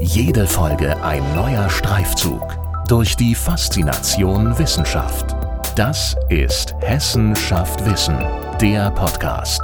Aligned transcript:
Jede 0.00 0.46
Folge 0.46 1.02
ein 1.02 1.24
neuer 1.34 1.68
Streifzug 1.68 2.56
durch 2.86 3.16
die 3.16 3.34
Faszination 3.34 4.56
Wissenschaft. 4.56 5.34
Das 5.74 6.14
ist 6.28 6.72
Hessen 6.80 7.34
schafft 7.34 7.84
Wissen, 7.84 8.16
der 8.60 8.92
Podcast 8.92 9.60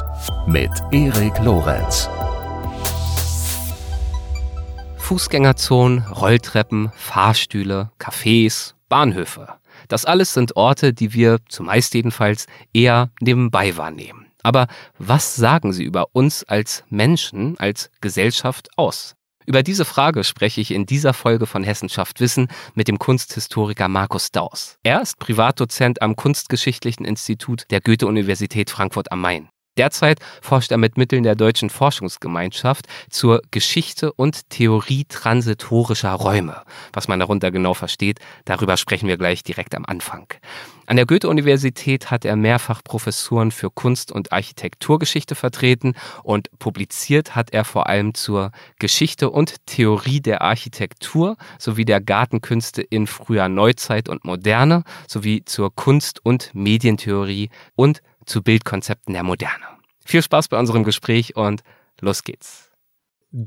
mit 0.48 0.70
Erik 0.90 1.38
Lorenz. 1.38 2.08
Fußgängerzonen, 4.96 6.04
Rolltreppen, 6.08 6.90
Fahrstühle, 6.96 7.92
Cafés, 8.00 8.74
Bahnhöfe. 8.88 9.54
Das 9.86 10.04
alles 10.04 10.34
sind 10.34 10.56
Orte, 10.56 10.92
die 10.92 11.12
wir, 11.12 11.38
zumeist 11.48 11.94
jedenfalls, 11.94 12.46
eher 12.72 13.10
nebenbei 13.20 13.76
wahrnehmen. 13.76 14.26
Aber 14.42 14.66
was 14.98 15.36
sagen 15.36 15.72
sie 15.72 15.84
über 15.84 16.06
uns 16.12 16.42
als 16.42 16.82
Menschen, 16.88 17.56
als 17.58 17.90
Gesellschaft 18.00 18.68
aus? 18.76 19.14
Über 19.46 19.62
diese 19.62 19.84
Frage 19.84 20.24
spreche 20.24 20.60
ich 20.60 20.70
in 20.70 20.86
dieser 20.86 21.12
Folge 21.12 21.46
von 21.46 21.64
Hessenschaft 21.64 22.20
Wissen 22.20 22.48
mit 22.74 22.88
dem 22.88 22.98
Kunsthistoriker 22.98 23.88
Markus 23.88 24.30
Daus. 24.30 24.78
Er 24.82 25.02
ist 25.02 25.18
Privatdozent 25.18 26.00
am 26.00 26.16
Kunstgeschichtlichen 26.16 27.04
Institut 27.04 27.64
der 27.70 27.80
Goethe-Universität 27.80 28.70
Frankfurt 28.70 29.12
am 29.12 29.20
Main. 29.20 29.48
Derzeit 29.76 30.20
forscht 30.40 30.70
er 30.70 30.78
mit 30.78 30.96
Mitteln 30.96 31.24
der 31.24 31.34
Deutschen 31.34 31.68
Forschungsgemeinschaft 31.68 32.86
zur 33.10 33.42
Geschichte 33.50 34.12
und 34.12 34.48
Theorie 34.50 35.04
transitorischer 35.08 36.12
Räume. 36.12 36.62
Was 36.92 37.08
man 37.08 37.18
darunter 37.18 37.50
genau 37.50 37.74
versteht, 37.74 38.20
darüber 38.44 38.76
sprechen 38.76 39.08
wir 39.08 39.16
gleich 39.16 39.42
direkt 39.42 39.74
am 39.74 39.84
Anfang. 39.84 40.26
An 40.86 40.96
der 40.96 41.06
Goethe-Universität 41.06 42.10
hat 42.10 42.26
er 42.26 42.36
mehrfach 42.36 42.84
Professuren 42.84 43.50
für 43.50 43.70
Kunst- 43.70 44.12
und 44.12 44.32
Architekturgeschichte 44.32 45.34
vertreten 45.34 45.94
und 46.22 46.50
publiziert 46.58 47.34
hat 47.34 47.52
er 47.54 47.64
vor 47.64 47.88
allem 47.88 48.12
zur 48.12 48.50
Geschichte 48.78 49.30
und 49.30 49.66
Theorie 49.66 50.20
der 50.20 50.42
Architektur 50.42 51.36
sowie 51.58 51.86
der 51.86 52.02
Gartenkünste 52.02 52.82
in 52.82 53.06
früher 53.06 53.48
Neuzeit 53.48 54.10
und 54.10 54.24
Moderne 54.24 54.84
sowie 55.08 55.42
zur 55.46 55.74
Kunst- 55.74 56.20
und 56.22 56.50
Medientheorie 56.52 57.48
und 57.76 58.02
zu 58.26 58.42
Bildkonzepten 58.42 59.14
der 59.14 59.22
Moderne. 59.22 59.64
Viel 60.04 60.22
Spaß 60.22 60.48
bei 60.48 60.58
unserem 60.58 60.84
Gespräch 60.84 61.36
und 61.36 61.62
los 62.00 62.24
geht's. 62.24 62.70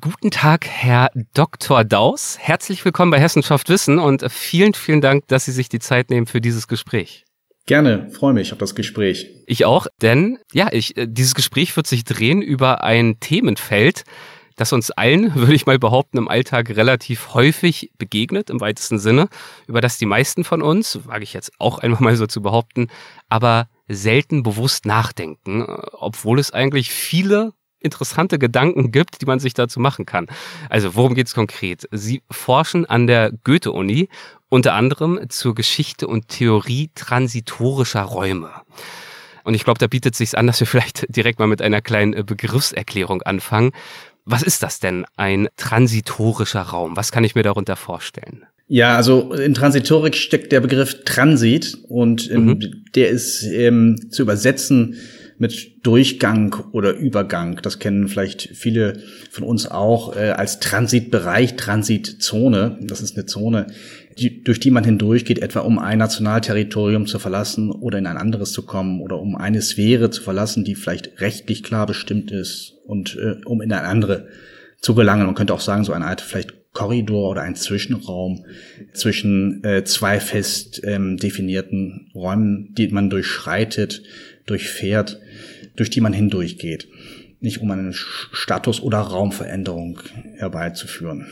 Guten 0.01 0.31
Tag, 0.31 0.67
Herr 0.67 1.09
Dr. 1.33 1.85
Daus. 1.85 2.37
Herzlich 2.39 2.83
willkommen 2.83 3.11
bei 3.11 3.19
Hessenschaft 3.19 3.69
Wissen 3.69 3.99
und 3.99 4.29
vielen, 4.29 4.73
vielen 4.73 4.99
Dank, 4.99 5.27
dass 5.27 5.45
Sie 5.45 5.53
sich 5.53 5.69
die 5.69 5.79
Zeit 5.79 6.09
nehmen 6.09 6.27
für 6.27 6.41
dieses 6.41 6.67
Gespräch. 6.67 7.23
Gerne, 7.67 8.09
freue 8.11 8.33
mich 8.33 8.53
auf 8.53 8.57
das 8.57 8.75
Gespräch. 8.75 9.29
Ich 9.45 9.65
auch, 9.65 9.87
denn 10.01 10.39
ja, 10.53 10.69
ich, 10.71 10.97
äh, 10.97 11.05
dieses 11.07 11.35
Gespräch 11.35 11.75
wird 11.75 11.85
sich 11.85 12.05
drehen 12.05 12.41
über 12.41 12.83
ein 12.83 13.19
Themenfeld, 13.19 14.03
das 14.57 14.73
uns 14.73 14.91
allen, 14.91 15.33
würde 15.35 15.53
ich 15.53 15.65
mal 15.65 15.79
behaupten, 15.79 16.17
im 16.17 16.27
Alltag 16.27 16.69
relativ 16.71 17.33
häufig 17.33 17.91
begegnet, 17.97 18.49
im 18.49 18.59
weitesten 18.59 18.99
Sinne, 18.99 19.29
über 19.67 19.79
das 19.79 19.97
die 19.97 20.05
meisten 20.05 20.43
von 20.43 20.61
uns, 20.61 20.99
wage 21.05 21.23
ich 21.23 21.33
jetzt 21.33 21.53
auch 21.59 21.79
einmal 21.79 22.01
mal 22.01 22.15
so 22.17 22.27
zu 22.27 22.41
behaupten, 22.41 22.87
aber 23.29 23.69
selten 23.87 24.43
bewusst 24.43 24.85
nachdenken, 24.85 25.65
obwohl 25.93 26.39
es 26.39 26.51
eigentlich 26.51 26.91
viele 26.91 27.53
interessante 27.79 28.39
Gedanken 28.39 28.91
gibt, 28.91 29.21
die 29.21 29.25
man 29.25 29.39
sich 29.39 29.53
dazu 29.53 29.79
machen 29.79 30.05
kann. 30.05 30.27
Also 30.69 30.95
worum 30.95 31.13
geht 31.13 31.27
es 31.27 31.35
konkret? 31.35 31.87
Sie 31.91 32.23
forschen 32.29 32.85
an 32.85 33.07
der 33.07 33.31
Goethe-Uni 33.43 34.09
unter 34.49 34.73
anderem 34.73 35.29
zur 35.29 35.55
Geschichte 35.55 36.07
und 36.07 36.27
Theorie 36.27 36.89
transitorischer 36.95 38.01
Räume. 38.01 38.51
Und 39.43 39.53
ich 39.53 39.63
glaube, 39.63 39.79
da 39.79 39.87
bietet 39.87 40.13
es 40.13 40.17
sich 40.17 40.37
an, 40.37 40.47
dass 40.47 40.59
wir 40.59 40.67
vielleicht 40.67 41.05
direkt 41.15 41.39
mal 41.39 41.47
mit 41.47 41.61
einer 41.61 41.81
kleinen 41.81 42.13
äh, 42.13 42.23
Begriffserklärung 42.23 43.21
anfangen. 43.21 43.71
Was 44.29 44.43
ist 44.43 44.61
das 44.61 44.81
denn, 44.81 45.05
ein 45.15 45.47
transitorischer 45.55 46.61
Raum? 46.61 46.97
Was 46.97 47.13
kann 47.13 47.23
ich 47.23 47.33
mir 47.33 47.43
darunter 47.43 47.77
vorstellen? 47.77 48.43
Ja, 48.67 48.97
also 48.97 49.31
in 49.31 49.53
Transitorik 49.53 50.15
steckt 50.15 50.51
der 50.51 50.59
Begriff 50.59 51.05
Transit 51.05 51.77
und 51.87 52.29
ähm, 52.29 52.45
mhm. 52.45 52.83
der 52.93 53.07
ist 53.07 53.43
ähm, 53.43 54.09
zu 54.09 54.23
übersetzen 54.23 54.97
mit 55.37 55.85
Durchgang 55.85 56.53
oder 56.73 56.93
Übergang. 56.93 57.61
Das 57.63 57.79
kennen 57.79 58.09
vielleicht 58.09 58.49
viele 58.53 59.01
von 59.31 59.45
uns 59.45 59.65
auch 59.65 60.17
äh, 60.17 60.31
als 60.31 60.59
Transitbereich, 60.59 61.55
Transitzone. 61.55 62.79
Das 62.81 62.99
ist 62.99 63.15
eine 63.15 63.27
Zone, 63.27 63.67
die, 64.19 64.43
durch 64.43 64.59
die 64.59 64.71
man 64.71 64.83
hindurchgeht, 64.83 65.39
etwa 65.39 65.61
um 65.61 65.79
ein 65.79 65.99
Nationalterritorium 65.99 67.05
zu 67.05 67.19
verlassen 67.19 67.71
oder 67.71 67.97
in 67.97 68.07
ein 68.07 68.17
anderes 68.17 68.51
zu 68.51 68.63
kommen 68.65 69.01
oder 69.01 69.19
um 69.19 69.35
eine 69.35 69.61
Sphäre 69.61 70.09
zu 70.09 70.21
verlassen, 70.21 70.63
die 70.63 70.75
vielleicht 70.75 71.21
rechtlich 71.21 71.63
klar 71.63 71.85
bestimmt 71.85 72.31
ist 72.31 72.75
und 72.85 73.15
äh, 73.15 73.35
um 73.45 73.61
in 73.61 73.71
eine 73.71 73.87
andere 73.87 74.27
zu 74.81 74.95
gelangen. 74.95 75.25
Man 75.25 75.35
könnte 75.35 75.53
auch 75.53 75.59
sagen, 75.61 75.83
so 75.83 75.93
eine 75.93 76.05
Art 76.05 76.21
vielleicht 76.21 76.53
Korridor 76.73 77.31
oder 77.31 77.41
ein 77.41 77.55
Zwischenraum 77.55 78.45
zwischen 78.93 79.63
äh, 79.63 79.83
zwei 79.83 80.19
fest 80.19 80.81
ähm, 80.83 81.17
definierten 81.17 82.11
Räumen, 82.13 82.73
die 82.75 82.87
man 82.89 83.09
durchschreitet, 83.09 84.03
durchfährt, 84.45 85.19
durch 85.75 85.89
die 85.89 86.01
man 86.01 86.13
hindurchgeht. 86.13 86.87
Nicht 87.39 87.61
um 87.61 87.71
eine 87.71 87.93
Status- 87.93 88.81
oder 88.81 88.99
Raumveränderung 88.99 90.01
herbeizuführen. 90.35 91.27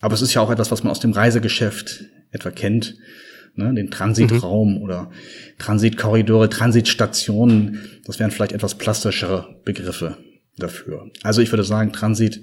Aber 0.00 0.14
es 0.14 0.22
ist 0.22 0.34
ja 0.34 0.40
auch 0.40 0.50
etwas, 0.50 0.70
was 0.70 0.82
man 0.82 0.90
aus 0.90 1.00
dem 1.00 1.12
Reisegeschäft 1.12 2.04
etwa 2.30 2.50
kennt. 2.50 2.96
Ne, 3.56 3.74
den 3.74 3.90
Transitraum 3.90 4.76
mhm. 4.76 4.82
oder 4.82 5.10
Transitkorridore, 5.58 6.48
Transitstationen, 6.48 8.00
das 8.04 8.20
wären 8.20 8.30
vielleicht 8.30 8.52
etwas 8.52 8.78
plastischere 8.78 9.60
Begriffe 9.64 10.18
dafür. 10.56 11.10
Also 11.24 11.42
ich 11.42 11.50
würde 11.50 11.64
sagen, 11.64 11.92
Transit 11.92 12.40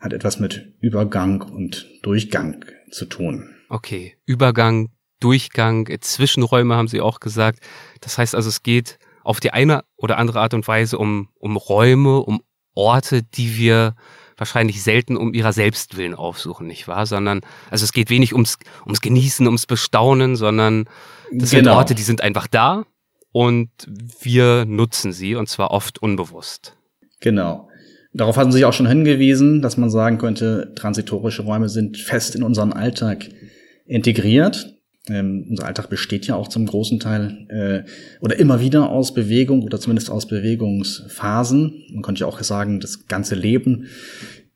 hat 0.00 0.12
etwas 0.12 0.40
mit 0.40 0.74
Übergang 0.80 1.42
und 1.42 1.86
Durchgang 2.02 2.64
zu 2.90 3.04
tun. 3.04 3.54
Okay, 3.68 4.16
Übergang, 4.26 4.88
Durchgang, 5.20 5.88
Zwischenräume 6.00 6.74
haben 6.74 6.88
Sie 6.88 7.00
auch 7.00 7.20
gesagt. 7.20 7.60
Das 8.00 8.18
heißt 8.18 8.34
also, 8.34 8.48
es 8.48 8.62
geht 8.62 8.98
auf 9.22 9.38
die 9.38 9.52
eine 9.52 9.84
oder 9.96 10.18
andere 10.18 10.40
Art 10.40 10.54
und 10.54 10.66
Weise 10.66 10.98
um, 10.98 11.28
um 11.38 11.56
Räume, 11.56 12.18
um 12.18 12.42
Orte, 12.74 13.22
die 13.22 13.56
wir 13.56 13.94
wahrscheinlich 14.40 14.82
selten 14.82 15.16
um 15.16 15.34
ihrer 15.34 15.52
selbst 15.52 15.96
willen 15.96 16.14
aufsuchen, 16.14 16.66
nicht 16.66 16.88
wahr? 16.88 17.06
Sondern, 17.06 17.42
also 17.70 17.84
es 17.84 17.92
geht 17.92 18.10
wenig 18.10 18.32
ums, 18.32 18.58
ums 18.84 19.00
Genießen, 19.00 19.46
ums 19.46 19.66
Bestaunen, 19.66 20.34
sondern 20.34 20.86
das 21.32 21.50
genau. 21.50 21.62
sind 21.62 21.68
Orte, 21.68 21.94
die 21.94 22.02
sind 22.02 22.22
einfach 22.22 22.46
da 22.46 22.84
und 23.32 23.70
wir 24.20 24.64
nutzen 24.64 25.12
sie 25.12 25.36
und 25.36 25.48
zwar 25.48 25.70
oft 25.70 26.02
unbewusst. 26.02 26.76
Genau. 27.20 27.68
Darauf 28.12 28.36
hatten 28.36 28.50
Sie 28.50 28.64
auch 28.64 28.72
schon 28.72 28.88
hingewiesen, 28.88 29.62
dass 29.62 29.76
man 29.76 29.88
sagen 29.88 30.18
könnte, 30.18 30.72
transitorische 30.74 31.42
Räume 31.42 31.68
sind 31.68 31.96
fest 31.96 32.34
in 32.34 32.42
unseren 32.42 32.72
Alltag 32.72 33.28
integriert. 33.86 34.74
Ähm, 35.08 35.46
unser 35.48 35.66
Alltag 35.66 35.88
besteht 35.88 36.26
ja 36.26 36.36
auch 36.36 36.48
zum 36.48 36.66
großen 36.66 37.00
Teil 37.00 37.46
äh, 37.48 37.90
oder 38.20 38.38
immer 38.38 38.60
wieder 38.60 38.90
aus 38.90 39.14
Bewegung 39.14 39.62
oder 39.62 39.80
zumindest 39.80 40.10
aus 40.10 40.28
Bewegungsphasen. 40.28 41.84
Man 41.92 42.02
könnte 42.02 42.20
ja 42.20 42.26
auch 42.26 42.40
sagen, 42.42 42.80
das 42.80 43.06
ganze 43.06 43.34
Leben 43.34 43.86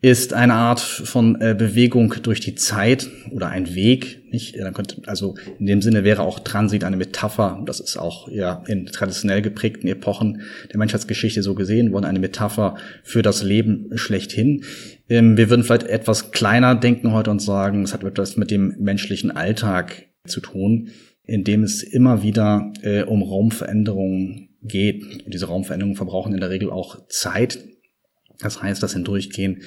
ist 0.05 0.35
eine 0.35 0.53
Art 0.53 0.81
von 0.81 1.41
äh, 1.41 1.55
Bewegung 1.59 2.15
durch 2.23 2.39
die 2.41 2.55
Zeit 2.55 3.09
oder 3.31 3.49
ein 3.49 3.75
Weg. 3.75 4.31
Nicht? 4.31 4.55
Dann 4.61 4.75
könnte, 4.75 5.01
also 5.07 5.35
in 5.59 5.65
dem 5.65 5.81
Sinne 5.81 6.05
wäre 6.05 6.25
auch 6.25 6.41
Transit 6.41 6.85
eine 6.85 6.99
Metapher. 6.99 7.63
Das 7.65 7.81
ist 7.81 7.97
auch 7.97 8.29
ja 8.29 8.63
in 8.67 8.85
traditionell 8.85 9.41
geprägten 9.41 9.89
Epochen 9.89 10.43
der 10.71 10.79
Menschheitsgeschichte 10.79 11.43
so 11.43 11.55
gesehen 11.55 11.91
worden, 11.91 12.05
eine 12.05 12.19
Metapher 12.19 12.77
für 13.03 13.23
das 13.23 13.43
Leben 13.43 13.93
schlechthin. 13.95 14.65
Ähm, 15.09 15.39
wir 15.39 15.49
würden 15.49 15.65
vielleicht 15.65 15.87
etwas 15.87 16.33
kleiner 16.33 16.75
denken 16.75 17.13
heute 17.13 17.31
und 17.31 17.41
sagen, 17.41 17.83
es 17.83 17.95
hat 17.95 18.05
etwas 18.05 18.37
mit 18.37 18.51
dem 18.51 18.75
menschlichen 18.79 19.31
Alltag 19.31 20.09
zu 20.27 20.41
tun, 20.41 20.91
in 21.25 21.45
dem 21.45 21.63
es 21.63 21.83
immer 21.83 22.23
wieder 22.23 22.73
äh, 22.83 23.03
um 23.03 23.23
Raumveränderungen 23.23 24.51
geht. 24.63 25.25
Und 25.25 25.33
diese 25.33 25.47
Raumveränderungen 25.47 25.97
verbrauchen 25.97 26.35
in 26.35 26.41
der 26.41 26.51
Regel 26.51 26.71
auch 26.71 27.07
Zeit. 27.09 27.59
Das 28.39 28.63
heißt, 28.63 28.83
das 28.83 28.95
Hindurchgehen 28.95 29.63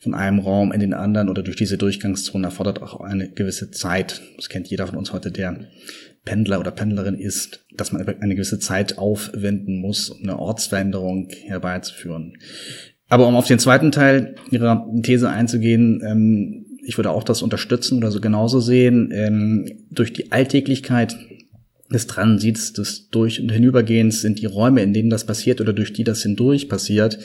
von 0.00 0.14
einem 0.14 0.38
Raum 0.38 0.72
in 0.72 0.80
den 0.80 0.94
anderen 0.94 1.28
oder 1.28 1.42
durch 1.42 1.56
diese 1.56 1.76
Durchgangszone 1.76 2.46
erfordert 2.46 2.82
auch 2.82 3.00
eine 3.00 3.28
gewisse 3.30 3.70
Zeit. 3.70 4.22
Das 4.36 4.48
kennt 4.48 4.68
jeder 4.68 4.86
von 4.86 4.96
uns 4.96 5.12
heute, 5.12 5.32
der 5.32 5.68
Pendler 6.24 6.60
oder 6.60 6.70
Pendlerin 6.70 7.14
ist, 7.14 7.64
dass 7.76 7.92
man 7.92 8.06
eine 8.06 8.34
gewisse 8.34 8.58
Zeit 8.58 8.98
aufwenden 8.98 9.80
muss, 9.80 10.10
um 10.10 10.22
eine 10.22 10.38
Ortsveränderung 10.38 11.28
herbeizuführen. 11.30 12.34
Aber 13.08 13.26
um 13.26 13.34
auf 13.34 13.46
den 13.46 13.58
zweiten 13.58 13.90
Teil 13.90 14.36
Ihrer 14.50 14.86
These 15.02 15.30
einzugehen, 15.30 16.02
ähm, 16.06 16.66
ich 16.88 16.96
würde 16.96 17.10
auch 17.10 17.22
das 17.22 17.42
unterstützen 17.42 17.98
oder 17.98 18.10
so 18.10 18.18
genauso 18.18 18.60
sehen, 18.60 19.10
ähm, 19.12 19.66
durch 19.90 20.14
die 20.14 20.32
Alltäglichkeit 20.32 21.18
des 21.92 22.06
Transits, 22.06 22.72
des 22.72 23.10
Durch- 23.10 23.42
und 23.42 23.52
Hinübergehens 23.52 24.22
sind 24.22 24.40
die 24.40 24.46
Räume, 24.46 24.82
in 24.82 24.94
denen 24.94 25.10
das 25.10 25.26
passiert 25.26 25.60
oder 25.60 25.74
durch 25.74 25.92
die 25.92 26.04
das 26.04 26.22
hindurch 26.22 26.68
passiert, 26.70 27.18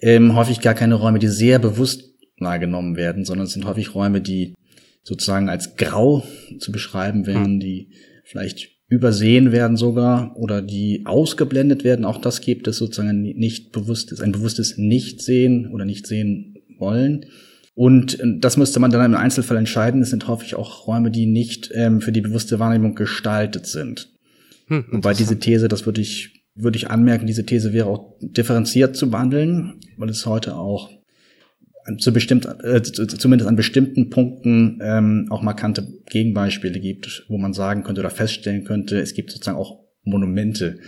ähm, 0.00 0.36
häufig 0.36 0.60
gar 0.60 0.74
keine 0.74 0.94
Räume, 0.94 1.18
die 1.18 1.26
sehr 1.26 1.58
bewusst 1.58 2.14
wahrgenommen 2.38 2.96
werden, 2.96 3.24
sondern 3.24 3.46
es 3.46 3.54
sind 3.54 3.64
häufig 3.64 3.92
Räume, 3.92 4.20
die 4.20 4.54
sozusagen 5.02 5.48
als 5.48 5.74
grau 5.74 6.24
zu 6.60 6.70
beschreiben 6.70 7.26
wären, 7.26 7.54
hm. 7.54 7.60
die 7.60 7.88
vielleicht 8.22 8.70
übersehen 8.86 9.50
werden 9.50 9.76
sogar 9.76 10.36
oder 10.36 10.62
die 10.62 11.02
ausgeblendet 11.06 11.82
werden. 11.82 12.04
Auch 12.04 12.20
das 12.20 12.40
gibt 12.40 12.68
es 12.68 12.76
sozusagen 12.76 13.22
nicht 13.22 13.72
bewusstes, 13.72 14.20
ein 14.20 14.30
bewusstes 14.30 14.78
Nichtsehen 14.78 15.72
oder 15.72 15.84
nicht 15.84 16.06
sehen 16.06 16.58
wollen. 16.78 17.26
Und 17.74 18.20
äh, 18.20 18.38
das 18.38 18.56
müsste 18.56 18.80
man 18.80 18.90
dann 18.90 19.12
im 19.12 19.18
Einzelfall 19.18 19.56
entscheiden. 19.56 20.02
Es 20.02 20.10
sind 20.10 20.28
häufig 20.28 20.54
auch 20.54 20.86
Räume, 20.86 21.10
die 21.10 21.26
nicht 21.26 21.70
ähm, 21.74 22.00
für 22.00 22.12
die 22.12 22.20
bewusste 22.20 22.58
Wahrnehmung 22.58 22.94
gestaltet 22.94 23.66
sind. 23.66 24.10
Hm, 24.66 24.86
Wobei 24.90 25.14
diese 25.14 25.38
These, 25.38 25.68
das 25.68 25.86
würde 25.86 26.00
ich, 26.00 26.44
würde 26.54 26.76
ich 26.76 26.90
anmerken, 26.90 27.26
diese 27.26 27.46
These 27.46 27.72
wäre 27.72 27.86
auch 27.86 28.14
differenziert 28.20 28.96
zu 28.96 29.10
behandeln, 29.10 29.74
weil 29.96 30.10
es 30.10 30.26
heute 30.26 30.56
auch 30.56 30.90
zu 31.98 32.12
bestimmt, 32.12 32.46
äh, 32.62 32.80
zumindest 32.82 33.48
an 33.48 33.56
bestimmten 33.56 34.08
Punkten 34.08 34.78
ähm, 34.82 35.26
auch 35.30 35.42
markante 35.42 35.88
Gegenbeispiele 36.10 36.78
gibt, 36.78 37.24
wo 37.28 37.38
man 37.38 37.54
sagen 37.54 37.82
könnte 37.82 38.00
oder 38.00 38.10
feststellen 38.10 38.64
könnte, 38.64 39.00
es 39.00 39.14
gibt 39.14 39.32
sozusagen 39.32 39.58
auch 39.58 39.80
Monumente 40.04 40.78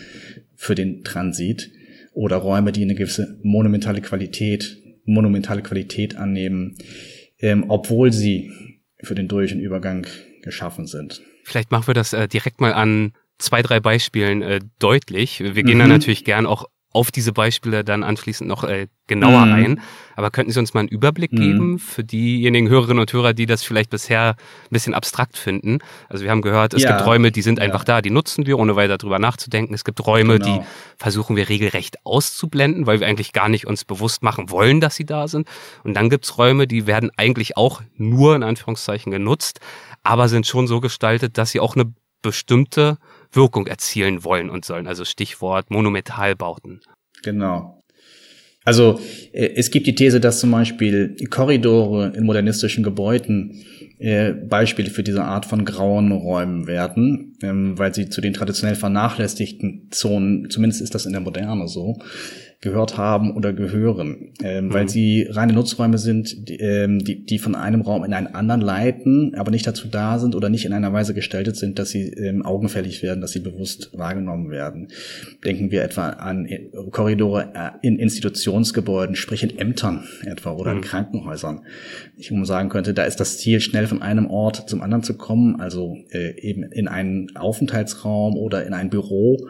für 0.55 0.75
den 0.75 1.03
Transit 1.03 1.71
oder 2.13 2.37
Räume, 2.37 2.71
die 2.71 2.83
eine 2.83 2.95
gewisse 2.95 3.39
monumentale 3.43 4.01
Qualität, 4.01 4.79
monumentale 5.05 5.63
Qualität 5.63 6.17
annehmen, 6.17 6.77
ähm, 7.39 7.65
obwohl 7.69 8.13
sie 8.13 8.51
für 9.03 9.15
den 9.15 9.29
Durch- 9.29 9.53
und 9.53 9.61
Übergang 9.61 10.07
geschaffen 10.43 10.87
sind. 10.87 11.23
Vielleicht 11.45 11.71
machen 11.71 11.87
wir 11.87 11.95
das 11.95 12.13
äh, 12.13 12.29
direkt 12.29 12.61
mal 12.61 12.73
an 12.73 13.13
zwei, 13.39 13.63
drei 13.63 13.81
Beispielen 13.81 14.43
äh, 14.43 14.61
deutlich. 14.79 15.41
Wir 15.41 15.63
gehen 15.63 15.77
mhm. 15.77 15.83
da 15.83 15.87
natürlich 15.89 16.25
gern 16.25 16.47
auch 16.47 16.67
auf 16.95 17.11
diese 17.11 17.33
Beispiele 17.33 17.85
dann 17.85 18.05
anschließend 18.05 18.49
noch 18.49 18.63
äh, 18.65 18.87
genauer 19.09 19.47
mhm. 19.47 19.53
ein. 19.53 19.81
Aber 20.17 20.31
könnten 20.31 20.53
Sie 20.53 20.61
uns 20.61 20.75
mal 20.75 20.81
einen 20.81 20.89
Überblick 20.89 21.33
mhm. 21.33 21.37
geben 21.37 21.79
für 21.81 22.05
diejenigen 22.05 22.69
Hörerinnen 22.69 23.01
und 23.01 23.13
Hörer, 23.13 23.35
die 23.35 23.47
das 23.47 23.65
vielleicht 23.65 23.91
bisher 23.91 24.31
ein 24.31 24.71
bisschen 24.71 24.95
abstrakt 24.95 25.37
finden? 25.37 25.81
Also 26.09 26.23
wir 26.23 26.31
haben 26.31 26.41
gehört, 26.41 26.73
es 26.73 26.83
ja. 26.83 26.93
gibt 26.93 27.07
Räume, 27.07 27.33
die 27.33 27.43
sind 27.43 27.59
ja. 27.59 27.65
einfach 27.65 27.83
da, 27.83 28.01
die 28.01 28.11
nutzen 28.11 28.47
wir, 28.47 28.59
ohne 28.61 28.77
weiter 28.77 28.97
drüber 28.97 29.19
nachzudenken. 29.19 29.75
Es 29.75 29.85
gibt 29.85 30.07
Räume, 30.07 30.39
genau. 30.39 30.59
die 30.61 30.65
versuchen 30.97 31.35
wir 31.35 31.49
regelrecht 31.49 31.97
auszublenden, 32.05 32.87
weil 32.87 33.01
wir 33.01 33.09
eigentlich 33.09 33.33
gar 33.33 33.49
nicht 33.49 33.67
uns 33.67 33.85
bewusst 33.85 34.23
machen 34.23 34.51
wollen, 34.51 34.81
dass 34.81 34.95
sie 34.95 35.05
da 35.05 35.27
sind. 35.27 35.49
Und 35.83 35.95
dann 35.95 36.11
gibt's 36.11 36.39
Räume, 36.39 36.69
die 36.69 36.87
werden 36.87 37.11
eigentlich 37.17 37.57
auch 37.57 37.83
nur 37.97 38.37
in 38.37 38.45
Anführungszeichen 38.45 39.11
genutzt, 39.11 39.59
aber 40.05 40.29
sind 40.29 40.47
schon 40.47 40.69
so 40.69 40.81
gestaltet, 40.81 41.39
dass 41.39 41.51
sie 41.51 41.59
auch 41.59 41.75
eine 41.75 41.93
bestimmte 42.23 42.99
Wirkung 43.35 43.67
erzielen 43.67 44.25
wollen 44.25 44.51
und 44.51 44.65
sollen. 44.65 44.87
Also 44.87 45.05
Stichwort 45.05 45.71
Monumentalbauten. 45.71 46.81
Genau. 47.23 47.83
Also 48.65 48.99
äh, 49.33 49.51
es 49.57 49.71
gibt 49.71 49.87
die 49.87 49.95
These, 49.95 50.21
dass 50.21 50.41
zum 50.41 50.51
Beispiel 50.51 51.17
Korridore 51.31 52.13
in 52.17 52.25
modernistischen 52.25 52.83
Gebäuden 52.83 53.63
äh, 53.99 54.33
Beispiele 54.33 54.91
für 54.91 55.03
diese 55.03 55.23
Art 55.23 55.47
von 55.47 55.65
grauen 55.65 56.13
Räumen 56.13 56.67
werden, 56.67 57.37
ähm, 57.43 57.79
weil 57.79 57.95
sie 57.95 58.09
zu 58.09 58.21
den 58.21 58.33
traditionell 58.33 58.77
vernachlässigten 58.77 59.89
Zonen, 59.91 60.51
zumindest 60.51 60.83
ist 60.83 60.95
das 60.95 61.07
in 61.07 61.13
der 61.13 61.21
Moderne 61.21 61.69
so, 61.69 61.99
gehört 62.65 62.97
haben 62.97 63.37
oder 63.37 63.53
gehören, 63.53 64.33
ähm, 64.43 64.67
mhm. 64.67 64.73
weil 64.73 64.89
sie 64.89 65.29
reine 65.31 65.53
Nutzräume 65.53 65.99
sind, 65.99 66.49
die, 66.49 66.57
ähm, 66.57 66.99
die, 66.99 67.25
die 67.25 67.39
von 67.39 67.55
einem 67.55 67.83
Raum 67.83 68.05
in 68.05 68.15
einen 68.15 68.29
anderen 68.29 68.63
leiten, 68.63 69.35
aber 69.37 69.51
nicht 69.51 69.67
dazu 69.67 69.87
da 69.87 70.19
sind 70.19 70.35
oder 70.35 70.49
nicht 70.49 70.65
in 70.65 70.73
einer 70.73 70.93
Weise 70.93 71.13
gestaltet 71.13 71.57
sind, 71.57 71.79
dass 71.79 71.91
sie 71.91 72.09
ähm, 72.15 72.45
augenfällig 72.45 73.03
werden, 73.03 73.21
dass 73.21 73.33
sie 73.33 73.41
bewusst 73.41 73.91
wahrgenommen 73.97 74.51
werden. 74.51 74.89
Denken 75.45 75.71
wir 75.71 75.83
etwa 75.83 76.09
an 76.09 76.47
äh, 76.47 76.71
Korridore 76.91 77.53
äh, 77.55 77.87
in 77.87 77.99
Institutionsgebäuden, 77.99 79.15
sprich 79.15 79.43
in 79.43 79.59
Ämtern 79.59 80.05
etwa 80.25 80.53
oder 80.53 80.73
mhm. 80.73 80.79
in 80.79 80.85
Krankenhäusern. 80.85 81.61
Ich 82.17 82.31
muss 82.31 82.49
sagen 82.49 82.71
könnte, 82.71 82.95
da 82.95 83.05
ist 83.05 83.21
das 83.21 83.37
Ziel, 83.39 83.61
schnell 83.61 83.87
von 83.87 84.01
einem 84.01 84.27
Ort 84.27 84.71
zum 84.71 84.81
anderen 84.81 85.03
zu 85.03 85.15
kommen, 85.19 85.61
also 85.61 85.99
äh, 86.13 86.41
eben 86.41 86.63
in 86.63 86.89
einen 86.89 87.37
Aufenthaltsraum 87.37 88.37
oder 88.37 88.67
in 88.67 88.73
ein 88.73 88.89
Büro 88.89 89.49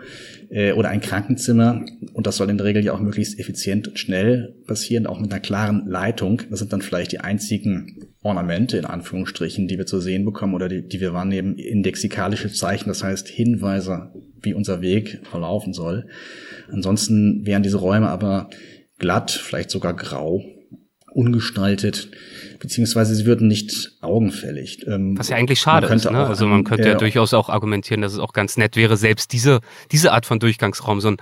äh, 0.51 0.73
oder 0.73 0.89
ein 0.89 1.01
Krankenzimmer. 1.01 1.85
Und 2.13 2.27
das 2.27 2.37
soll 2.37 2.51
in 2.51 2.59
der 2.59 2.67
Regel 2.67 2.85
ja 2.85 2.93
auch 2.93 3.01
möglichst 3.01 3.39
effizient 3.39 3.89
und 3.89 3.99
schnell 3.99 4.55
passieren, 4.67 5.07
auch 5.07 5.21
mit 5.21 5.33
einer 5.33 5.41
klaren 5.41 5.87
Leitung. 5.87 6.43
Das 6.51 6.59
sind 6.59 6.73
dann 6.73 6.83
vielleicht 6.83 7.13
die 7.13 7.21
einzigen 7.21 8.09
Ornamente 8.23 8.79
in 8.79 8.85
Anführungsstrichen, 8.85 9.69
die 9.69 9.79
wir 9.79 9.87
zu 9.87 10.01
sehen 10.01 10.25
bekommen 10.25 10.55
oder 10.55 10.69
die, 10.69 10.87
die 10.87 11.01
wir 11.01 11.13
wahrnehmen, 11.13 11.57
indexikalische 11.57 12.53
Zeichen, 12.53 12.89
das 12.89 13.05
heißt 13.05 13.29
Hinweise, 13.29 14.13
wie 14.41 14.55
unser 14.55 14.81
Weg 14.81 15.21
verlaufen 15.31 15.73
soll. 15.73 16.07
Ansonsten 16.71 17.45
wären 17.45 17.63
diese 17.63 17.79
Räume 17.79 18.09
aber 18.09 18.49
glatt, 18.99 19.31
vielleicht 19.31 19.71
sogar 19.71 19.95
grau, 19.95 20.43
ungestaltet, 21.15 22.11
beziehungsweise 22.59 23.15
sie 23.15 23.27
würden 23.27 23.49
nicht 23.49 23.93
augenfällig. 24.01 24.87
Ähm, 24.87 25.17
Was 25.17 25.29
ja 25.29 25.37
eigentlich 25.37 25.61
schade 25.61 25.87
ist. 25.87 26.11
Ne? 26.11 26.27
also 26.27 26.47
man 26.47 26.65
könnte 26.65 26.85
äh, 26.85 26.93
ja 26.93 26.95
durchaus 26.97 27.35
auch 27.35 27.49
argumentieren, 27.49 28.03
dass 28.03 28.13
es 28.13 28.19
auch 28.19 28.33
ganz 28.33 28.57
nett 28.57 28.77
wäre, 28.77 28.97
selbst 28.97 29.33
diese, 29.33 29.61
diese 29.93 30.13
Art 30.13 30.27
von 30.27 30.39
Durchgangsraum, 30.39 31.01
so 31.01 31.09
ein 31.09 31.17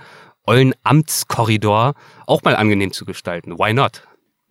ollen 0.45 0.73
Amtskorridor, 0.83 1.93
auch 2.27 2.43
mal 2.43 2.55
angenehm 2.55 2.91
zu 2.91 3.05
gestalten. 3.05 3.57
Why 3.57 3.73
not? 3.73 4.03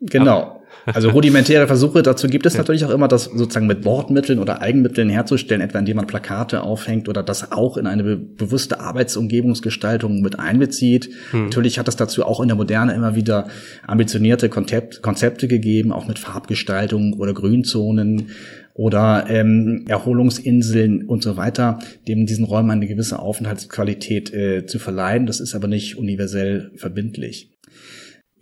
Genau. 0.02 0.58
Also 0.86 1.10
rudimentäre 1.10 1.66
Versuche 1.66 2.02
dazu 2.02 2.26
gibt 2.26 2.44
es 2.44 2.54
ja. 2.54 2.58
natürlich 2.58 2.84
auch 2.84 2.90
immer, 2.90 3.06
das 3.06 3.24
sozusagen 3.24 3.66
mit 3.66 3.84
Wortmitteln 3.84 4.38
oder 4.38 4.62
Eigenmitteln 4.62 5.08
herzustellen, 5.10 5.60
etwa 5.60 5.78
indem 5.78 5.96
man 5.96 6.06
Plakate 6.06 6.62
aufhängt 6.62 7.08
oder 7.08 7.22
das 7.22 7.52
auch 7.52 7.76
in 7.76 7.86
eine 7.86 8.02
be 8.02 8.16
bewusste 8.16 8.80
Arbeitsumgebungsgestaltung 8.80 10.22
mit 10.22 10.38
einbezieht. 10.38 11.10
Hm. 11.30 11.44
Natürlich 11.44 11.78
hat 11.78 11.86
es 11.86 11.96
dazu 11.96 12.24
auch 12.24 12.40
in 12.40 12.48
der 12.48 12.56
Moderne 12.56 12.94
immer 12.94 13.14
wieder 13.14 13.46
ambitionierte 13.86 14.48
Konzept 14.48 15.02
Konzepte 15.02 15.46
gegeben, 15.46 15.92
auch 15.92 16.08
mit 16.08 16.18
Farbgestaltung 16.18 17.12
oder 17.14 17.32
Grünzonen 17.32 18.30
oder 18.74 19.26
ähm, 19.28 19.84
Erholungsinseln 19.86 21.04
und 21.04 21.22
so 21.22 21.36
weiter, 21.36 21.78
dem 22.08 22.26
diesen 22.26 22.44
Räumen 22.44 22.70
eine 22.70 22.86
gewisse 22.86 23.18
Aufenthaltsqualität 23.18 24.32
äh, 24.32 24.66
zu 24.66 24.78
verleihen. 24.78 25.26
Das 25.26 25.40
ist 25.40 25.54
aber 25.54 25.68
nicht 25.68 25.96
universell 25.96 26.72
verbindlich. 26.74 27.51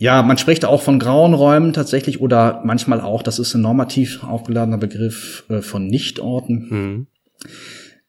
Ja, 0.01 0.23
man 0.23 0.39
spricht 0.39 0.65
auch 0.65 0.81
von 0.81 0.99
grauen 0.99 1.35
Räumen 1.35 1.75
tatsächlich 1.75 2.23
oder 2.23 2.63
manchmal 2.65 3.03
auch, 3.03 3.23
das 3.23 3.39
ist 3.39 3.55
ein 3.55 3.61
normativ 3.61 4.25
aufgeladener 4.25 4.79
Begriff 4.79 5.45
äh, 5.51 5.61
von 5.61 5.89
Nichtorten. 5.89 6.69
Mhm. 6.71 7.07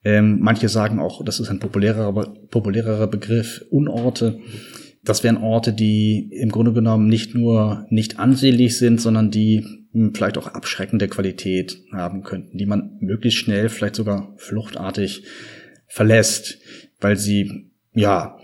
Ähm, 0.05 0.39
manche 0.39 0.69
sagen 0.69 0.99
auch, 1.01 1.21
das 1.25 1.41
ist 1.41 1.49
ein 1.49 1.59
populärerer, 1.59 2.13
populärerer 2.49 3.07
Begriff, 3.07 3.65
Unorte. 3.69 4.39
Das 5.03 5.25
wären 5.25 5.35
Orte, 5.35 5.73
die 5.73 6.29
im 6.31 6.47
Grunde 6.47 6.71
genommen 6.71 7.09
nicht 7.09 7.35
nur 7.35 7.85
nicht 7.89 8.19
ansehnlich 8.19 8.77
sind, 8.77 9.01
sondern 9.01 9.29
die 9.29 9.65
hm, 9.91 10.15
vielleicht 10.15 10.38
auch 10.38 10.47
abschreckende 10.47 11.09
Qualität 11.09 11.77
haben 11.91 12.23
könnten, 12.23 12.57
die 12.57 12.67
man 12.67 12.99
möglichst 13.01 13.39
schnell, 13.39 13.67
vielleicht 13.67 13.97
sogar 13.97 14.33
fluchtartig 14.38 15.23
verlässt, 15.88 16.57
weil 17.01 17.17
sie 17.17 17.69
ja 17.93 18.38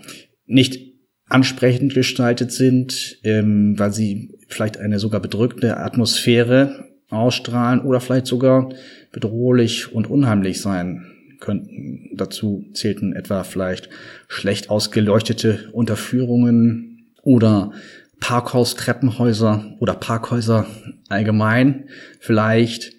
nicht 0.44 0.87
ansprechend 1.28 1.94
gestaltet 1.94 2.52
sind, 2.52 3.18
ähm, 3.22 3.78
weil 3.78 3.92
sie 3.92 4.38
vielleicht 4.48 4.78
eine 4.78 4.98
sogar 4.98 5.20
bedrückende 5.20 5.76
Atmosphäre 5.76 6.86
ausstrahlen 7.10 7.80
oder 7.80 8.00
vielleicht 8.00 8.26
sogar 8.26 8.70
bedrohlich 9.12 9.92
und 9.92 10.08
unheimlich 10.08 10.60
sein 10.60 11.06
könnten. 11.40 12.10
Dazu 12.14 12.66
zählten 12.72 13.14
etwa 13.14 13.44
vielleicht 13.44 13.88
schlecht 14.26 14.70
ausgeleuchtete 14.70 15.70
Unterführungen 15.72 17.06
oder 17.22 17.72
Parkhaus-Treppenhäuser 18.20 19.76
oder 19.78 19.94
Parkhäuser 19.94 20.66
allgemein 21.08 21.84
vielleicht, 22.20 22.92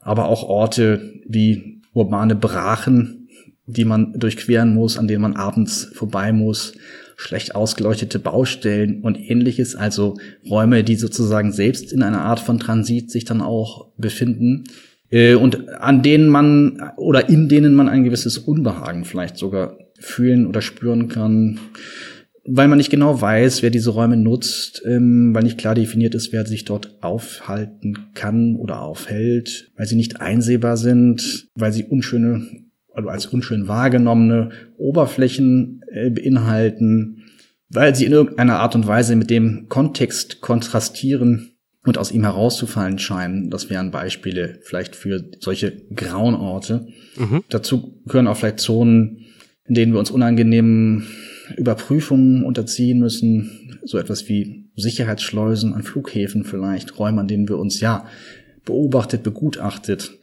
aber 0.00 0.26
auch 0.26 0.44
Orte 0.44 1.20
wie 1.26 1.82
urbane 1.92 2.34
Brachen, 2.34 3.28
die 3.66 3.84
man 3.84 4.14
durchqueren 4.14 4.74
muss, 4.74 4.98
an 4.98 5.08
denen 5.08 5.22
man 5.22 5.36
abends 5.36 5.90
vorbei 5.94 6.32
muss, 6.32 6.72
schlecht 7.16 7.54
ausgeleuchtete 7.54 8.18
Baustellen 8.18 9.02
und 9.02 9.18
ähnliches, 9.18 9.76
also 9.76 10.16
Räume, 10.48 10.84
die 10.84 10.96
sozusagen 10.96 11.52
selbst 11.52 11.92
in 11.92 12.02
einer 12.02 12.22
Art 12.22 12.40
von 12.40 12.58
Transit 12.58 13.10
sich 13.10 13.24
dann 13.24 13.40
auch 13.40 13.88
befinden 13.96 14.64
äh, 15.10 15.34
und 15.34 15.68
an 15.68 16.02
denen 16.02 16.28
man 16.28 16.92
oder 16.96 17.28
in 17.28 17.48
denen 17.48 17.74
man 17.74 17.88
ein 17.88 18.04
gewisses 18.04 18.38
Unbehagen 18.38 19.04
vielleicht 19.04 19.36
sogar 19.36 19.78
fühlen 19.98 20.46
oder 20.46 20.62
spüren 20.62 21.08
kann, 21.08 21.60
weil 22.44 22.66
man 22.66 22.78
nicht 22.78 22.90
genau 22.90 23.20
weiß, 23.20 23.62
wer 23.62 23.70
diese 23.70 23.90
Räume 23.90 24.16
nutzt, 24.16 24.82
ähm, 24.84 25.34
weil 25.34 25.44
nicht 25.44 25.58
klar 25.58 25.74
definiert 25.74 26.14
ist, 26.14 26.32
wer 26.32 26.44
sich 26.44 26.64
dort 26.64 26.96
aufhalten 27.00 28.10
kann 28.14 28.56
oder 28.56 28.82
aufhält, 28.82 29.70
weil 29.76 29.86
sie 29.86 29.96
nicht 29.96 30.20
einsehbar 30.20 30.76
sind, 30.76 31.48
weil 31.54 31.72
sie 31.72 31.84
unschöne 31.84 32.46
also 32.94 33.08
als 33.08 33.26
unschön 33.26 33.68
wahrgenommene 33.68 34.50
Oberflächen 34.76 35.82
äh, 35.90 36.10
beinhalten, 36.10 37.24
weil 37.68 37.94
sie 37.94 38.04
in 38.04 38.12
irgendeiner 38.12 38.60
Art 38.60 38.74
und 38.74 38.86
Weise 38.86 39.16
mit 39.16 39.30
dem 39.30 39.66
Kontext 39.68 40.40
kontrastieren 40.40 41.52
und 41.84 41.98
aus 41.98 42.12
ihm 42.12 42.22
herauszufallen 42.22 42.98
scheinen. 42.98 43.50
Das 43.50 43.70
wären 43.70 43.90
Beispiele 43.90 44.60
vielleicht 44.62 44.94
für 44.94 45.24
solche 45.40 45.72
grauen 45.94 46.34
Orte. 46.34 46.86
Mhm. 47.16 47.42
Dazu 47.48 48.00
gehören 48.06 48.26
auch 48.28 48.36
vielleicht 48.36 48.60
Zonen, 48.60 49.26
in 49.66 49.74
denen 49.74 49.92
wir 49.92 49.98
uns 49.98 50.10
unangenehmen 50.10 51.06
Überprüfungen 51.56 52.44
unterziehen 52.44 52.98
müssen, 53.00 53.78
so 53.84 53.98
etwas 53.98 54.28
wie 54.28 54.70
Sicherheitsschleusen 54.76 55.74
an 55.74 55.82
Flughäfen 55.82 56.44
vielleicht, 56.44 56.98
Räume, 56.98 57.20
an 57.20 57.28
denen 57.28 57.48
wir 57.48 57.58
uns 57.58 57.80
ja 57.80 58.06
beobachtet, 58.64 59.22
begutachtet, 59.22 60.18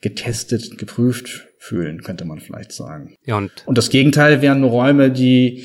getestet, 0.00 0.78
geprüft 0.78 1.48
fühlen, 1.64 2.02
könnte 2.02 2.26
man 2.26 2.40
vielleicht 2.40 2.72
sagen. 2.72 3.14
Ja, 3.24 3.38
und, 3.38 3.50
und 3.64 3.78
das 3.78 3.88
Gegenteil 3.88 4.42
wären 4.42 4.64
Räume, 4.64 5.10
die 5.10 5.64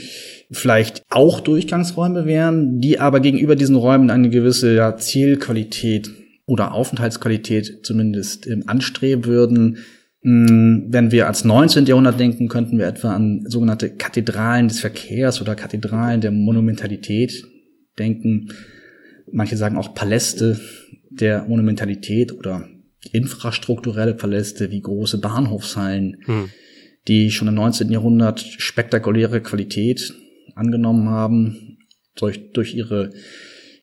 vielleicht 0.49 1.03
auch 1.09 1.41
Durchgangsräume 1.41 2.25
wären, 2.25 2.79
die 2.79 2.99
aber 2.99 3.19
gegenüber 3.19 3.57
diesen 3.57 3.75
Räumen 3.75 4.09
eine 4.09 4.29
gewisse 4.29 4.73
ja, 4.73 4.95
Zielqualität 4.95 6.09
oder 6.45 6.73
Aufenthaltsqualität 6.73 7.85
zumindest 7.85 8.47
ähm, 8.47 8.63
anstreben 8.65 9.25
würden. 9.25 9.79
Hm, 10.21 10.87
wenn 10.87 11.11
wir 11.11 11.27
als 11.27 11.43
19. 11.43 11.85
Jahrhundert 11.85 12.19
denken, 12.19 12.47
könnten 12.47 12.77
wir 12.77 12.87
etwa 12.87 13.13
an 13.13 13.43
sogenannte 13.47 13.89
Kathedralen 13.89 14.69
des 14.69 14.79
Verkehrs 14.79 15.41
oder 15.41 15.55
Kathedralen 15.55 16.21
der 16.21 16.31
Monumentalität 16.31 17.43
denken. 17.99 18.53
Manche 19.31 19.57
sagen 19.57 19.77
auch 19.77 19.93
Paläste 19.93 20.59
der 21.09 21.43
Monumentalität 21.43 22.31
oder 22.31 22.69
infrastrukturelle 23.11 24.13
Paläste 24.13 24.71
wie 24.71 24.81
große 24.81 25.19
Bahnhofshallen, 25.19 26.17
hm. 26.25 26.49
die 27.07 27.31
schon 27.31 27.47
im 27.47 27.55
19. 27.55 27.89
Jahrhundert 27.91 28.39
spektakuläre 28.39 29.41
Qualität 29.41 30.13
angenommen 30.55 31.09
haben, 31.09 31.77
durch, 32.15 32.51
durch 32.51 32.75
ihre 32.75 33.11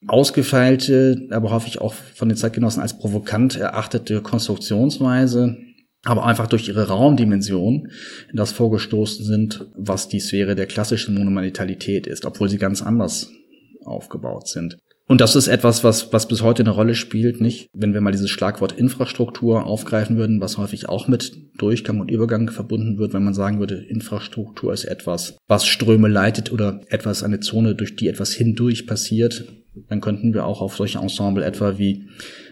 ausgefeilte, 0.06 1.26
aber 1.30 1.50
häufig 1.50 1.80
auch 1.80 1.94
von 1.94 2.28
den 2.28 2.36
Zeitgenossen 2.36 2.82
als 2.82 2.98
provokant 2.98 3.56
erachtete 3.56 4.20
Konstruktionsweise, 4.20 5.56
aber 6.04 6.26
einfach 6.26 6.46
durch 6.46 6.68
ihre 6.68 6.88
Raumdimension 6.88 7.88
in 8.30 8.36
das 8.36 8.52
vorgestoßen 8.52 9.24
sind, 9.24 9.66
was 9.74 10.08
die 10.08 10.20
Sphäre 10.20 10.54
der 10.54 10.66
klassischen 10.66 11.14
Monumentalität 11.14 12.06
ist, 12.06 12.24
obwohl 12.24 12.48
sie 12.48 12.58
ganz 12.58 12.82
anders 12.82 13.30
aufgebaut 13.84 14.48
sind. 14.48 14.76
Und 15.08 15.20
das 15.20 15.36
ist 15.36 15.46
etwas, 15.46 15.84
was, 15.84 16.12
was 16.12 16.26
bis 16.26 16.42
heute 16.42 16.64
eine 16.64 16.70
Rolle 16.70 16.96
spielt, 16.96 17.40
nicht? 17.40 17.68
Wenn 17.72 17.94
wir 17.94 18.00
mal 18.00 18.10
dieses 18.10 18.30
Schlagwort 18.30 18.72
Infrastruktur 18.72 19.64
aufgreifen 19.64 20.16
würden, 20.16 20.40
was 20.40 20.58
häufig 20.58 20.88
auch 20.88 21.06
mit 21.06 21.32
Durchgang 21.58 22.00
und 22.00 22.10
Übergang 22.10 22.50
verbunden 22.50 22.98
wird, 22.98 23.12
wenn 23.12 23.22
man 23.22 23.34
sagen 23.34 23.60
würde, 23.60 23.76
Infrastruktur 23.76 24.72
ist 24.72 24.84
etwas, 24.84 25.36
was 25.46 25.64
Ströme 25.64 26.08
leitet 26.08 26.50
oder 26.50 26.80
etwas, 26.88 27.22
eine 27.22 27.38
Zone, 27.38 27.76
durch 27.76 27.94
die 27.94 28.08
etwas 28.08 28.32
hindurch 28.32 28.88
passiert, 28.88 29.44
dann 29.88 30.00
könnten 30.00 30.34
wir 30.34 30.44
auch 30.44 30.60
auf 30.60 30.76
solche 30.76 30.98
Ensemble 30.98 31.44
etwa 31.44 31.78
wie 31.78 32.08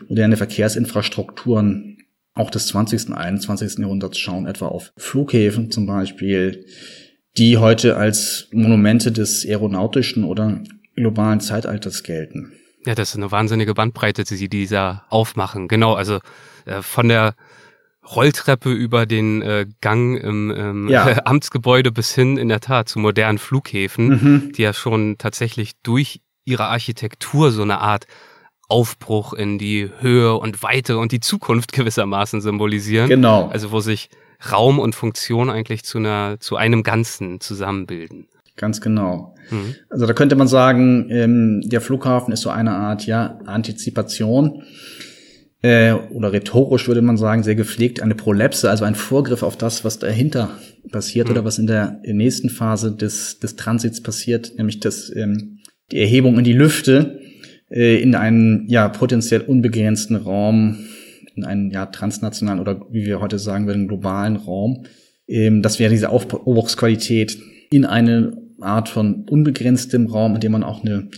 moderne 0.08 0.36
Verkehrsinfrastrukturen 0.36 1.98
auch 2.34 2.50
des 2.50 2.68
20. 2.68 3.08
und 3.08 3.14
21. 3.14 3.78
Jahrhunderts 3.78 4.18
schauen, 4.18 4.46
etwa 4.46 4.66
auf 4.66 4.92
Flughäfen 4.96 5.70
zum 5.70 5.86
Beispiel, 5.86 6.66
die 7.36 7.58
heute 7.58 7.96
als 7.96 8.48
Monumente 8.52 9.10
des 9.10 9.44
aeronautischen 9.44 10.24
oder 10.24 10.62
globalen 10.96 11.40
Zeitalters 11.40 12.02
gelten. 12.02 12.52
Ja, 12.86 12.94
das 12.94 13.10
ist 13.10 13.16
eine 13.16 13.32
wahnsinnige 13.32 13.74
Bandbreite, 13.74 14.24
die 14.24 14.36
sie 14.36 14.48
dieser 14.48 15.04
aufmachen. 15.08 15.68
Genau, 15.68 15.94
also 15.94 16.18
äh, 16.66 16.82
von 16.82 17.08
der 17.08 17.34
Rolltreppe 18.14 18.70
über 18.70 19.06
den 19.06 19.40
äh, 19.40 19.66
Gang 19.80 20.18
im 20.22 20.50
ähm, 20.50 20.88
ja. 20.88 21.08
Amtsgebäude 21.24 21.90
bis 21.90 22.14
hin 22.14 22.36
in 22.36 22.48
der 22.48 22.60
Tat 22.60 22.88
zu 22.88 22.98
modernen 22.98 23.38
Flughäfen, 23.38 24.08
mhm. 24.08 24.52
die 24.52 24.62
ja 24.62 24.74
schon 24.74 25.16
tatsächlich 25.16 25.72
durch 25.82 26.20
ihre 26.44 26.66
Architektur 26.66 27.50
so 27.50 27.62
eine 27.62 27.80
Art 27.80 28.06
Aufbruch 28.68 29.32
in 29.32 29.58
die 29.58 29.90
Höhe 30.00 30.34
und 30.34 30.62
Weite 30.62 30.98
und 30.98 31.12
die 31.12 31.20
Zukunft 31.20 31.72
gewissermaßen 31.72 32.40
symbolisieren. 32.40 33.08
Genau. 33.08 33.48
Also 33.48 33.72
wo 33.72 33.80
sich 33.80 34.10
Raum 34.50 34.78
und 34.78 34.94
Funktion 34.94 35.48
eigentlich 35.48 35.84
zu 35.84 35.98
einer 35.98 36.38
zu 36.40 36.56
einem 36.56 36.82
Ganzen 36.82 37.40
zusammenbilden. 37.40 38.28
Ganz 38.56 38.80
genau. 38.80 39.33
Mhm. 39.50 39.74
Also 39.88 40.06
da 40.06 40.12
könnte 40.12 40.36
man 40.36 40.48
sagen, 40.48 41.08
ähm, 41.10 41.60
der 41.64 41.80
Flughafen 41.80 42.32
ist 42.32 42.42
so 42.42 42.50
eine 42.50 42.72
Art 42.72 43.06
ja 43.06 43.38
Antizipation 43.46 44.62
äh, 45.62 45.92
oder 45.92 46.32
rhetorisch 46.32 46.88
würde 46.88 47.02
man 47.02 47.16
sagen 47.16 47.42
sehr 47.42 47.54
gepflegt 47.54 48.02
eine 48.02 48.14
Prolepse, 48.14 48.70
also 48.70 48.84
ein 48.84 48.94
Vorgriff 48.94 49.42
auf 49.42 49.56
das, 49.56 49.84
was 49.84 49.98
dahinter 49.98 50.50
passiert 50.90 51.28
mhm. 51.28 51.32
oder 51.32 51.44
was 51.44 51.58
in 51.58 51.66
der 51.66 52.00
nächsten 52.04 52.50
Phase 52.50 52.92
des 52.92 53.38
des 53.38 53.56
Transits 53.56 54.02
passiert, 54.02 54.52
nämlich 54.56 54.80
das 54.80 55.10
ähm, 55.14 55.60
die 55.90 56.00
Erhebung 56.00 56.38
in 56.38 56.44
die 56.44 56.52
Lüfte 56.52 57.20
äh, 57.70 58.00
in 58.00 58.14
einen 58.14 58.66
ja 58.68 58.88
potenziell 58.88 59.40
unbegrenzten 59.40 60.16
Raum, 60.16 60.78
in 61.34 61.44
einen 61.44 61.70
ja 61.70 61.86
transnationalen 61.86 62.60
oder 62.60 62.86
wie 62.90 63.06
wir 63.06 63.20
heute 63.20 63.38
sagen 63.38 63.66
würden 63.66 63.88
globalen 63.88 64.36
Raum. 64.36 64.84
Ähm, 65.26 65.62
das 65.62 65.78
wäre 65.78 65.90
diese 65.90 66.10
Aufbruchsqualität 66.10 67.38
in 67.70 67.84
eine 67.84 68.36
Art 68.60 68.88
von 68.88 69.24
unbegrenztem 69.28 70.06
Raum, 70.06 70.34
in 70.34 70.40
dem 70.40 70.52
man 70.52 70.62
auch 70.62 70.82
eine 70.82 71.08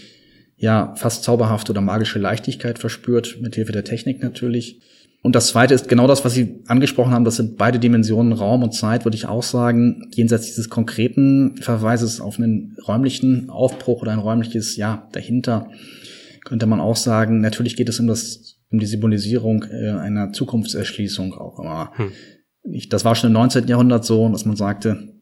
ja 0.57 0.95
fast 0.97 1.25
zauberhafte 1.25 1.73
oder 1.73 1.81
magische 1.81 2.19
Leichtigkeit 2.19 2.79
verspürt, 2.79 3.39
mit 3.41 3.55
Hilfe 3.55 3.73
der 3.73 3.85
Technik 3.85 4.23
natürlich. 4.23 4.81
Und 5.23 5.35
das 5.35 5.49
zweite 5.49 5.75
ist 5.75 5.89
genau 5.89 6.07
das, 6.07 6.25
was 6.25 6.35
Sie 6.35 6.61
angesprochen 6.69 7.13
haben. 7.13 7.25
Das 7.25 7.35
sind 7.35 7.57
beide 7.57 7.81
Dimensionen 7.81 8.33
Raum 8.33 8.63
und 8.63 8.73
Zeit, 8.73 9.05
würde 9.05 9.17
ich 9.17 9.27
auch 9.27 9.43
sagen. 9.43 10.09
Jenseits 10.15 10.47
dieses 10.47 10.71
konkreten 10.71 11.57
Verweises 11.57 12.21
auf 12.21 12.39
einen 12.39 12.77
räumlichen 12.87 13.51
Aufbruch 13.51 14.03
oder 14.03 14.13
ein 14.13 14.21
räumliches, 14.21 14.77
ja, 14.77 15.09
dahinter, 15.13 15.69
könnte 16.45 16.67
man 16.67 16.81
auch 16.81 16.95
sagen, 16.95 17.41
natürlich 17.41 17.75
geht 17.75 17.89
es 17.89 17.99
um 17.99 18.07
das, 18.07 18.61
um 18.71 18.79
die 18.79 18.87
Symbolisierung 18.87 19.65
äh, 19.65 19.91
einer 19.91 20.33
Zukunftserschließung 20.33 21.35
auch 21.35 21.59
immer. 21.59 21.91
Hm. 21.97 22.13
Ich, 22.63 22.89
das 22.89 23.05
war 23.05 23.17
schon 23.17 23.31
im 23.31 23.35
19. 23.35 23.67
Jahrhundert 23.67 24.05
so, 24.05 24.29
dass 24.29 24.45
man 24.45 24.55
sagte, 24.55 25.16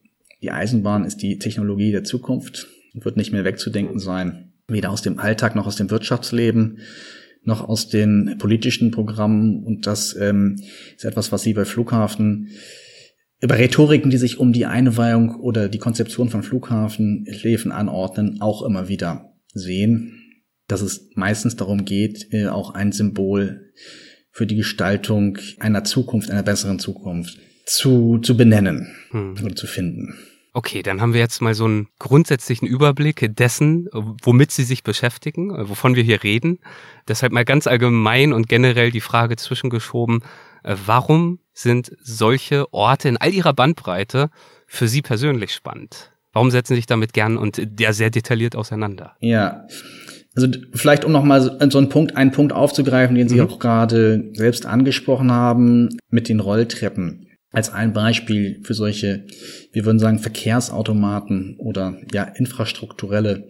die 0.45 0.51
Eisenbahn 0.51 1.05
ist 1.05 1.23
die 1.23 1.39
Technologie 1.39 1.91
der 1.91 2.03
Zukunft 2.03 2.67
und 2.93 3.03
wird 3.03 3.17
nicht 3.17 3.31
mehr 3.31 3.45
wegzudenken 3.45 3.97
sein, 3.97 4.53
weder 4.67 4.91
aus 4.91 5.01
dem 5.01 5.17
Alltag 5.17 5.55
noch 5.55 5.65
aus 5.65 5.75
dem 5.75 5.89
Wirtschaftsleben 5.89 6.81
noch 7.43 7.67
aus 7.67 7.89
den 7.89 8.35
politischen 8.37 8.91
Programmen. 8.91 9.63
Und 9.63 9.87
das 9.87 10.15
ähm, 10.15 10.61
ist 10.95 11.03
etwas, 11.03 11.31
was 11.31 11.41
Sie 11.41 11.53
bei 11.53 11.65
Flughafen 11.65 12.49
über 13.41 13.57
Rhetoriken, 13.57 14.11
die 14.11 14.17
sich 14.17 14.37
um 14.37 14.53
die 14.53 14.67
Einweihung 14.67 15.35
oder 15.39 15.67
die 15.67 15.79
Konzeption 15.79 16.29
von 16.29 16.43
Flughafenhäfen 16.43 17.71
anordnen, 17.71 18.39
auch 18.39 18.61
immer 18.61 18.87
wieder 18.87 19.33
sehen, 19.51 20.21
dass 20.67 20.81
es 20.81 21.09
meistens 21.15 21.55
darum 21.55 21.85
geht, 21.85 22.27
äh, 22.31 22.47
auch 22.47 22.75
ein 22.75 22.91
Symbol 22.91 23.71
für 24.31 24.45
die 24.45 24.57
Gestaltung 24.57 25.39
einer 25.59 25.83
Zukunft, 25.85 26.29
einer 26.29 26.43
besseren 26.43 26.77
Zukunft 26.77 27.39
zu, 27.65 28.19
zu 28.19 28.37
benennen 28.37 28.95
hm. 29.09 29.35
oder 29.43 29.55
zu 29.55 29.65
finden. 29.65 30.15
Okay, 30.57 30.83
dann 30.83 31.01
haben 31.01 31.13
wir 31.13 31.19
jetzt 31.19 31.41
mal 31.41 31.53
so 31.53 31.65
einen 31.65 31.89
grundsätzlichen 31.99 32.65
Überblick 32.65 33.27
dessen, 33.35 33.89
womit 33.91 34.51
Sie 34.51 34.63
sich 34.63 34.83
beschäftigen, 34.83 35.51
wovon 35.67 35.95
wir 35.95 36.03
hier 36.03 36.23
reden. 36.23 36.59
Deshalb 37.09 37.33
mal 37.33 37.43
ganz 37.43 37.67
allgemein 37.67 38.31
und 38.31 38.47
generell 38.47 38.89
die 38.89 39.01
Frage 39.01 39.35
zwischengeschoben, 39.35 40.21
äh, 40.63 40.77
warum 40.85 41.39
sind 41.51 41.91
solche 42.01 42.73
Orte 42.73 43.09
in 43.09 43.17
all 43.17 43.33
ihrer 43.33 43.51
Bandbreite 43.51 44.29
für 44.65 44.87
Sie 44.87 45.01
persönlich 45.01 45.53
spannend? 45.53 46.13
Warum 46.31 46.51
setzen 46.51 46.71
Sie 46.71 46.77
sich 46.77 46.85
damit 46.85 47.11
gern 47.11 47.35
und 47.35 47.61
ja 47.77 47.91
sehr 47.91 48.09
detailliert 48.09 48.55
auseinander? 48.55 49.17
Ja, 49.19 49.67
also 50.37 50.47
vielleicht 50.73 51.03
um 51.03 51.11
nochmal 51.11 51.41
so 51.41 51.77
einen 51.77 51.89
Punkt, 51.89 52.15
einen 52.15 52.31
Punkt 52.31 52.53
aufzugreifen, 52.53 53.17
den 53.17 53.27
Sie 53.27 53.41
mhm. 53.41 53.47
auch 53.49 53.59
gerade 53.59 54.29
selbst 54.31 54.65
angesprochen 54.65 55.33
haben, 55.33 55.89
mit 56.09 56.29
den 56.29 56.39
Rolltreppen 56.39 57.25
als 57.55 57.71
ein 57.71 57.93
Beispiel 57.93 58.59
für 58.63 58.73
solche, 58.73 59.23
wir 59.71 59.85
würden 59.85 59.99
sagen, 59.99 60.19
Verkehrsautomaten 60.19 61.55
oder 61.57 61.97
ja 62.13 62.23
infrastrukturelle 62.23 63.47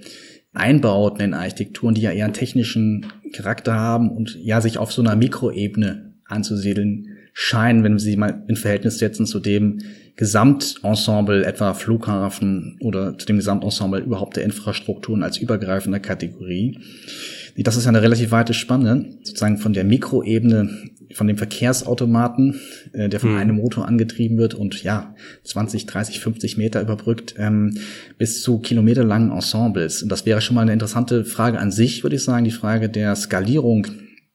Einbauten 0.54 1.22
in 1.22 1.34
Architekturen, 1.34 1.96
die 1.96 2.02
ja 2.02 2.12
eher 2.12 2.26
einen 2.26 2.34
technischen 2.34 3.08
Charakter 3.34 3.74
haben 3.74 4.12
und 4.12 4.38
ja 4.40 4.62
sich 4.62 4.78
auf 4.78 4.94
so 4.94 5.02
einer 5.02 5.16
Mikroebene 5.16 6.14
anzusiedeln 6.26 7.08
scheinen, 7.34 7.84
wenn 7.84 7.94
wir 7.94 8.00
sie 8.00 8.16
mal 8.16 8.44
in 8.48 8.56
Verhältnis 8.56 9.00
setzen 9.00 9.26
zu 9.26 9.40
dem 9.40 9.80
Gesamtensemble, 10.16 11.44
etwa 11.44 11.74
Flughafen 11.74 12.78
oder 12.82 13.18
zu 13.18 13.26
dem 13.26 13.36
Gesamtensemble 13.38 14.00
überhaupt 14.00 14.38
der 14.38 14.46
Infrastrukturen 14.46 15.24
als 15.24 15.38
übergreifender 15.38 16.00
Kategorie. 16.00 16.80
Das 17.58 17.76
ist 17.76 17.86
ja 17.86 17.90
eine 17.90 18.02
relativ 18.02 18.32
weite 18.32 18.54
Spanne, 18.54 19.18
sozusagen 19.24 19.58
von 19.58 19.74
der 19.74 19.84
Mikroebene 19.84 20.92
von 21.16 21.28
dem 21.28 21.38
Verkehrsautomaten, 21.38 22.60
äh, 22.92 23.08
der 23.08 23.20
von 23.20 23.32
hm. 23.32 23.38
einem 23.38 23.56
Motor 23.56 23.88
angetrieben 23.88 24.38
wird 24.38 24.54
und 24.54 24.84
ja, 24.84 25.16
20, 25.44 25.86
30, 25.86 26.20
50 26.20 26.58
Meter 26.58 26.82
überbrückt, 26.82 27.36
ähm, 27.38 27.78
bis 28.18 28.42
zu 28.42 28.60
kilometerlangen 28.60 29.32
Ensembles. 29.32 30.04
Und 30.04 30.12
das 30.12 30.26
wäre 30.26 30.42
schon 30.42 30.56
mal 30.56 30.64
eine 30.64 30.74
interessante 30.74 31.24
Frage 31.24 31.60
an 31.60 31.72
sich, 31.72 32.04
würde 32.04 32.18
ich 32.18 32.24
sagen, 32.24 32.44
die 32.44 32.52
Frage 32.52 32.90
der 32.90 33.16
Skalierung 33.16 33.88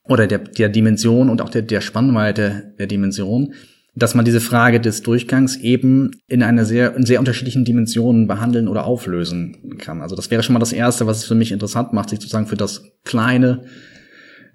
oder 0.05 0.27
der, 0.27 0.39
der 0.39 0.71
Dimension 0.71 1.29
und 1.29 1.43
auch 1.43 1.51
der, 1.51 1.63
der 1.63 1.83
Spannweite 1.83 2.73
der 2.79 2.87
Dimension, 2.87 3.53
dass 3.95 4.15
man 4.15 4.25
diese 4.25 4.41
Frage 4.41 4.81
des 4.81 5.03
Durchgangs 5.03 5.57
eben 5.57 6.13
in 6.29 6.43
einer 6.43 6.65
sehr, 6.65 6.97
in 6.97 7.05
sehr 7.05 7.19
unterschiedlichen 7.19 7.67
Dimensionen 7.67 8.27
behandeln 8.27 8.69
oder 8.69 8.87
auflösen 8.87 9.77
kann. 9.79 10.01
Also 10.01 10.17
das 10.17 10.31
wäre 10.31 10.43
schon 10.43 10.55
mal 10.55 10.61
das 10.61 10.73
Erste, 10.73 11.07
was 11.07 11.19
es 11.19 11.25
für 11.25 11.35
mich 11.35 11.53
interessant 11.53 11.93
macht, 11.93 12.09
sich 12.09 12.21
sozusagen 12.21 12.47
für 12.47 12.57
das 12.57 12.85
Kleine 13.05 13.65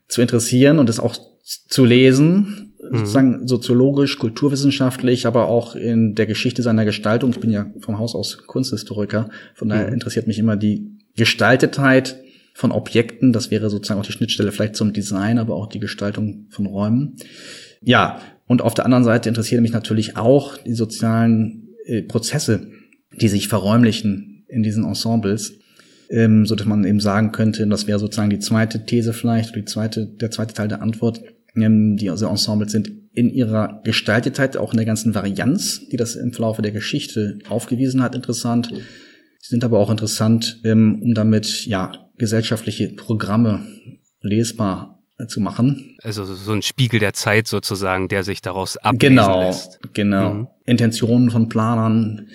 zu 0.08 0.22
interessieren 0.22 0.80
und 0.80 0.90
es 0.90 1.00
auch 1.00 1.16
zu 1.44 1.86
lesen, 1.86 2.74
mhm. 2.92 2.98
sozusagen 2.98 3.48
soziologisch, 3.48 4.18
kulturwissenschaftlich, 4.18 5.26
aber 5.28 5.48
auch 5.48 5.76
in 5.76 6.16
der 6.16 6.26
Geschichte 6.26 6.62
seiner 6.62 6.86
Gestaltung. 6.86 7.32
Ich 7.32 7.40
bin 7.40 7.52
ja 7.52 7.68
vom 7.80 8.00
Haus 8.00 8.16
aus 8.16 8.46
Kunsthistoriker, 8.48 9.30
von 9.54 9.70
daher 9.70 9.88
mhm. 9.88 9.94
interessiert 9.94 10.28
mich 10.28 10.40
immer 10.40 10.56
die 10.56 10.92
Gestaltetheit 11.16 12.18
von 12.54 12.72
Objekten. 12.72 13.34
Das 13.34 13.52
wäre 13.52 13.70
sozusagen 13.70 14.00
auch 14.00 14.06
die 14.06 14.12
Schnittstelle 14.12 14.52
vielleicht 14.52 14.76
zum 14.76 14.94
Design, 14.94 15.38
aber 15.40 15.56
auch 15.56 15.68
die 15.68 15.80
Gestaltung 15.80 16.48
von 16.50 16.66
Räumen. 16.66 17.18
Ja, 17.82 18.20
und 18.48 18.62
auf 18.62 18.74
der 18.74 18.86
anderen 18.86 19.04
Seite 19.04 19.30
interessieren 19.30 19.62
mich 19.62 19.74
natürlich 19.74 20.18
auch 20.18 20.58
die 20.58 20.74
sozialen 20.74 21.70
äh, 21.86 22.02
Prozesse, 22.02 22.72
die 23.12 23.28
sich 23.28 23.48
verräumlichen 23.48 24.46
in 24.48 24.64
diesen 24.64 24.86
Ensembles. 24.86 25.54
Ähm, 26.10 26.46
so 26.46 26.56
dass 26.56 26.66
man 26.66 26.86
eben 26.86 27.00
sagen 27.00 27.32
könnte, 27.32 27.68
das 27.68 27.88
wäre 27.88 28.00
sozusagen 28.00 28.30
die 28.30 28.40
zweite 28.40 28.86
These 28.86 29.14
vielleicht, 29.14 29.56
die 29.56 29.66
zweite, 29.66 30.06
der 30.06 30.32
zweite 30.32 30.54
Teil 30.54 30.68
der 30.68 30.82
Antwort, 30.82 31.22
ähm, 31.56 31.98
die 31.98 32.10
also 32.10 32.28
Ensembles 32.28 32.72
sind 32.72 32.92
in 33.14 33.30
ihrer 33.30 33.82
Gestaltetheit, 33.84 34.58
auch 34.58 34.74
in 34.74 34.78
der 34.78 34.86
ganzen 34.86 35.16
Varianz, 35.16 35.88
die 35.90 35.98
das 35.98 36.16
im 36.16 36.34
Verlaufe 36.34 36.62
der 36.62 36.72
Geschichte 36.72 37.40
aufgewiesen 37.48 38.04
hat, 38.04 38.14
interessant. 38.14 38.70
Sie 39.40 39.50
sind 39.50 39.64
aber 39.64 39.80
auch 39.80 39.90
interessant, 39.90 40.60
ähm, 40.64 41.02
um 41.02 41.14
damit 41.14 41.66
ja 41.66 41.92
gesellschaftliche 42.18 42.90
Programme 42.90 43.66
lesbar 44.22 44.96
zu 45.28 45.40
machen. 45.40 45.96
Also 46.02 46.26
so 46.26 46.52
ein 46.52 46.62
Spiegel 46.62 47.00
der 47.00 47.14
Zeit 47.14 47.48
sozusagen, 47.48 48.10
der 48.10 48.24
sich 48.24 48.42
daraus 48.42 48.76
ablesen 48.78 49.16
genau, 49.16 49.42
lässt. 49.42 49.80
Genau, 49.94 50.34
mhm. 50.34 50.48
Intentionen 50.66 51.32
von 51.32 51.48
Planern, 51.48 52.28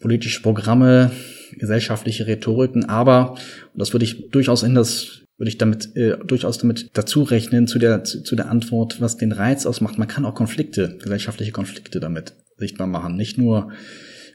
politische 0.00 0.42
Programme, 0.42 1.10
gesellschaftliche 1.58 2.26
Rhetoriken, 2.26 2.84
aber, 2.84 3.32
und 3.32 3.80
das 3.80 3.92
würde 3.92 4.04
ich 4.04 4.30
durchaus 4.30 4.62
in 4.62 4.74
das 4.74 5.22
würde 5.38 5.50
ich 5.50 5.58
damit 5.58 5.94
äh, 5.96 6.16
durchaus 6.26 6.58
damit 6.58 6.90
dazu 6.94 7.22
rechnen 7.22 7.68
zu 7.68 7.78
der 7.78 8.02
zu, 8.02 8.22
zu 8.22 8.34
der 8.34 8.50
Antwort, 8.50 9.00
was 9.00 9.16
den 9.16 9.32
Reiz 9.32 9.66
ausmacht. 9.66 9.96
Man 9.96 10.08
kann 10.08 10.24
auch 10.24 10.34
Konflikte, 10.34 10.98
gesellschaftliche 11.00 11.52
Konflikte 11.52 12.00
damit 12.00 12.34
sichtbar 12.56 12.88
machen, 12.88 13.16
nicht 13.16 13.38
nur 13.38 13.70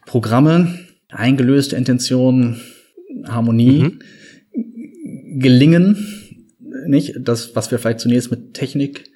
Programme, 0.06 0.80
eingelöste 1.10 1.75
Intentionen, 1.75 2.62
Harmonie 3.25 4.00
mhm. 4.53 5.39
gelingen, 5.39 5.98
nicht 6.88 7.15
das, 7.20 7.56
was 7.56 7.70
wir 7.70 7.80
vielleicht 7.80 8.00
zunächst 8.00 8.32
mit 8.32 8.53
Technik 8.53 9.12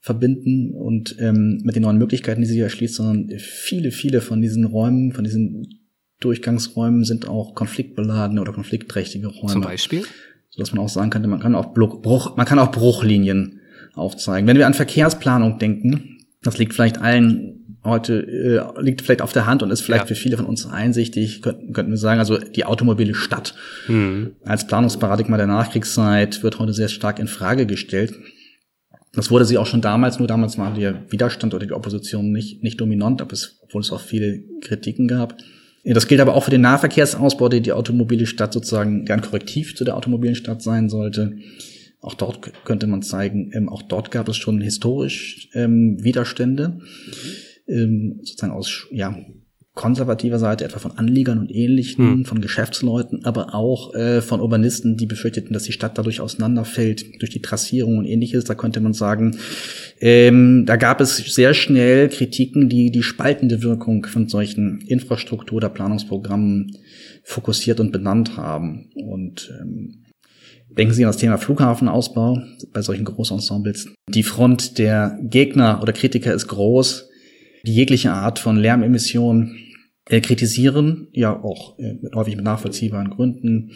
verbinden 0.00 0.72
und 0.72 1.16
ähm, 1.20 1.60
mit 1.62 1.76
den 1.76 1.82
neuen 1.82 1.98
Möglichkeiten, 1.98 2.40
die 2.40 2.48
sie 2.48 2.58
erschließt, 2.58 2.94
sondern 2.94 3.38
viele, 3.38 3.92
viele 3.92 4.20
von 4.20 4.42
diesen 4.42 4.64
Räumen, 4.64 5.12
von 5.12 5.24
diesen 5.24 5.81
Durchgangsräumen 6.24 7.04
sind 7.04 7.28
auch 7.28 7.54
konfliktbeladene 7.54 8.40
oder 8.40 8.52
konfliktträchtige 8.52 9.28
Räume. 9.28 9.52
Zum 9.52 9.62
Beispiel? 9.62 10.02
So 10.50 10.60
dass 10.60 10.72
man 10.72 10.84
auch 10.84 10.88
sagen 10.88 11.10
könnte, 11.10 11.28
man 11.28 11.40
kann 11.40 11.54
auch 11.54 11.72
Bruch, 11.72 12.36
man 12.36 12.46
kann 12.46 12.58
auch 12.58 12.70
Bruchlinien 12.70 13.60
aufzeigen. 13.94 14.46
Wenn 14.46 14.58
wir 14.58 14.66
an 14.66 14.74
Verkehrsplanung 14.74 15.58
denken, 15.58 16.18
das 16.42 16.58
liegt 16.58 16.74
vielleicht 16.74 17.00
allen 17.00 17.62
heute 17.84 18.22
äh, 18.22 18.80
liegt 18.80 19.02
vielleicht 19.02 19.22
auf 19.22 19.32
der 19.32 19.46
Hand 19.46 19.62
und 19.62 19.70
ist 19.70 19.80
vielleicht 19.80 20.04
ja. 20.04 20.08
für 20.08 20.14
viele 20.14 20.36
von 20.36 20.46
uns 20.46 20.66
einsichtig, 20.66 21.42
könnten, 21.42 21.72
könnten 21.72 21.90
wir 21.90 21.98
sagen, 21.98 22.20
also 22.20 22.38
die 22.38 22.64
automobile 22.64 23.14
Stadt 23.14 23.54
mhm. 23.88 24.36
als 24.44 24.66
Planungsparadigma 24.66 25.36
der 25.36 25.46
Nachkriegszeit 25.46 26.42
wird 26.42 26.58
heute 26.58 26.72
sehr 26.72 26.88
stark 26.88 27.18
in 27.18 27.26
Frage 27.26 27.66
gestellt. 27.66 28.14
Das 29.14 29.30
wurde 29.30 29.44
sie 29.44 29.58
auch 29.58 29.66
schon 29.66 29.82
damals, 29.82 30.18
nur 30.18 30.28
damals 30.28 30.56
war 30.56 30.72
der 30.72 31.10
Widerstand 31.10 31.52
oder 31.54 31.66
die 31.66 31.72
Opposition 31.72 32.32
nicht, 32.32 32.62
nicht 32.62 32.80
dominant, 32.80 33.20
obwohl 33.20 33.80
es 33.80 33.92
auch 33.92 34.00
viele 34.00 34.42
Kritiken 34.62 35.06
gab. 35.06 35.36
Das 35.84 36.06
gilt 36.06 36.20
aber 36.20 36.34
auch 36.34 36.44
für 36.44 36.50
den 36.50 36.60
Nahverkehrsausbau, 36.60 37.48
der 37.48 37.60
die 37.60 37.72
automobile 37.72 38.26
Stadt 38.26 38.52
sozusagen 38.52 39.04
gern 39.04 39.20
Korrektiv 39.20 39.74
zu 39.74 39.84
der 39.84 39.96
automobilen 39.96 40.36
Stadt 40.36 40.62
sein 40.62 40.88
sollte. 40.88 41.36
Auch 42.00 42.14
dort 42.14 42.52
könnte 42.64 42.86
man 42.86 43.02
zeigen, 43.02 43.50
ähm, 43.52 43.68
auch 43.68 43.82
dort 43.82 44.10
gab 44.10 44.28
es 44.28 44.36
schon 44.36 44.60
historisch 44.60 45.48
ähm, 45.54 46.02
Widerstände, 46.02 46.80
ähm, 47.68 48.18
sozusagen 48.22 48.52
aus 48.52 48.86
ja, 48.90 49.16
konservativer 49.74 50.38
Seite, 50.38 50.64
etwa 50.64 50.78
von 50.78 50.98
Anliegern 50.98 51.38
und 51.38 51.50
Ähnlichen, 51.50 52.12
hm. 52.12 52.24
von 52.26 52.42
Geschäftsleuten, 52.42 53.24
aber 53.24 53.54
auch 53.54 53.94
äh, 53.94 54.20
von 54.20 54.40
Urbanisten, 54.40 54.98
die 54.98 55.06
befürchteten, 55.06 55.54
dass 55.54 55.62
die 55.62 55.72
Stadt 55.72 55.96
dadurch 55.96 56.20
auseinanderfällt 56.20 57.20
durch 57.20 57.30
die 57.30 57.40
Trassierung 57.40 57.96
und 57.96 58.04
ähnliches. 58.04 58.44
Da 58.44 58.54
könnte 58.54 58.80
man 58.80 58.92
sagen, 58.92 59.38
ähm, 60.00 60.64
da 60.66 60.76
gab 60.76 61.00
es 61.00 61.16
sehr 61.16 61.54
schnell 61.54 62.10
Kritiken, 62.10 62.68
die 62.68 62.90
die 62.90 63.02
spaltende 63.02 63.62
Wirkung 63.62 64.04
von 64.04 64.28
solchen 64.28 64.82
Infrastruktur- 64.82 65.56
oder 65.56 65.70
Planungsprogrammen 65.70 66.76
fokussiert 67.24 67.80
und 67.80 67.92
benannt 67.92 68.36
haben. 68.36 68.90
Und 68.94 69.54
ähm, 69.58 70.04
denken 70.68 70.92
Sie 70.92 71.04
an 71.04 71.08
das 71.08 71.16
Thema 71.16 71.38
Flughafenausbau 71.38 72.42
bei 72.74 72.82
solchen 72.82 73.06
Großensembles. 73.06 73.88
Die 74.08 74.22
Front 74.22 74.76
der 74.76 75.18
Gegner 75.22 75.80
oder 75.80 75.94
Kritiker 75.94 76.34
ist 76.34 76.48
groß 76.48 77.08
die 77.64 77.74
jegliche 77.74 78.12
Art 78.12 78.38
von 78.38 78.56
Lärmemissionen 78.56 79.56
äh, 80.08 80.20
kritisieren, 80.20 81.08
ja 81.12 81.42
auch 81.42 81.78
äh, 81.78 81.94
häufig 82.14 82.36
mit 82.36 82.44
nachvollziehbaren 82.44 83.10
Gründen. 83.10 83.72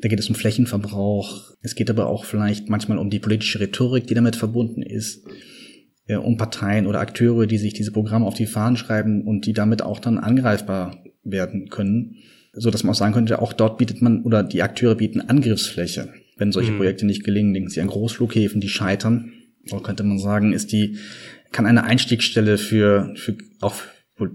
Da 0.00 0.08
geht 0.08 0.20
es 0.20 0.28
um 0.28 0.34
Flächenverbrauch. 0.34 1.52
Es 1.60 1.74
geht 1.74 1.90
aber 1.90 2.06
auch 2.06 2.24
vielleicht 2.24 2.68
manchmal 2.68 2.98
um 2.98 3.10
die 3.10 3.18
politische 3.18 3.60
Rhetorik, 3.60 4.06
die 4.06 4.14
damit 4.14 4.36
verbunden 4.36 4.82
ist, 4.82 5.26
äh, 6.06 6.16
um 6.16 6.36
Parteien 6.36 6.86
oder 6.86 7.00
Akteure, 7.00 7.46
die 7.46 7.58
sich 7.58 7.74
diese 7.74 7.92
Programme 7.92 8.26
auf 8.26 8.34
die 8.34 8.46
Fahnen 8.46 8.76
schreiben 8.76 9.22
und 9.26 9.46
die 9.46 9.52
damit 9.52 9.82
auch 9.82 9.98
dann 9.98 10.18
angreifbar 10.18 11.04
werden 11.22 11.68
können, 11.68 12.16
so 12.52 12.70
dass 12.70 12.82
man 12.82 12.92
auch 12.92 12.98
sagen 12.98 13.12
könnte, 13.12 13.42
auch 13.42 13.52
dort 13.52 13.78
bietet 13.78 14.00
man 14.00 14.22
oder 14.22 14.42
die 14.42 14.62
Akteure 14.62 14.94
bieten 14.94 15.20
Angriffsfläche, 15.20 16.08
wenn 16.36 16.52
solche 16.52 16.72
mhm. 16.72 16.78
Projekte 16.78 17.06
nicht 17.06 17.24
gelingen. 17.24 17.52
Denken 17.52 17.70
Sie 17.70 17.80
an 17.80 17.88
Großflughäfen, 17.88 18.60
die 18.60 18.68
scheitern. 18.68 19.32
So 19.66 19.80
könnte 19.80 20.02
man 20.02 20.18
sagen, 20.18 20.52
ist 20.52 20.72
die 20.72 20.96
kann 21.52 21.66
eine 21.66 21.84
Einstiegsstelle 21.84 22.58
für, 22.58 23.14
für 23.16 23.36
auch 23.60 23.74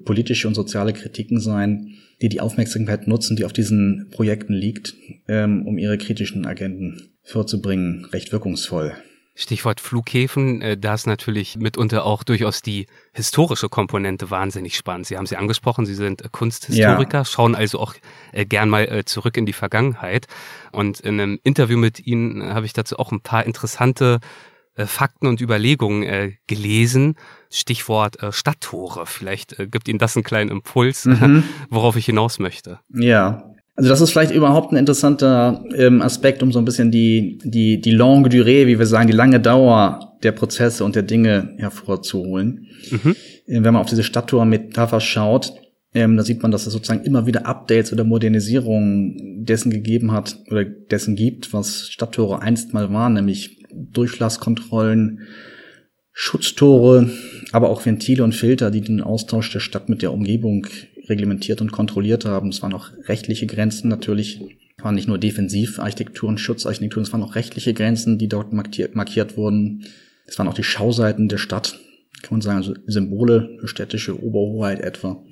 politische 0.05 0.47
und 0.47 0.53
soziale 0.53 0.93
Kritiken 0.93 1.39
sein, 1.39 1.95
die 2.21 2.29
die 2.29 2.41
Aufmerksamkeit 2.41 3.07
nutzen, 3.07 3.35
die 3.35 3.45
auf 3.45 3.53
diesen 3.53 4.09
Projekten 4.11 4.53
liegt, 4.53 4.95
ähm, 5.27 5.67
um 5.67 5.77
ihre 5.77 5.97
kritischen 5.97 6.45
Agenten 6.45 7.09
vorzubringen, 7.23 8.05
recht 8.05 8.31
wirkungsvoll. 8.31 8.93
Stichwort 9.35 9.81
Flughäfen, 9.81 10.61
äh, 10.61 10.77
da 10.77 10.93
ist 10.93 11.07
natürlich 11.07 11.57
mitunter 11.57 12.05
auch 12.05 12.23
durchaus 12.23 12.61
die 12.61 12.85
historische 13.13 13.67
Komponente 13.67 14.29
wahnsinnig 14.29 14.77
spannend. 14.77 15.07
Sie 15.07 15.17
haben 15.17 15.25
sie 15.25 15.37
angesprochen, 15.37 15.87
Sie 15.87 15.95
sind 15.95 16.31
Kunsthistoriker, 16.31 17.19
ja. 17.19 17.25
schauen 17.25 17.55
also 17.55 17.79
auch 17.79 17.95
äh, 18.31 18.45
gern 18.45 18.69
mal 18.69 18.83
äh, 18.83 19.05
zurück 19.05 19.35
in 19.37 19.47
die 19.47 19.53
Vergangenheit. 19.53 20.27
Und 20.71 20.99
in 20.99 21.19
einem 21.19 21.39
Interview 21.43 21.79
mit 21.79 22.05
Ihnen 22.05 22.43
habe 22.53 22.67
ich 22.67 22.73
dazu 22.73 22.99
auch 22.99 23.11
ein 23.11 23.21
paar 23.21 23.45
interessante 23.45 24.19
äh, 24.75 24.85
Fakten 24.85 25.27
und 25.27 25.41
Überlegungen 25.41 26.03
äh, 26.03 26.31
gelesen. 26.47 27.15
Stichwort 27.51 28.21
äh, 28.21 28.31
Stadttore. 28.31 29.05
Vielleicht 29.05 29.59
äh, 29.59 29.67
gibt 29.67 29.87
Ihnen 29.87 29.99
das 29.99 30.15
einen 30.15 30.23
kleinen 30.23 30.49
Impuls, 30.49 31.05
mhm. 31.05 31.43
worauf 31.69 31.95
ich 31.95 32.05
hinaus 32.05 32.39
möchte. 32.39 32.79
Ja. 32.93 33.49
Also 33.75 33.89
das 33.89 34.01
ist 34.01 34.11
vielleicht 34.11 34.31
überhaupt 34.31 34.71
ein 34.71 34.77
interessanter 34.77 35.63
ähm, 35.75 36.03
Aspekt, 36.03 36.43
um 36.43 36.51
so 36.51 36.59
ein 36.59 36.65
bisschen 36.65 36.91
die, 36.91 37.39
die, 37.43 37.81
die 37.81 37.91
longue 37.91 38.29
durée, 38.29 38.67
wie 38.67 38.77
wir 38.77 38.85
sagen, 38.85 39.07
die 39.07 39.15
lange 39.15 39.39
Dauer 39.39 40.15
der 40.21 40.31
Prozesse 40.31 40.83
und 40.85 40.95
der 40.95 41.01
Dinge 41.01 41.55
hervorzuholen. 41.57 42.67
Mhm. 42.91 43.15
Äh, 43.47 43.63
wenn 43.63 43.73
man 43.73 43.77
auf 43.77 43.89
diese 43.89 44.03
Stadttor-Metapher 44.03 44.99
schaut, 44.99 45.53
ähm, 45.95 46.17
da 46.17 46.23
sieht 46.23 46.41
man, 46.41 46.51
dass 46.51 46.65
es 46.65 46.73
sozusagen 46.73 47.03
immer 47.03 47.27
wieder 47.27 47.45
Updates 47.45 47.93
oder 47.93 48.03
Modernisierungen 48.03 49.45
dessen 49.45 49.69
gegeben 49.71 50.11
hat 50.11 50.37
oder 50.49 50.65
dessen 50.65 51.15
gibt, 51.15 51.53
was 51.53 51.89
Stadttore 51.89 52.41
einst 52.41 52.73
mal 52.73 52.91
waren, 52.91 53.13
nämlich 53.13 53.62
Durchlasskontrollen, 53.75 55.21
Schutztore, 56.11 57.09
aber 57.51 57.69
auch 57.69 57.85
Ventile 57.85 58.23
und 58.23 58.35
Filter, 58.35 58.69
die 58.69 58.81
den 58.81 59.01
Austausch 59.01 59.51
der 59.51 59.59
Stadt 59.59 59.89
mit 59.89 60.01
der 60.01 60.13
Umgebung 60.13 60.67
reglementiert 61.09 61.59
und 61.61 61.71
kontrolliert 61.71 62.25
haben. 62.25 62.49
Es 62.49 62.61
waren 62.61 62.73
auch 62.73 62.91
rechtliche 63.05 63.47
Grenzen 63.47 63.89
natürlich. 63.89 64.39
Es 64.77 64.83
waren 64.83 64.95
nicht 64.95 65.07
nur 65.07 65.17
Defensivarchitektur 65.17 66.29
und 66.29 66.39
Schutzarchitektur, 66.39 67.01
es 67.01 67.11
waren 67.13 67.23
auch 67.23 67.35
rechtliche 67.35 67.73
Grenzen, 67.73 68.17
die 68.17 68.27
dort 68.27 68.53
markiert, 68.53 68.95
markiert 68.95 69.37
wurden. 69.37 69.85
Es 70.25 70.37
waren 70.37 70.47
auch 70.47 70.53
die 70.53 70.63
Schauseiten 70.63 71.27
der 71.27 71.37
Stadt, 71.37 71.79
kann 72.21 72.35
man 72.35 72.41
sagen, 72.41 72.57
also 72.57 72.73
Symbole 72.85 73.57
für 73.59 73.67
städtische 73.67 74.21
Oberhoheit 74.21 74.81
etwa 74.81 75.23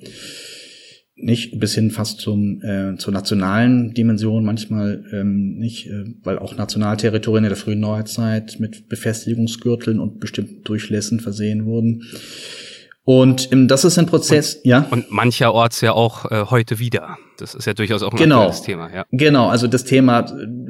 nicht 1.14 1.60
bis 1.60 1.74
hin 1.74 1.90
fast 1.90 2.20
zum 2.20 2.62
äh, 2.62 2.96
zur 2.96 3.12
nationalen 3.12 3.92
Dimension 3.92 4.44
manchmal 4.44 5.04
ähm, 5.12 5.54
nicht, 5.58 5.88
äh, 5.88 6.04
weil 6.22 6.38
auch 6.38 6.56
Nationalterritorien 6.56 7.44
in 7.44 7.50
der 7.50 7.56
frühen 7.56 7.80
Neuzeit 7.80 8.58
mit 8.58 8.88
Befestigungsgürteln 8.88 10.00
und 10.00 10.20
bestimmten 10.20 10.62
Durchlässen 10.64 11.20
versehen 11.20 11.66
wurden. 11.66 12.04
Und 13.04 13.48
das 13.52 13.84
ist 13.84 13.98
ein 13.98 14.06
Prozess, 14.06 14.54
und, 14.56 14.66
ja. 14.66 14.86
Und 14.90 15.10
mancherorts 15.10 15.80
ja 15.80 15.92
auch 15.92 16.30
äh, 16.30 16.44
heute 16.50 16.78
wieder. 16.78 17.18
Das 17.36 17.54
ist 17.54 17.66
ja 17.66 17.74
durchaus 17.74 18.04
auch 18.04 18.12
ein 18.12 18.16
genau. 18.16 18.48
Thema, 18.50 18.94
ja. 18.94 19.04
Genau, 19.10 19.48
also 19.48 19.66
das 19.66 19.82
Thema 19.82 20.20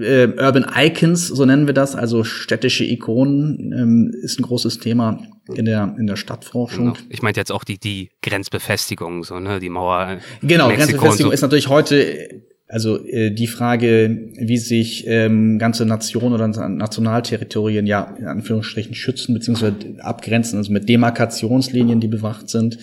äh, 0.00 0.28
Urban 0.28 0.66
Icons, 0.74 1.28
so 1.28 1.44
nennen 1.44 1.66
wir 1.66 1.74
das, 1.74 1.94
also 1.94 2.24
städtische 2.24 2.84
Ikonen, 2.84 3.72
ähm, 3.76 4.14
ist 4.22 4.40
ein 4.40 4.44
großes 4.44 4.78
Thema 4.78 5.18
in 5.52 5.66
der 5.66 5.94
in 5.98 6.06
der 6.06 6.16
Stadtforschung. 6.16 6.94
Genau. 6.94 7.06
Ich 7.10 7.20
meinte 7.20 7.38
jetzt 7.38 7.52
auch 7.52 7.64
die 7.64 7.78
die 7.78 8.10
Grenzbefestigung, 8.22 9.24
so 9.24 9.38
ne, 9.38 9.60
die 9.60 9.68
Mauer. 9.68 10.18
Genau, 10.40 10.68
Mexiko 10.68 10.76
Grenzbefestigung 10.92 11.30
so. 11.30 11.34
ist 11.34 11.42
natürlich 11.42 11.68
heute 11.68 12.51
also 12.72 13.04
äh, 13.06 13.30
die 13.30 13.48
Frage, 13.48 14.30
wie 14.38 14.56
sich 14.56 15.04
ähm, 15.06 15.58
ganze 15.58 15.84
Nationen 15.84 16.32
oder 16.32 16.48
Nationalterritorien 16.48 17.86
ja 17.86 18.16
in 18.18 18.26
Anführungsstrichen 18.26 18.94
schützen 18.94 19.34
bzw. 19.34 19.72
abgrenzen, 20.00 20.56
also 20.56 20.72
mit 20.72 20.88
Demarkationslinien, 20.88 22.00
die 22.00 22.08
bewacht 22.08 22.48
sind, 22.48 22.78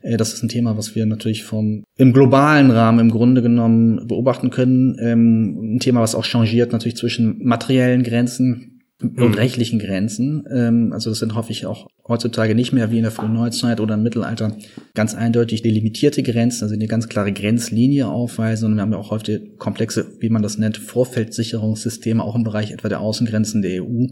äh, 0.00 0.16
das 0.16 0.32
ist 0.32 0.42
ein 0.42 0.48
Thema, 0.48 0.78
was 0.78 0.94
wir 0.94 1.04
natürlich 1.04 1.44
vom 1.44 1.84
im 1.98 2.14
globalen 2.14 2.70
Rahmen 2.70 3.00
im 3.00 3.10
Grunde 3.10 3.42
genommen 3.42 4.08
beobachten 4.08 4.48
können. 4.48 4.96
Ähm, 4.98 5.74
ein 5.76 5.78
Thema, 5.78 6.00
was 6.00 6.14
auch 6.14 6.24
changiert 6.24 6.72
natürlich 6.72 6.96
zwischen 6.96 7.44
materiellen 7.44 8.02
Grenzen 8.02 8.73
und 9.10 9.30
mhm. 9.30 9.34
rechtlichen 9.34 9.78
Grenzen. 9.78 10.44
Ähm, 10.50 10.92
also 10.92 11.10
das 11.10 11.18
sind 11.18 11.34
häufig 11.34 11.66
auch 11.66 11.88
heutzutage 12.06 12.54
nicht 12.54 12.72
mehr 12.72 12.90
wie 12.90 12.98
in 12.98 13.02
der 13.02 13.10
frühen 13.10 13.32
Neuzeit 13.32 13.80
oder 13.80 13.94
im 13.94 14.02
Mittelalter 14.02 14.56
ganz 14.94 15.14
eindeutig 15.14 15.62
delimitierte 15.62 16.22
Grenzen, 16.22 16.64
also 16.64 16.74
eine 16.74 16.86
ganz 16.86 17.08
klare 17.08 17.32
Grenzlinie 17.32 18.08
aufweisen. 18.08 18.66
Und 18.66 18.76
wir 18.76 18.82
haben 18.82 18.92
ja 18.92 18.98
auch 18.98 19.10
heute 19.10 19.40
komplexe, 19.58 20.06
wie 20.20 20.28
man 20.28 20.42
das 20.42 20.58
nennt, 20.58 20.76
Vorfeldsicherungssysteme, 20.76 22.22
auch 22.22 22.36
im 22.36 22.44
Bereich 22.44 22.72
etwa 22.72 22.88
der 22.88 23.00
Außengrenzen 23.00 23.62
der 23.62 23.82
EU, 23.82 24.06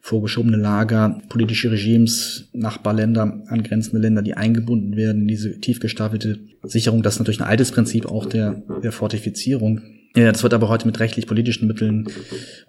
vorgeschobene 0.00 0.56
Lager, 0.56 1.20
politische 1.28 1.70
Regimes, 1.70 2.48
Nachbarländer, 2.52 3.42
angrenzende 3.46 3.98
Länder, 3.98 4.22
die 4.22 4.34
eingebunden 4.34 4.96
werden 4.96 5.22
in 5.22 5.28
diese 5.28 5.60
tief 5.60 5.80
gestapelte 5.80 6.38
Sicherung. 6.64 7.02
Das 7.02 7.14
ist 7.14 7.18
natürlich 7.20 7.40
ein 7.40 7.48
altes 7.48 7.70
Prinzip 7.70 8.06
auch 8.06 8.26
der, 8.26 8.62
der 8.82 8.92
Fortifizierung. 8.92 9.82
Ja, 10.16 10.32
das 10.32 10.42
wird 10.42 10.54
aber 10.54 10.68
heute 10.68 10.86
mit 10.86 10.98
rechtlich-politischen 11.00 11.68
Mitteln 11.68 12.06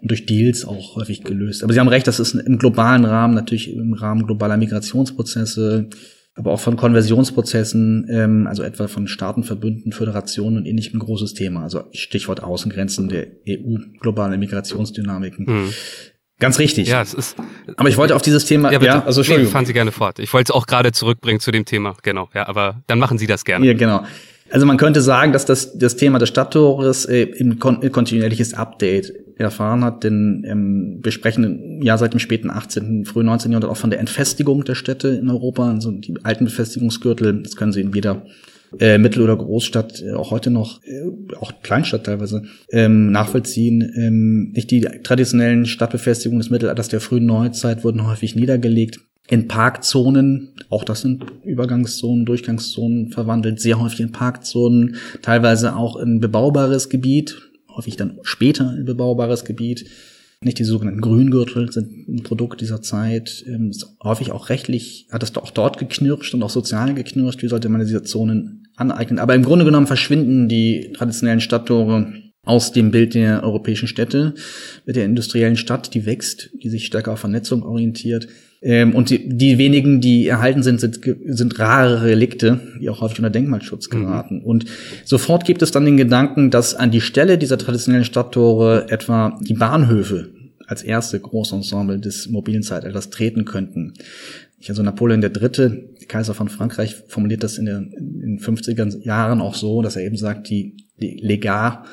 und 0.00 0.10
durch 0.10 0.26
Deals 0.26 0.64
auch 0.64 0.96
häufig 0.96 1.24
gelöst. 1.24 1.64
Aber 1.64 1.72
Sie 1.72 1.80
haben 1.80 1.88
recht, 1.88 2.06
das 2.06 2.20
ist 2.20 2.34
im 2.34 2.58
globalen 2.58 3.04
Rahmen, 3.04 3.34
natürlich 3.34 3.74
im 3.74 3.94
Rahmen 3.94 4.26
globaler 4.26 4.56
Migrationsprozesse, 4.56 5.88
aber 6.34 6.52
auch 6.52 6.60
von 6.60 6.76
Konversionsprozessen, 6.76 8.06
ähm, 8.10 8.46
also 8.46 8.62
etwa 8.62 8.88
von 8.88 9.08
Staatenverbünden, 9.08 9.92
Föderationen 9.92 10.58
und 10.58 10.66
ähnlichem 10.66 10.96
ein 10.96 11.00
großes 11.00 11.34
Thema. 11.34 11.62
Also 11.62 11.84
Stichwort 11.92 12.42
Außengrenzen 12.42 13.08
der 13.08 13.26
EU, 13.48 13.78
globale 14.00 14.38
Migrationsdynamiken. 14.38 15.46
Mhm. 15.46 15.70
Ganz 16.38 16.58
richtig. 16.58 16.88
Ja, 16.88 17.02
es 17.02 17.12
ist. 17.12 17.36
Aber 17.76 17.88
ich 17.90 17.98
wollte 17.98 18.16
auf 18.16 18.22
dieses 18.22 18.46
Thema. 18.46 18.72
Ja, 18.72 18.78
bitte. 18.78 18.92
ja 18.92 19.04
also 19.04 19.20
Entschuldigung. 19.20 19.50
Nee, 19.50 19.52
fahren 19.52 19.66
Sie 19.66 19.74
gerne 19.74 19.92
fort. 19.92 20.18
Ich 20.18 20.32
wollte 20.32 20.52
es 20.52 20.56
auch 20.56 20.66
gerade 20.66 20.90
zurückbringen 20.90 21.38
zu 21.38 21.50
dem 21.50 21.66
Thema. 21.66 21.94
Genau. 22.02 22.30
Ja, 22.34 22.48
aber 22.48 22.82
dann 22.86 22.98
machen 22.98 23.18
Sie 23.18 23.26
das 23.26 23.44
gerne. 23.44 23.66
Ja, 23.66 23.74
genau. 23.74 24.04
Also 24.50 24.66
man 24.66 24.76
könnte 24.76 25.00
sagen, 25.00 25.32
dass 25.32 25.44
das, 25.44 25.78
das 25.78 25.96
Thema 25.96 26.18
des 26.18 26.28
Stadttores 26.28 27.04
äh, 27.06 27.26
kon 27.58 27.80
kontinuierliches 27.92 28.54
Update 28.54 29.12
erfahren 29.38 29.84
hat, 29.84 30.04
denn 30.04 30.44
ähm, 30.46 30.98
wir 31.02 31.12
sprechen 31.12 31.80
ja 31.82 31.96
seit 31.96 32.12
dem 32.12 32.20
späten 32.20 32.50
18., 32.50 33.06
frühen 33.06 33.26
19. 33.26 33.52
Jahrhundert 33.52 33.70
auch 33.70 33.76
von 33.76 33.90
der 33.90 34.00
Entfestigung 34.00 34.64
der 34.64 34.74
Städte 34.74 35.08
in 35.08 35.30
Europa, 35.30 35.70
also 35.70 35.92
die 35.92 36.14
alten 36.24 36.44
Befestigungsgürtel, 36.44 37.42
das 37.42 37.56
können 37.56 37.72
Sie 37.72 37.80
in 37.80 37.92
jeder 37.92 38.26
äh, 38.78 38.98
Mittel- 38.98 39.22
oder 39.22 39.36
Großstadt, 39.36 40.02
äh, 40.02 40.12
auch 40.12 40.30
heute 40.30 40.50
noch, 40.50 40.82
äh, 40.84 41.36
auch 41.36 41.52
Kleinstadt 41.62 42.04
teilweise, 42.04 42.42
ähm, 42.70 43.10
nachvollziehen. 43.10 43.92
Ähm, 43.96 44.52
nicht 44.52 44.70
die 44.70 44.80
traditionellen 44.80 45.66
Stadtbefestigungen 45.66 46.40
des 46.40 46.50
Mittelalters 46.50 46.88
der 46.88 47.00
frühen 47.00 47.26
Neuzeit 47.26 47.82
wurden 47.82 48.06
häufig 48.06 48.36
niedergelegt 48.36 49.00
in 49.28 49.46
Parkzonen, 49.46 50.50
auch 50.70 50.84
das 50.84 51.02
sind 51.02 51.24
Übergangszonen, 51.44 52.26
Durchgangszonen 52.26 53.12
verwandelt, 53.12 53.60
sehr 53.60 53.80
häufig 53.80 54.00
in 54.00 54.12
Parkzonen, 54.12 54.96
teilweise 55.22 55.76
auch 55.76 55.96
in 55.96 56.20
bebaubares 56.20 56.88
Gebiet, 56.88 57.40
häufig 57.68 57.96
dann 57.96 58.18
später 58.22 58.74
in 58.76 58.84
bebaubares 58.84 59.44
Gebiet. 59.44 59.86
Nicht 60.42 60.58
die 60.58 60.64
sogenannten 60.64 61.02
Grüngürtel 61.02 61.70
sind 61.70 62.08
ein 62.08 62.22
Produkt 62.22 62.62
dieser 62.62 62.80
Zeit. 62.80 63.44
Ähm, 63.46 63.72
häufig 64.02 64.32
auch 64.32 64.48
rechtlich 64.48 65.06
hat 65.12 65.22
es 65.22 65.36
auch 65.36 65.50
dort 65.50 65.78
geknirscht 65.78 66.32
und 66.32 66.42
auch 66.42 66.50
sozial 66.50 66.94
geknirscht. 66.94 67.42
Wie 67.42 67.48
sollte 67.48 67.68
man 67.68 67.82
diese 67.82 68.02
Zonen 68.02 68.66
aneignen? 68.74 69.18
Aber 69.18 69.34
im 69.34 69.44
Grunde 69.44 69.66
genommen 69.66 69.86
verschwinden 69.86 70.48
die 70.48 70.92
traditionellen 70.94 71.42
Stadttore 71.42 72.14
aus 72.42 72.72
dem 72.72 72.90
Bild 72.90 73.14
der 73.14 73.44
europäischen 73.44 73.86
Städte 73.86 74.34
mit 74.86 74.96
der 74.96 75.04
industriellen 75.04 75.58
Stadt, 75.58 75.92
die 75.92 76.06
wächst, 76.06 76.50
die 76.62 76.70
sich 76.70 76.86
stärker 76.86 77.12
auf 77.12 77.20
Vernetzung 77.20 77.62
orientiert 77.62 78.26
ähm, 78.62 78.94
und 78.94 79.10
die, 79.10 79.28
die 79.28 79.58
wenigen, 79.58 80.00
die 80.00 80.26
erhalten 80.26 80.62
sind, 80.62 80.80
sind, 80.80 81.00
sind 81.24 81.58
rare 81.58 82.02
Relikte, 82.02 82.60
die 82.80 82.90
auch 82.90 83.00
häufig 83.00 83.18
unter 83.18 83.30
Denkmalschutz 83.30 83.90
mhm. 83.90 84.00
geraten. 84.00 84.38
Mhm. 84.38 84.44
Und 84.44 84.64
sofort 85.04 85.44
gibt 85.44 85.62
es 85.62 85.70
dann 85.70 85.86
den 85.86 85.96
Gedanken, 85.96 86.50
dass 86.50 86.74
an 86.74 86.90
die 86.90 87.00
Stelle 87.00 87.38
dieser 87.38 87.58
traditionellen 87.58 88.04
Stadttore 88.04 88.86
etwa 88.90 89.38
die 89.40 89.54
Bahnhöfe 89.54 90.28
als 90.66 90.82
erste 90.82 91.18
Großensemble 91.18 91.98
des 91.98 92.28
mobilen 92.28 92.62
Zeitalters 92.62 93.10
treten 93.10 93.44
könnten. 93.44 93.94
Also 94.68 94.82
Napoleon 94.82 95.22
III., 95.22 96.06
Kaiser 96.06 96.34
von 96.34 96.48
Frankreich, 96.48 96.96
formuliert 97.08 97.42
das 97.42 97.56
in, 97.56 97.64
der, 97.64 97.78
in 97.78 98.20
den 98.20 98.38
50er 98.38 99.02
Jahren 99.04 99.40
auch 99.40 99.54
so, 99.54 99.80
dass 99.80 99.96
er 99.96 100.04
eben 100.04 100.16
sagt, 100.16 100.50
die, 100.50 100.76
die 101.00 101.18
Legar 101.22 101.86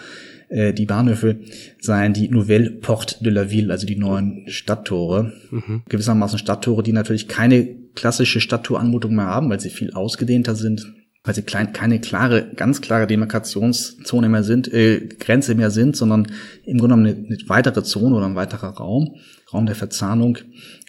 äh, 0.49 0.73
die 0.73 0.85
Bahnhöfe 0.85 1.39
seien 1.79 2.13
die 2.13 2.29
Nouvelle 2.29 2.71
Porte 2.71 3.23
de 3.23 3.31
la 3.31 3.49
Ville, 3.49 3.71
also 3.71 3.85
die 3.85 3.97
neuen 3.97 4.45
Stadttore. 4.47 5.33
Mhm. 5.51 5.83
Gewissermaßen 5.89 6.39
Stadttore, 6.39 6.83
die 6.83 6.93
natürlich 6.93 7.27
keine 7.27 7.67
klassische 7.95 8.39
Stadttoranmutung 8.39 9.15
mehr 9.15 9.25
haben, 9.25 9.49
weil 9.49 9.59
sie 9.59 9.69
viel 9.69 9.91
ausgedehnter 9.91 10.55
sind, 10.55 10.93
weil 11.23 11.35
sie 11.35 11.41
klein, 11.41 11.73
keine 11.73 11.99
klare, 11.99 12.51
ganz 12.55 12.79
klare 12.79 13.07
Demarkationszone 13.07 14.29
mehr 14.29 14.43
sind, 14.43 14.71
äh, 14.71 15.07
Grenze 15.19 15.55
mehr 15.55 15.71
sind, 15.71 15.97
sondern 15.97 16.27
im 16.63 16.77
Grunde 16.77 16.95
genommen 16.95 17.05
eine, 17.05 17.27
eine 17.27 17.37
weitere 17.47 17.83
Zone 17.83 18.15
oder 18.15 18.25
ein 18.25 18.35
weiterer 18.35 18.69
Raum, 18.69 19.15
Raum 19.53 19.65
der 19.65 19.75
Verzahnung, 19.75 20.37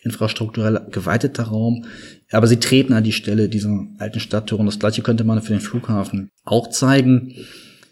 infrastrukturell 0.05 0.87
geweiteter 0.93 1.45
Raum. 1.45 1.85
Aber 2.31 2.47
sie 2.47 2.59
treten 2.59 2.93
an 2.93 3.05
die 3.05 3.13
Stelle 3.13 3.49
dieser 3.49 3.87
alten 3.99 4.21
Stadttore. 4.21 4.61
Und 4.61 4.67
das 4.67 4.79
gleiche 4.79 5.03
könnte 5.03 5.25
man 5.25 5.43
für 5.43 5.53
den 5.53 5.61
Flughafen 5.61 6.31
auch 6.45 6.69
zeigen. 6.71 7.35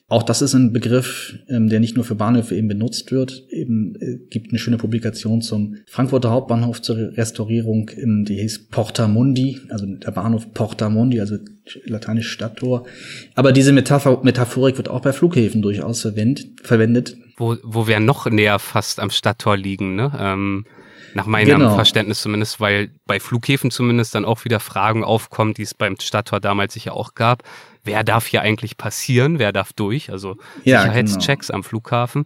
Auch 0.09 0.23
das 0.23 0.41
ist 0.41 0.55
ein 0.55 0.73
Begriff, 0.73 1.35
ähm, 1.49 1.69
der 1.69 1.81
nicht 1.81 1.97
nur 1.97 2.05
für 2.05 2.15
Bahnhöfe 2.15 2.55
eben 2.55 2.69
benutzt 2.69 3.11
wird. 3.11 3.43
Eben 3.51 3.97
äh, 3.97 4.19
gibt 4.31 4.51
eine 4.51 4.59
schöne 4.61 4.77
Publikation 4.77 5.43
zum 5.43 5.79
Frankfurter 5.89 6.31
Hauptbahnhof 6.31 6.81
zur 6.81 6.97
Restaurierung, 7.17 7.91
ähm, 7.97 8.25
die 8.25 8.37
hieß 8.37 8.69
Porta 8.69 9.09
Mundi, 9.09 9.59
also 9.69 9.85
der 9.85 10.13
Bahnhof 10.13 10.55
Porta 10.55 10.91
Mundi, 10.91 11.21
also 11.21 11.39
lateinisch 11.87 12.31
Stadttor. 12.31 12.87
Aber 13.35 13.51
diese 13.51 13.73
Metapher 13.73 14.21
Metaphorik 14.23 14.77
wird 14.77 14.89
auch 14.89 15.01
bei 15.01 15.13
Flughäfen 15.13 15.61
durchaus 15.61 16.03
verwendet. 16.03 16.61
verwendet. 16.63 17.17
Wo, 17.37 17.57
wo 17.65 17.89
wir 17.89 17.99
noch 17.99 18.31
näher 18.31 18.61
fast 18.61 19.01
am 19.01 19.11
Stadttor 19.11 19.57
liegen, 19.57 19.97
ne? 19.97 20.13
Ähm 20.19 20.67
nach 21.15 21.25
meinem 21.25 21.61
genau. 21.61 21.75
Verständnis 21.75 22.21
zumindest, 22.21 22.61
weil 22.61 22.91
bei 23.07 23.21
Flughäfen 23.21 23.71
zumindest 23.71 24.15
dann 24.15 24.27
auch 24.27 24.45
wieder 24.45 24.61
Fragen 24.61 25.03
aufkommen, 25.03 25.55
die 25.55 25.63
es 25.63 25.73
beim 25.73 25.97
Stadttor 25.99 26.41
damals 26.41 26.75
sicher 26.75 26.93
auch 26.93 27.15
gab 27.15 27.43
wer 27.87 28.05
darf 28.05 28.27
hier 28.27 28.43
eigentlich 28.43 28.77
passieren, 28.77 29.39
wer 29.39 29.53
darf 29.53 29.73
durch, 29.73 30.11
also 30.11 30.37
ja, 30.65 30.83
Sicherheitschecks 30.83 31.49
genau. 31.49 31.57
am 31.57 31.65
Flughafen 31.65 32.25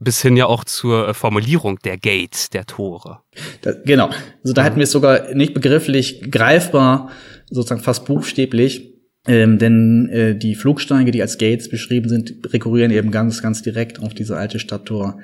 bis 0.00 0.22
hin 0.22 0.36
ja 0.36 0.46
auch 0.46 0.64
zur 0.64 1.08
äh, 1.08 1.14
Formulierung 1.14 1.78
der 1.80 1.98
Gates, 1.98 2.50
der 2.50 2.66
Tore. 2.66 3.20
Da, 3.62 3.72
genau. 3.84 4.10
Also 4.42 4.52
da 4.54 4.62
hätten 4.62 4.76
wir 4.76 4.84
es 4.84 4.92
sogar 4.92 5.34
nicht 5.34 5.54
begrifflich 5.54 6.30
greifbar, 6.30 7.10
sozusagen 7.50 7.82
fast 7.82 8.04
buchstäblich. 8.04 8.94
Ähm, 9.26 9.58
denn 9.58 10.08
äh, 10.10 10.38
die 10.38 10.54
Flugsteige, 10.54 11.10
die 11.10 11.20
als 11.20 11.36
Gates 11.36 11.68
beschrieben 11.68 12.08
sind, 12.08 12.52
rekurrieren 12.52 12.90
eben 12.90 13.10
ganz, 13.10 13.42
ganz 13.42 13.62
direkt 13.62 14.00
auf 14.00 14.14
diese 14.14 14.36
alte 14.36 14.58
Stadttor. 14.58 15.18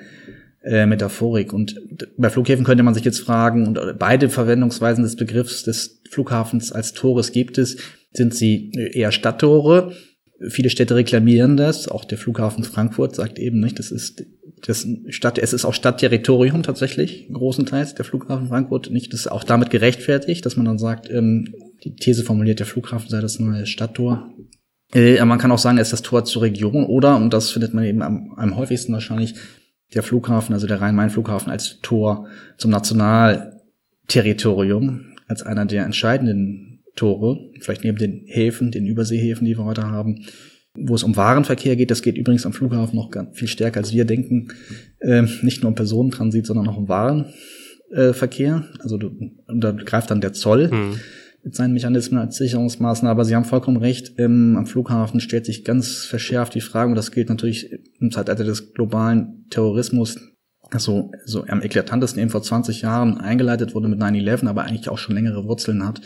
Äh, 0.62 0.86
Metaphorik. 0.86 1.52
Und 1.52 1.78
bei 2.16 2.30
Flughäfen 2.30 2.64
könnte 2.64 2.82
man 2.82 2.94
sich 2.94 3.04
jetzt 3.04 3.20
fragen, 3.20 3.66
und 3.66 3.98
beide 3.98 4.30
Verwendungsweisen 4.30 5.04
des 5.04 5.14
Begriffs 5.14 5.62
des 5.62 6.00
Flughafens 6.10 6.72
als 6.72 6.94
Tores 6.94 7.32
gibt 7.32 7.58
es 7.58 7.76
sind 8.14 8.34
sie 8.34 8.70
eher 8.70 9.12
Stadttore. 9.12 9.92
Viele 10.48 10.70
Städte 10.70 10.96
reklamieren 10.96 11.56
das. 11.56 11.88
Auch 11.88 12.04
der 12.04 12.18
Flughafen 12.18 12.64
Frankfurt 12.64 13.14
sagt 13.14 13.38
eben 13.38 13.60
nicht, 13.60 13.78
das 13.78 13.90
ist 13.90 14.24
das 14.66 14.86
Stadt, 15.10 15.38
es 15.38 15.52
ist 15.52 15.66
auch 15.66 15.74
Stadtterritorium 15.74 16.62
tatsächlich, 16.62 17.28
großenteils 17.30 17.94
der 17.94 18.04
Flughafen 18.04 18.48
Frankfurt. 18.48 18.90
Nicht, 18.90 19.12
das 19.12 19.20
ist 19.20 19.26
auch 19.26 19.44
damit 19.44 19.68
gerechtfertigt, 19.70 20.44
dass 20.46 20.56
man 20.56 20.64
dann 20.64 20.78
sagt, 20.78 21.10
ähm, 21.10 21.54
die 21.84 21.94
These 21.96 22.24
formuliert, 22.24 22.60
der 22.60 22.66
Flughafen 22.66 23.10
sei 23.10 23.20
das 23.20 23.38
neue 23.38 23.66
Stadttor. 23.66 24.32
Äh, 24.94 25.22
man 25.24 25.38
kann 25.38 25.52
auch 25.52 25.58
sagen, 25.58 25.76
es 25.78 25.88
ist 25.88 25.92
das 25.92 26.02
Tor 26.02 26.24
zur 26.24 26.42
Region 26.42 26.86
oder, 26.86 27.16
und 27.16 27.34
das 27.34 27.50
findet 27.50 27.74
man 27.74 27.84
eben 27.84 28.02
am, 28.02 28.32
am 28.36 28.56
häufigsten 28.56 28.94
wahrscheinlich, 28.94 29.34
der 29.92 30.02
Flughafen, 30.02 30.54
also 30.54 30.66
der 30.66 30.80
Rhein-Main-Flughafen 30.80 31.52
als 31.52 31.80
Tor 31.80 32.26
zum 32.56 32.70
Nationalterritorium, 32.70 35.12
als 35.28 35.42
einer 35.42 35.66
der 35.66 35.84
entscheidenden 35.84 36.73
Tore, 36.96 37.50
vielleicht 37.60 37.84
neben 37.84 37.98
den 37.98 38.24
Häfen, 38.26 38.70
den 38.70 38.86
Überseehäfen, 38.86 39.44
die 39.44 39.56
wir 39.56 39.64
heute 39.64 39.90
haben, 39.90 40.24
wo 40.76 40.94
es 40.94 41.02
um 41.02 41.16
Warenverkehr 41.16 41.76
geht. 41.76 41.90
Das 41.90 42.02
geht 42.02 42.16
übrigens 42.16 42.46
am 42.46 42.52
Flughafen 42.52 42.96
noch 42.96 43.10
viel 43.32 43.48
stärker, 43.48 43.80
als 43.80 43.92
wir 43.92 44.04
denken. 44.04 44.48
Äh, 45.00 45.22
nicht 45.42 45.62
nur 45.62 45.68
um 45.68 45.74
Personentransit, 45.74 46.46
sondern 46.46 46.68
auch 46.68 46.76
um 46.76 46.88
Warenverkehr. 46.88 48.64
Äh, 48.68 48.82
also 48.82 48.96
du, 48.96 49.10
da 49.48 49.72
greift 49.72 50.10
dann 50.10 50.20
der 50.20 50.32
Zoll 50.32 50.70
hm. 50.70 50.96
mit 51.42 51.54
seinen 51.54 51.74
Mechanismen 51.74 52.20
als 52.20 52.36
Sicherungsmaßnahmen. 52.36 53.10
Aber 53.10 53.24
Sie 53.24 53.34
haben 53.34 53.44
vollkommen 53.44 53.76
recht. 53.76 54.14
Ähm, 54.18 54.56
am 54.56 54.66
Flughafen 54.66 55.20
stellt 55.20 55.46
sich 55.46 55.64
ganz 55.64 56.04
verschärft 56.04 56.54
die 56.54 56.60
Frage, 56.60 56.90
und 56.90 56.96
das 56.96 57.12
gilt 57.12 57.28
natürlich 57.28 57.70
im 58.00 58.10
Zeitalter 58.10 58.44
des 58.44 58.72
globalen 58.72 59.46
Terrorismus, 59.50 60.18
so, 60.76 61.12
so 61.24 61.44
am 61.46 61.62
eklatantesten 61.62 62.20
eben 62.20 62.30
vor 62.30 62.42
20 62.42 62.82
Jahren 62.82 63.18
eingeleitet 63.18 63.76
wurde 63.76 63.86
mit 63.86 64.00
9-11, 64.00 64.48
aber 64.48 64.64
eigentlich 64.64 64.88
auch 64.88 64.98
schon 64.98 65.14
längere 65.14 65.44
Wurzeln 65.44 65.86
hat 65.86 66.00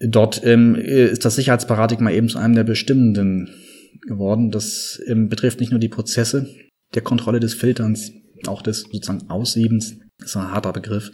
Dort 0.00 0.44
ähm, 0.44 0.74
ist 0.74 1.24
das 1.24 1.36
Sicherheitsparadigma 1.36 2.10
eben 2.10 2.28
zu 2.28 2.38
einem 2.38 2.54
der 2.54 2.64
bestimmenden 2.64 3.50
geworden. 4.06 4.50
Das 4.50 5.00
ähm, 5.06 5.28
betrifft 5.28 5.60
nicht 5.60 5.70
nur 5.70 5.80
die 5.80 5.88
Prozesse 5.88 6.48
der 6.94 7.02
Kontrolle 7.02 7.40
des 7.40 7.54
Filterns, 7.54 8.12
auch 8.46 8.62
des 8.62 8.82
sozusagen 8.82 9.30
Aussiebens, 9.30 9.98
das 10.18 10.30
ist 10.30 10.36
ein 10.36 10.50
harter 10.50 10.72
Begriff, 10.72 11.10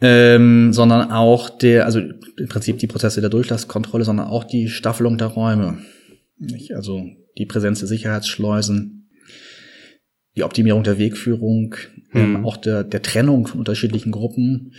ähm, 0.00 0.72
sondern 0.72 1.10
auch 1.10 1.50
der, 1.50 1.84
also 1.84 2.00
im 2.00 2.48
Prinzip 2.48 2.78
die 2.78 2.86
Prozesse 2.86 3.20
der 3.20 3.30
Durchlasskontrolle, 3.30 4.04
sondern 4.04 4.28
auch 4.28 4.44
die 4.44 4.68
Staffelung 4.68 5.18
der 5.18 5.28
Räume. 5.28 5.78
Nicht? 6.38 6.74
Also 6.74 7.04
die 7.36 7.46
Präsenz 7.46 7.80
der 7.80 7.88
Sicherheitsschleusen, 7.88 8.99
die 10.36 10.44
Optimierung 10.44 10.82
der 10.82 10.98
Wegführung, 10.98 11.74
ähm, 12.12 12.36
Hm. 12.36 12.44
auch 12.44 12.56
der, 12.56 12.84
der 12.84 13.02
Trennung 13.02 13.46
von 13.46 13.60
unterschiedlichen 13.60 14.10
Gruppen, 14.10 14.72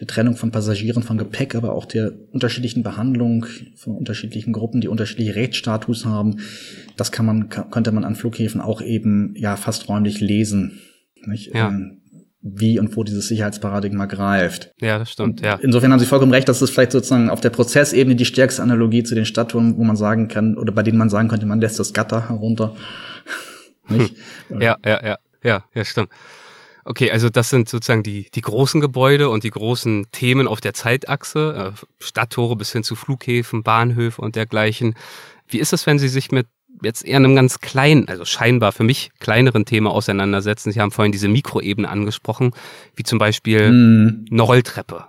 der 0.00 0.06
Trennung 0.06 0.36
von 0.36 0.50
Passagieren, 0.50 1.02
von 1.02 1.18
Gepäck, 1.18 1.54
aber 1.54 1.72
auch 1.72 1.84
der 1.84 2.12
unterschiedlichen 2.30 2.82
Behandlung 2.82 3.46
von 3.76 3.96
unterschiedlichen 3.96 4.52
Gruppen, 4.52 4.80
die 4.80 4.88
unterschiedliche 4.88 5.34
Rechtsstatus 5.34 6.04
haben. 6.04 6.36
Das 6.96 7.12
kann 7.12 7.26
man, 7.26 7.48
kann, 7.48 7.70
könnte 7.70 7.92
man 7.92 8.04
an 8.04 8.14
Flughäfen 8.14 8.60
auch 8.60 8.80
eben 8.80 9.34
ja 9.36 9.56
fast 9.56 9.88
räumlich 9.88 10.20
lesen. 10.20 10.80
Nicht? 11.26 11.54
Ja. 11.54 11.68
Ähm, 11.68 11.98
wie 12.40 12.78
und 12.78 12.96
wo 12.96 13.02
dieses 13.02 13.26
Sicherheitsparadigma 13.28 14.06
greift. 14.06 14.72
Ja, 14.80 14.98
das 14.98 15.10
stimmt, 15.10 15.40
ja. 15.40 15.58
Insofern 15.60 15.92
haben 15.92 15.98
Sie 15.98 16.06
vollkommen 16.06 16.32
recht, 16.32 16.48
dass 16.48 16.62
es 16.62 16.70
vielleicht 16.70 16.92
sozusagen 16.92 17.30
auf 17.30 17.40
der 17.40 17.50
Prozessebene 17.50 18.14
die 18.14 18.24
stärkste 18.24 18.62
Analogie 18.62 19.02
zu 19.02 19.14
den 19.16 19.26
Stadttouren, 19.26 19.76
wo 19.76 19.82
man 19.82 19.96
sagen 19.96 20.28
kann, 20.28 20.56
oder 20.56 20.72
bei 20.72 20.84
denen 20.84 20.98
man 20.98 21.10
sagen 21.10 21.28
könnte, 21.28 21.46
man 21.46 21.60
lässt 21.60 21.80
das 21.80 21.92
Gatter 21.92 22.28
herunter. 22.28 22.76
Nicht? 23.88 24.16
Ja, 24.50 24.76
ja, 24.84 25.04
ja, 25.04 25.18
ja, 25.42 25.64
ja, 25.74 25.84
stimmt. 25.84 26.10
Okay, 26.84 27.10
also 27.10 27.28
das 27.28 27.50
sind 27.50 27.68
sozusagen 27.68 28.02
die, 28.02 28.30
die 28.34 28.40
großen 28.40 28.80
Gebäude 28.80 29.28
und 29.28 29.44
die 29.44 29.50
großen 29.50 30.06
Themen 30.10 30.48
auf 30.48 30.60
der 30.62 30.72
Zeitachse, 30.72 31.74
äh, 31.76 31.86
Stadttore 32.02 32.56
bis 32.56 32.72
hin 32.72 32.82
zu 32.82 32.96
Flughäfen, 32.96 33.62
Bahnhöfe 33.62 34.22
und 34.22 34.36
dergleichen. 34.36 34.94
Wie 35.48 35.58
ist 35.58 35.72
es, 35.74 35.86
wenn 35.86 35.98
Sie 35.98 36.08
sich 36.08 36.30
mit 36.30 36.46
jetzt 36.82 37.04
eher 37.04 37.16
einem 37.16 37.34
ganz 37.34 37.60
kleinen, 37.60 38.08
also 38.08 38.24
scheinbar 38.24 38.72
für 38.72 38.84
mich 38.84 39.10
kleineren 39.20 39.66
Thema 39.66 39.90
auseinandersetzen? 39.90 40.72
Sie 40.72 40.80
haben 40.80 40.90
vorhin 40.90 41.12
diese 41.12 41.28
Mikroebene 41.28 41.88
angesprochen, 41.88 42.52
wie 42.96 43.02
zum 43.02 43.18
Beispiel 43.18 43.66
Hm. 43.68 44.24
eine 44.30 44.42
Rolltreppe. 44.42 45.06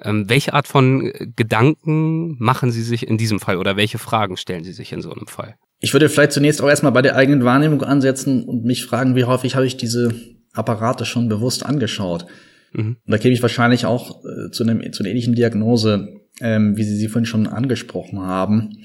Ähm, 0.00 0.28
welche 0.30 0.54
Art 0.54 0.68
von 0.68 1.12
Gedanken 1.36 2.36
machen 2.42 2.70
Sie 2.70 2.82
sich 2.82 3.06
in 3.06 3.18
diesem 3.18 3.40
Fall 3.40 3.56
oder 3.58 3.76
welche 3.76 3.98
Fragen 3.98 4.36
stellen 4.36 4.64
Sie 4.64 4.72
sich 4.72 4.92
in 4.92 5.02
so 5.02 5.12
einem 5.12 5.26
Fall? 5.26 5.56
Ich 5.80 5.92
würde 5.92 6.08
vielleicht 6.08 6.32
zunächst 6.32 6.60
auch 6.60 6.68
erstmal 6.68 6.92
bei 6.92 7.02
der 7.02 7.16
eigenen 7.16 7.44
Wahrnehmung 7.44 7.82
ansetzen 7.82 8.44
und 8.44 8.64
mich 8.64 8.84
fragen, 8.84 9.14
wie 9.14 9.24
häufig 9.24 9.54
habe 9.54 9.66
ich 9.66 9.76
diese 9.76 10.12
Apparate 10.52 11.04
schon 11.04 11.28
bewusst 11.28 11.64
angeschaut. 11.64 12.26
Mhm. 12.72 12.96
Und 13.04 13.12
da 13.12 13.18
käme 13.18 13.34
ich 13.34 13.42
wahrscheinlich 13.42 13.86
auch 13.86 14.24
äh, 14.24 14.50
zu, 14.50 14.64
einem, 14.64 14.92
zu 14.92 15.02
einer 15.02 15.10
ähnlichen 15.10 15.34
Diagnose, 15.34 16.08
ähm, 16.40 16.76
wie 16.76 16.84
Sie 16.84 16.96
sie 16.96 17.08
vorhin 17.08 17.26
schon 17.26 17.46
angesprochen 17.46 18.20
haben, 18.20 18.82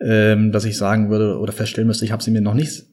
ähm, 0.00 0.52
dass 0.52 0.64
ich 0.64 0.76
sagen 0.76 1.10
würde 1.10 1.38
oder 1.38 1.52
feststellen 1.52 1.88
müsste, 1.88 2.04
ich 2.04 2.12
habe 2.12 2.22
sie 2.22 2.30
mir 2.30 2.40
noch 2.40 2.54
nicht 2.54 2.84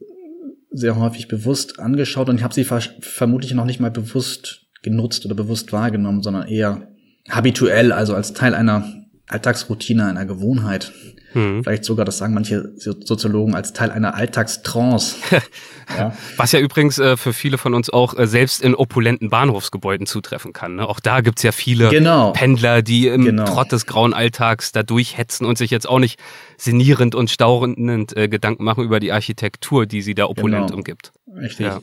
sehr 0.70 0.96
häufig 0.96 1.28
bewusst 1.28 1.80
angeschaut 1.80 2.28
und 2.28 2.36
ich 2.36 2.44
habe 2.44 2.54
sie 2.54 2.64
ver 2.64 2.82
vermutlich 3.00 3.54
noch 3.54 3.64
nicht 3.64 3.80
mal 3.80 3.90
bewusst 3.90 4.66
genutzt 4.82 5.24
oder 5.24 5.34
bewusst 5.34 5.72
wahrgenommen, 5.72 6.22
sondern 6.22 6.46
eher 6.46 6.88
habituell, 7.28 7.92
also 7.92 8.14
als 8.14 8.32
Teil 8.32 8.54
einer 8.54 8.84
Alltagsroutine, 9.28 10.06
einer 10.06 10.24
Gewohnheit. 10.26 10.92
Mhm. 11.34 11.62
Vielleicht 11.62 11.84
sogar, 11.84 12.04
das 12.06 12.16
sagen 12.18 12.32
manche 12.32 12.72
So- 12.76 12.94
Soziologen, 13.04 13.54
als 13.54 13.74
Teil 13.74 13.90
einer 13.90 14.14
Alltagstrance. 14.14 15.16
ja. 15.98 16.14
Was 16.38 16.52
ja 16.52 16.60
übrigens 16.60 16.98
äh, 16.98 17.18
für 17.18 17.34
viele 17.34 17.58
von 17.58 17.74
uns 17.74 17.90
auch 17.90 18.16
äh, 18.18 18.26
selbst 18.26 18.62
in 18.62 18.74
opulenten 18.74 19.28
Bahnhofsgebäuden 19.28 20.06
zutreffen 20.06 20.54
kann. 20.54 20.76
Ne? 20.76 20.88
Auch 20.88 21.00
da 21.00 21.20
gibt's 21.20 21.42
ja 21.42 21.52
viele 21.52 21.90
Genau. 21.90 22.32
Pendler, 22.32 22.80
die 22.80 23.08
im 23.08 23.24
Genau. 23.24 23.44
Trott 23.44 23.72
des 23.72 23.84
grauen 23.84 24.14
Alltags 24.14 24.72
da 24.72 24.82
durchhetzen 24.82 25.44
und 25.44 25.58
sich 25.58 25.70
jetzt 25.70 25.86
auch 25.88 25.98
nicht 25.98 26.18
sinnierend 26.56 27.14
und 27.14 27.28
staunend 27.30 28.16
äh, 28.16 28.28
Gedanken 28.28 28.64
machen 28.64 28.82
über 28.84 28.98
die 28.98 29.12
Architektur, 29.12 29.84
die 29.84 30.00
sie 30.00 30.14
da 30.14 30.24
opulent 30.26 30.68
Genau. 30.68 30.78
umgibt. 30.78 31.12
Richtig. 31.36 31.66
Ja. 31.66 31.80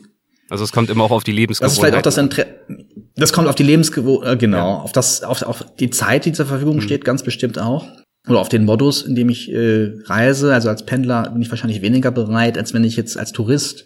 Also 0.50 0.64
es 0.64 0.72
kommt 0.72 0.90
immer 0.90 1.04
auch 1.04 1.10
auf 1.12 1.22
die 1.24 1.46
Das 1.46 1.60
ist 1.60 1.78
vielleicht 1.78 1.94
auch 1.94 2.02
Lebensgewohnheiten. 2.02 2.02
das 2.02 2.18
Interesse. 2.18 3.05
Das 3.16 3.32
kommt 3.32 3.48
auf 3.48 3.54
die 3.54 3.62
Lebensgewohnheit, 3.62 4.34
äh, 4.34 4.36
genau, 4.36 4.74
auf 4.74 4.92
das, 4.92 5.22
auf, 5.22 5.42
auf 5.42 5.64
die 5.78 5.90
Zeit, 5.90 6.26
die 6.26 6.32
zur 6.32 6.46
Verfügung 6.46 6.80
steht, 6.80 7.04
ganz 7.04 7.22
bestimmt 7.22 7.58
auch. 7.58 7.88
Oder 8.28 8.40
auf 8.40 8.48
den 8.48 8.64
Modus, 8.64 9.02
in 9.02 9.14
dem 9.14 9.28
ich 9.28 9.52
äh, 9.52 9.92
reise. 10.04 10.52
Also 10.52 10.68
als 10.68 10.84
Pendler 10.84 11.30
bin 11.30 11.40
ich 11.42 11.50
wahrscheinlich 11.50 11.80
weniger 11.80 12.10
bereit, 12.10 12.58
als 12.58 12.74
wenn 12.74 12.84
ich 12.84 12.96
jetzt 12.96 13.16
als 13.16 13.32
Tourist 13.32 13.84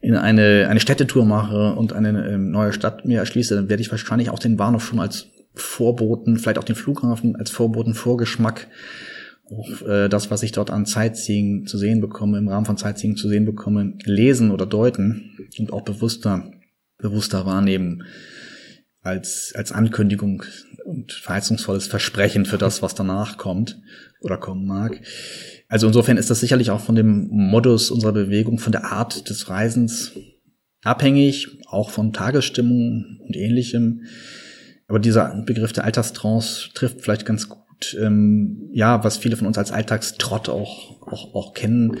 in 0.00 0.16
eine, 0.16 0.66
eine 0.68 0.80
Städtetour 0.80 1.24
mache 1.24 1.72
und 1.74 1.92
eine 1.92 2.28
ähm, 2.28 2.50
neue 2.50 2.72
Stadt 2.72 3.04
mir 3.04 3.18
erschließe, 3.18 3.54
dann 3.54 3.68
werde 3.68 3.80
ich 3.80 3.90
wahrscheinlich 3.90 4.30
auch 4.30 4.38
den 4.38 4.56
Bahnhof 4.56 4.84
schon 4.84 5.00
als 5.00 5.26
Vorboten, 5.54 6.36
vielleicht 6.36 6.58
auch 6.58 6.64
den 6.64 6.76
Flughafen 6.76 7.36
als 7.36 7.50
Vorboten, 7.50 7.94
Vorgeschmack 7.94 8.68
auch 9.50 9.88
äh, 9.88 10.08
das, 10.08 10.30
was 10.30 10.42
ich 10.42 10.52
dort 10.52 10.70
an 10.70 10.84
Sightseeing 10.84 11.66
zu 11.66 11.78
sehen 11.78 12.00
bekomme, 12.00 12.38
im 12.38 12.48
Rahmen 12.48 12.66
von 12.66 12.76
Sightseeing 12.76 13.16
zu 13.16 13.28
sehen 13.28 13.44
bekomme, 13.44 13.94
lesen 14.04 14.50
oder 14.50 14.66
deuten 14.66 15.30
und 15.58 15.72
auch 15.72 15.82
bewusster, 15.82 16.50
bewusster 16.98 17.46
wahrnehmen 17.46 18.04
als, 19.00 19.52
als 19.54 19.72
Ankündigung 19.72 20.42
und 20.84 21.12
verheißungsvolles 21.12 21.86
Versprechen 21.86 22.44
für 22.44 22.58
das, 22.58 22.82
was 22.82 22.94
danach 22.94 23.36
kommt 23.36 23.80
oder 24.20 24.36
kommen 24.36 24.66
mag. 24.66 25.00
Also 25.68 25.86
insofern 25.86 26.16
ist 26.16 26.30
das 26.30 26.40
sicherlich 26.40 26.70
auch 26.70 26.80
von 26.80 26.94
dem 26.94 27.28
Modus 27.30 27.90
unserer 27.90 28.12
Bewegung, 28.12 28.58
von 28.58 28.72
der 28.72 28.86
Art 28.86 29.28
des 29.28 29.48
Reisens 29.48 30.12
abhängig, 30.82 31.58
auch 31.66 31.90
von 31.90 32.12
Tagesstimmung 32.12 33.20
und 33.20 33.36
ähnlichem. 33.36 34.02
Aber 34.86 34.98
dieser 34.98 35.42
Begriff 35.44 35.72
der 35.72 35.84
Alltagstrance 35.84 36.70
trifft 36.74 37.02
vielleicht 37.02 37.26
ganz 37.26 37.48
gut, 37.48 37.96
ähm, 38.00 38.70
ja, 38.72 39.04
was 39.04 39.18
viele 39.18 39.36
von 39.36 39.46
uns 39.46 39.58
als 39.58 39.70
Alltagstrott 39.70 40.48
auch, 40.48 41.02
auch, 41.06 41.34
auch 41.34 41.54
kennen, 41.54 41.98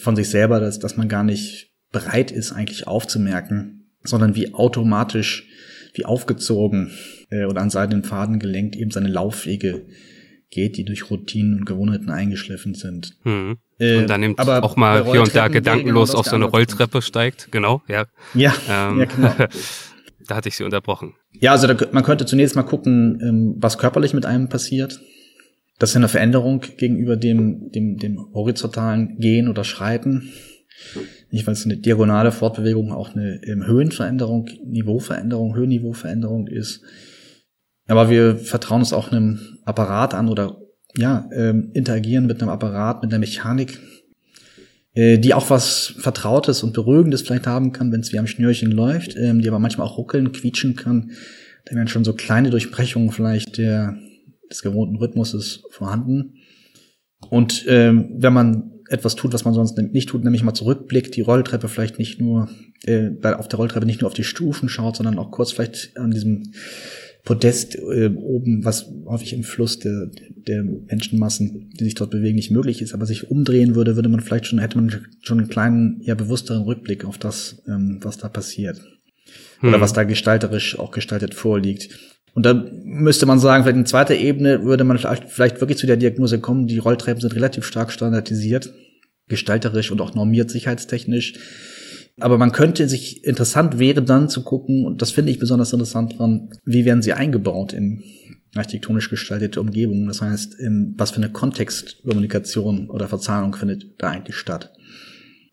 von 0.00 0.16
sich 0.16 0.28
selber, 0.28 0.60
dass, 0.60 0.78
dass 0.78 0.96
man 0.98 1.08
gar 1.08 1.24
nicht 1.24 1.72
bereit 1.90 2.30
ist, 2.30 2.52
eigentlich 2.52 2.86
aufzumerken, 2.86 3.75
sondern 4.06 4.34
wie 4.34 4.54
automatisch, 4.54 5.46
wie 5.94 6.04
aufgezogen 6.04 6.90
äh, 7.30 7.44
oder 7.44 7.60
an 7.60 7.70
seinen 7.70 8.04
Faden 8.04 8.38
gelenkt 8.38 8.76
eben 8.76 8.90
seine 8.90 9.08
Laufwege 9.08 9.86
geht, 10.50 10.76
die 10.76 10.84
durch 10.84 11.10
Routinen 11.10 11.58
und 11.58 11.64
Gewohnheiten 11.64 12.10
eingeschliffen 12.10 12.74
sind. 12.74 13.16
Mhm. 13.24 13.58
Äh, 13.78 13.96
Und 13.98 14.10
dann 14.10 14.20
nimmt 14.20 14.38
aber 14.38 14.62
auch 14.62 14.76
mal 14.76 15.04
hier 15.04 15.22
und 15.22 15.34
da 15.34 15.48
gedankenlos 15.48 16.10
genau 16.10 16.20
auf 16.20 16.26
so 16.26 16.36
eine. 16.36 16.46
Rolltreppe 16.46 17.02
steigt. 17.02 17.48
Genau, 17.50 17.82
ja. 17.88 18.06
Ja, 18.34 18.54
Ähm, 18.70 19.00
ja, 19.00 19.04
genau. 19.04 19.34
da 20.26 20.36
hatte 20.36 20.48
ich 20.48 20.56
sie 20.56 20.64
unterbrochen. 20.64 21.14
Ja, 21.32 21.52
also 21.52 21.66
da, 21.66 21.86
man 21.92 22.04
könnte 22.04 22.26
zunächst 22.26 22.56
mal 22.56 22.62
gucken, 22.62 23.20
ähm, 23.22 23.54
was 23.58 23.78
körperlich 23.78 24.14
mit 24.14 24.24
einem 24.24 24.48
passiert. 24.48 25.00
Das 25.78 25.90
ist 25.90 25.96
eine 25.96 26.08
Veränderung 26.08 26.62
gegenüber 26.78 27.16
dem, 27.16 27.70
dem, 27.70 27.98
dem 27.98 28.18
horizontalen 28.32 29.18
Gehen 29.18 29.48
oder 29.48 29.62
Schreiten. 29.62 30.32
Nicht, 31.30 31.46
weil 31.46 31.54
es 31.54 31.64
eine 31.64 31.76
diagonale 31.76 32.32
Fortbewegung 32.32 32.92
auch 32.92 33.14
eine 33.14 33.42
ähm, 33.44 33.66
Höhenveränderung, 33.66 34.48
Niveauveränderung, 34.64 35.56
Höhenniveauveränderung 35.56 36.46
ist. 36.46 36.82
Aber 37.86 38.10
wir 38.10 38.36
vertrauen 38.36 38.80
uns 38.80 38.92
auch 38.92 39.10
einem 39.10 39.40
Apparat 39.64 40.14
an 40.14 40.28
oder 40.28 40.60
ja, 40.96 41.28
ähm, 41.32 41.70
interagieren 41.74 42.26
mit 42.26 42.40
einem 42.40 42.50
Apparat, 42.50 43.02
mit 43.02 43.12
einer 43.12 43.20
Mechanik, 43.20 43.80
äh, 44.94 45.18
die 45.18 45.34
auch 45.34 45.50
was 45.50 45.94
Vertrautes 45.98 46.62
und 46.62 46.72
Beruhigendes 46.72 47.22
vielleicht 47.22 47.46
haben 47.46 47.72
kann, 47.72 47.92
wenn 47.92 48.00
es 48.00 48.12
wie 48.12 48.18
am 48.18 48.26
Schnürchen 48.26 48.70
läuft, 48.70 49.16
ähm, 49.16 49.40
die 49.40 49.48
aber 49.48 49.58
manchmal 49.58 49.86
auch 49.86 49.98
ruckeln, 49.98 50.32
quietschen 50.32 50.74
kann. 50.74 51.12
Da 51.66 51.74
werden 51.74 51.88
schon 51.88 52.04
so 52.04 52.14
kleine 52.14 52.50
Durchbrechungen 52.50 53.10
vielleicht 53.10 53.58
der, 53.58 53.98
des 54.50 54.62
gewohnten 54.62 54.96
Rhythmuses 54.96 55.64
vorhanden. 55.70 56.34
Und 57.28 57.64
ähm, 57.68 58.10
wenn 58.16 58.32
man 58.32 58.75
etwas 58.88 59.14
tut, 59.14 59.32
was 59.32 59.44
man 59.44 59.54
sonst 59.54 59.76
nicht 59.78 60.08
tut, 60.08 60.24
nämlich 60.24 60.42
mal 60.42 60.54
zurückblickt, 60.54 61.16
die 61.16 61.22
Rolltreppe 61.22 61.68
vielleicht 61.68 61.98
nicht 61.98 62.20
nur, 62.20 62.48
äh, 62.84 63.10
auf 63.22 63.48
der 63.48 63.58
Rolltreppe 63.58 63.86
nicht 63.86 64.00
nur 64.00 64.08
auf 64.08 64.14
die 64.14 64.24
Stufen 64.24 64.68
schaut, 64.68 64.96
sondern 64.96 65.18
auch 65.18 65.30
kurz 65.30 65.52
vielleicht 65.52 65.96
an 65.96 66.10
diesem 66.10 66.52
Podest 67.24 67.74
äh, 67.76 68.08
oben, 68.14 68.64
was 68.64 68.88
häufig 69.04 69.32
im 69.32 69.42
Fluss 69.42 69.80
der, 69.80 70.10
der 70.46 70.62
Menschenmassen, 70.62 71.72
die 71.74 71.84
sich 71.84 71.96
dort 71.96 72.12
bewegen, 72.12 72.36
nicht 72.36 72.52
möglich 72.52 72.80
ist, 72.80 72.94
aber 72.94 73.04
sich 73.04 73.30
umdrehen 73.30 73.74
würde, 73.74 73.96
würde 73.96 74.08
man 74.08 74.20
vielleicht 74.20 74.46
schon, 74.46 74.60
hätte 74.60 74.78
man 74.78 74.92
schon 75.22 75.40
einen 75.40 75.48
kleinen, 75.48 76.00
ja, 76.02 76.14
bewussteren 76.14 76.62
Rückblick 76.62 77.04
auf 77.04 77.18
das, 77.18 77.62
ähm, 77.66 77.98
was 78.00 78.18
da 78.18 78.28
passiert. 78.28 78.80
Oder 79.60 79.74
Hm. 79.74 79.80
was 79.80 79.92
da 79.92 80.04
gestalterisch 80.04 80.78
auch 80.78 80.92
gestaltet 80.92 81.34
vorliegt. 81.34 82.15
Und 82.36 82.44
da 82.44 82.52
müsste 82.84 83.24
man 83.24 83.38
sagen, 83.38 83.64
vielleicht 83.64 83.78
in 83.78 83.86
zweiter 83.86 84.14
Ebene 84.14 84.62
würde 84.62 84.84
man 84.84 84.98
vielleicht, 84.98 85.60
wirklich 85.62 85.78
zu 85.78 85.86
der 85.86 85.96
Diagnose 85.96 86.38
kommen, 86.38 86.66
die 86.66 86.76
Rolltreppen 86.76 87.22
sind 87.22 87.34
relativ 87.34 87.64
stark 87.64 87.90
standardisiert, 87.90 88.74
gestalterisch 89.26 89.90
und 89.90 90.02
auch 90.02 90.14
normiert 90.14 90.50
sicherheitstechnisch. 90.50 91.32
Aber 92.20 92.36
man 92.36 92.52
könnte 92.52 92.90
sich, 92.90 93.24
interessant 93.24 93.78
wäre 93.78 94.02
dann 94.02 94.28
zu 94.28 94.42
gucken, 94.42 94.84
und 94.84 95.00
das 95.00 95.12
finde 95.12 95.32
ich 95.32 95.38
besonders 95.38 95.72
interessant 95.72 96.18
dran, 96.18 96.50
wie 96.66 96.84
werden 96.84 97.00
sie 97.00 97.14
eingebaut 97.14 97.72
in 97.72 98.02
architektonisch 98.54 99.08
gestaltete 99.08 99.58
Umgebungen? 99.58 100.06
Das 100.06 100.20
heißt, 100.20 100.56
was 100.98 101.12
für 101.12 101.22
eine 101.22 101.30
Kontextkommunikation 101.30 102.90
oder 102.90 103.08
Verzahnung 103.08 103.54
findet 103.54 103.94
da 103.96 104.10
eigentlich 104.10 104.36
statt? 104.36 104.74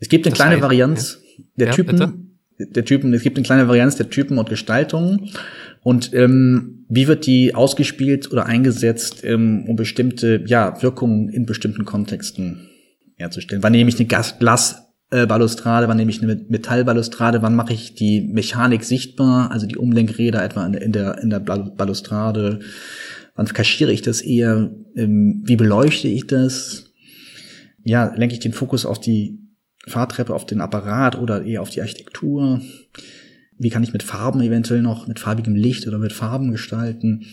Es 0.01 0.09
gibt 0.09 0.25
eine 0.25 0.31
Das 0.31 0.37
kleine 0.37 0.55
heißt, 0.55 0.63
Varianz 0.63 1.21
der 1.55 1.67
Ja, 1.67 1.73
Typen, 1.73 2.39
der 2.59 2.83
Typen, 2.83 3.13
es 3.13 3.23
gibt 3.23 3.37
eine 3.37 3.45
kleine 3.45 3.69
Varianz 3.69 3.95
der 3.95 4.09
Typen 4.09 4.37
und 4.37 4.49
Gestaltungen. 4.49 5.29
Und 5.83 6.13
ähm, 6.13 6.85
wie 6.87 7.07
wird 7.07 7.25
die 7.25 7.55
ausgespielt 7.55 8.31
oder 8.31 8.45
eingesetzt, 8.45 9.23
ähm, 9.23 9.65
um 9.67 9.75
bestimmte 9.75 10.43
ja, 10.47 10.81
Wirkungen 10.81 11.29
in 11.29 11.45
bestimmten 11.45 11.85
Kontexten 11.85 12.69
herzustellen? 13.15 13.61
Wann 13.63 13.73
nehme 13.73 13.89
ich 13.89 13.99
eine 13.99 14.07
Gas 14.07 14.39
Glasbalustrade, 14.39 15.87
wann 15.87 15.97
nehme 15.97 16.11
ich 16.11 16.23
eine 16.23 16.45
Metallbalustrade, 16.47 17.41
wann 17.41 17.55
mache 17.55 17.73
ich 17.73 17.95
die 17.95 18.21
Mechanik 18.21 18.83
sichtbar, 18.83 19.51
also 19.51 19.67
die 19.67 19.77
Umlenkräder 19.77 20.43
etwa 20.43 20.65
in 20.65 20.71
der, 20.73 20.81
in 20.81 20.91
der, 20.93 21.17
in 21.21 21.29
der 21.29 21.39
Bal- 21.39 21.73
Balustrade, 21.75 22.59
wann 23.35 23.45
kaschiere 23.47 23.91
ich 23.91 24.01
das 24.01 24.21
eher, 24.21 24.71
ähm, 24.95 25.41
wie 25.45 25.57
beleuchte 25.57 26.07
ich 26.07 26.27
das? 26.27 26.91
Ja, 27.83 28.13
lenke 28.15 28.33
ich 28.33 28.39
den 28.39 28.53
Fokus 28.53 28.85
auf 28.85 28.99
die 29.01 29.39
Fahrtreppe 29.85 30.33
auf 30.33 30.45
den 30.45 30.61
Apparat 30.61 31.19
oder 31.19 31.43
eher 31.43 31.61
auf 31.61 31.69
die 31.69 31.81
Architektur? 31.81 32.61
Wie 33.57 33.69
kann 33.69 33.83
ich 33.83 33.93
mit 33.93 34.03
Farben 34.03 34.41
eventuell 34.41 34.81
noch, 34.81 35.07
mit 35.07 35.19
farbigem 35.19 35.55
Licht 35.55 35.87
oder 35.87 35.97
mit 35.97 36.13
Farben 36.13 36.51
gestalten? 36.51 37.25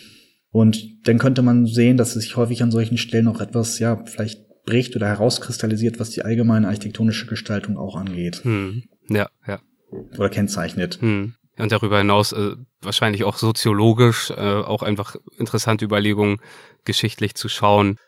Und 0.51 1.07
dann 1.07 1.19
könnte 1.19 1.43
man 1.43 1.67
sehen, 1.67 1.97
dass 1.97 2.17
es 2.17 2.23
sich 2.25 2.37
häufig 2.37 2.63
an 2.63 2.71
solchen 2.71 2.99
Stellen 2.99 3.27
noch 3.27 3.41
etwas, 3.41 3.79
ja, 3.79 4.05
vielleicht 4.05 4.41
bricht 4.65 4.97
oder 4.97 5.07
herauskristallisiert, 5.07 6.01
was 6.01 6.11
die 6.11 6.25
allgemeine 6.25 6.67
architektonische 6.67 7.27
Gestaltung 7.27 7.77
auch 7.77 7.97
angeht. 7.97 8.45
Hm. 8.45 8.85
Ja, 9.09 9.29
ja. 9.47 9.61
Oder 9.91 10.29
kennzeichnet. 10.29 11.01
Hm. 11.01 11.35
Und 11.59 11.73
darüber 11.73 11.99
hinaus 11.99 12.33
äh, 12.33 12.57
wahrscheinlich 12.81 13.25
auch 13.25 13.37
soziologisch, 13.37 14.31
äh, 14.31 14.35
auch 14.35 14.83
einfach 14.83 15.17
interessante 15.37 15.85
Überlegungen, 15.85 16.39
geschichtlich 16.85 17.35
zu 17.35 17.49
schauen. 17.49 17.99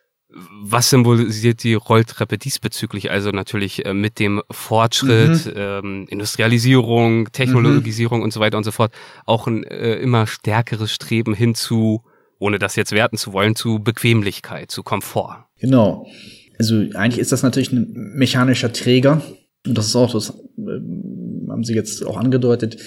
Was 0.62 0.90
symbolisiert 0.90 1.62
die 1.62 1.74
Rolltreppe 1.74 2.38
diesbezüglich? 2.38 3.10
Also 3.10 3.30
natürlich 3.30 3.84
äh, 3.84 3.92
mit 3.92 4.18
dem 4.18 4.42
Fortschritt, 4.50 5.46
mhm. 5.46 5.52
ähm, 5.56 6.06
Industrialisierung, 6.08 7.30
Technologisierung 7.32 8.18
mhm. 8.18 8.24
und 8.24 8.32
so 8.32 8.40
weiter 8.40 8.56
und 8.56 8.64
so 8.64 8.70
fort, 8.70 8.92
auch 9.26 9.46
ein 9.46 9.64
äh, 9.64 9.94
immer 9.96 10.26
stärkeres 10.26 10.92
Streben 10.92 11.34
hin 11.34 11.54
zu, 11.54 12.02
ohne 12.38 12.58
das 12.58 12.76
jetzt 12.76 12.92
werten 12.92 13.16
zu 13.16 13.32
wollen, 13.32 13.54
zu 13.56 13.78
Bequemlichkeit, 13.78 14.70
zu 14.70 14.82
Komfort. 14.82 15.46
Genau. 15.60 16.06
Also 16.58 16.76
eigentlich 16.94 17.18
ist 17.18 17.32
das 17.32 17.42
natürlich 17.42 17.72
ein 17.72 17.92
mechanischer 18.14 18.72
Träger. 18.72 19.22
Und 19.66 19.78
das 19.78 19.86
ist 19.86 19.96
auch, 19.96 20.12
das 20.12 20.30
äh, 20.30 20.62
haben 21.50 21.64
Sie 21.64 21.74
jetzt 21.74 22.04
auch 22.06 22.16
angedeutet, 22.16 22.78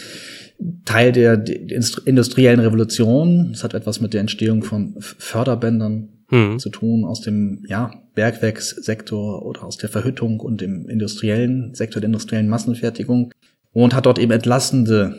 Teil 0.85 1.11
der, 1.11 1.37
der 1.37 1.83
industriellen 2.05 2.59
Revolution. 2.59 3.49
Das 3.51 3.63
hat 3.63 3.73
etwas 3.73 3.99
mit 4.01 4.13
der 4.13 4.21
Entstehung 4.21 4.63
von 4.63 4.95
Förderbändern 4.99 6.14
hm. 6.29 6.59
zu 6.59 6.69
tun 6.69 7.05
aus 7.05 7.21
dem 7.21 7.63
ja, 7.67 7.91
Bergwerkssektor 8.15 9.45
oder 9.45 9.63
aus 9.63 9.77
der 9.77 9.89
Verhüttung 9.89 10.39
und 10.39 10.61
dem 10.61 10.89
industriellen 10.89 11.73
Sektor 11.75 12.01
der 12.01 12.07
industriellen 12.07 12.49
Massenfertigung 12.49 13.33
und 13.73 13.93
hat 13.93 14.05
dort 14.05 14.19
eben 14.19 14.31
entlastende 14.31 15.15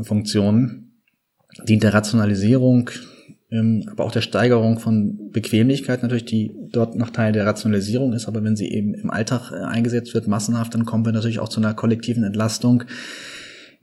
Funktionen, 0.00 1.00
dient 1.68 1.82
der 1.82 1.94
Rationalisierung, 1.94 2.90
ähm, 3.50 3.86
aber 3.90 4.04
auch 4.04 4.12
der 4.12 4.22
Steigerung 4.22 4.78
von 4.78 5.30
Bequemlichkeit 5.30 6.02
natürlich, 6.02 6.24
die 6.24 6.52
dort 6.72 6.96
noch 6.96 7.10
Teil 7.10 7.32
der 7.32 7.46
Rationalisierung 7.46 8.12
ist, 8.12 8.26
aber 8.26 8.42
wenn 8.42 8.56
sie 8.56 8.68
eben 8.68 8.94
im 8.94 9.10
Alltag 9.10 9.52
äh, 9.52 9.62
eingesetzt 9.62 10.14
wird, 10.14 10.26
massenhaft, 10.26 10.74
dann 10.74 10.86
kommen 10.86 11.04
wir 11.04 11.12
natürlich 11.12 11.38
auch 11.38 11.48
zu 11.48 11.60
einer 11.60 11.74
kollektiven 11.74 12.24
Entlastung, 12.24 12.84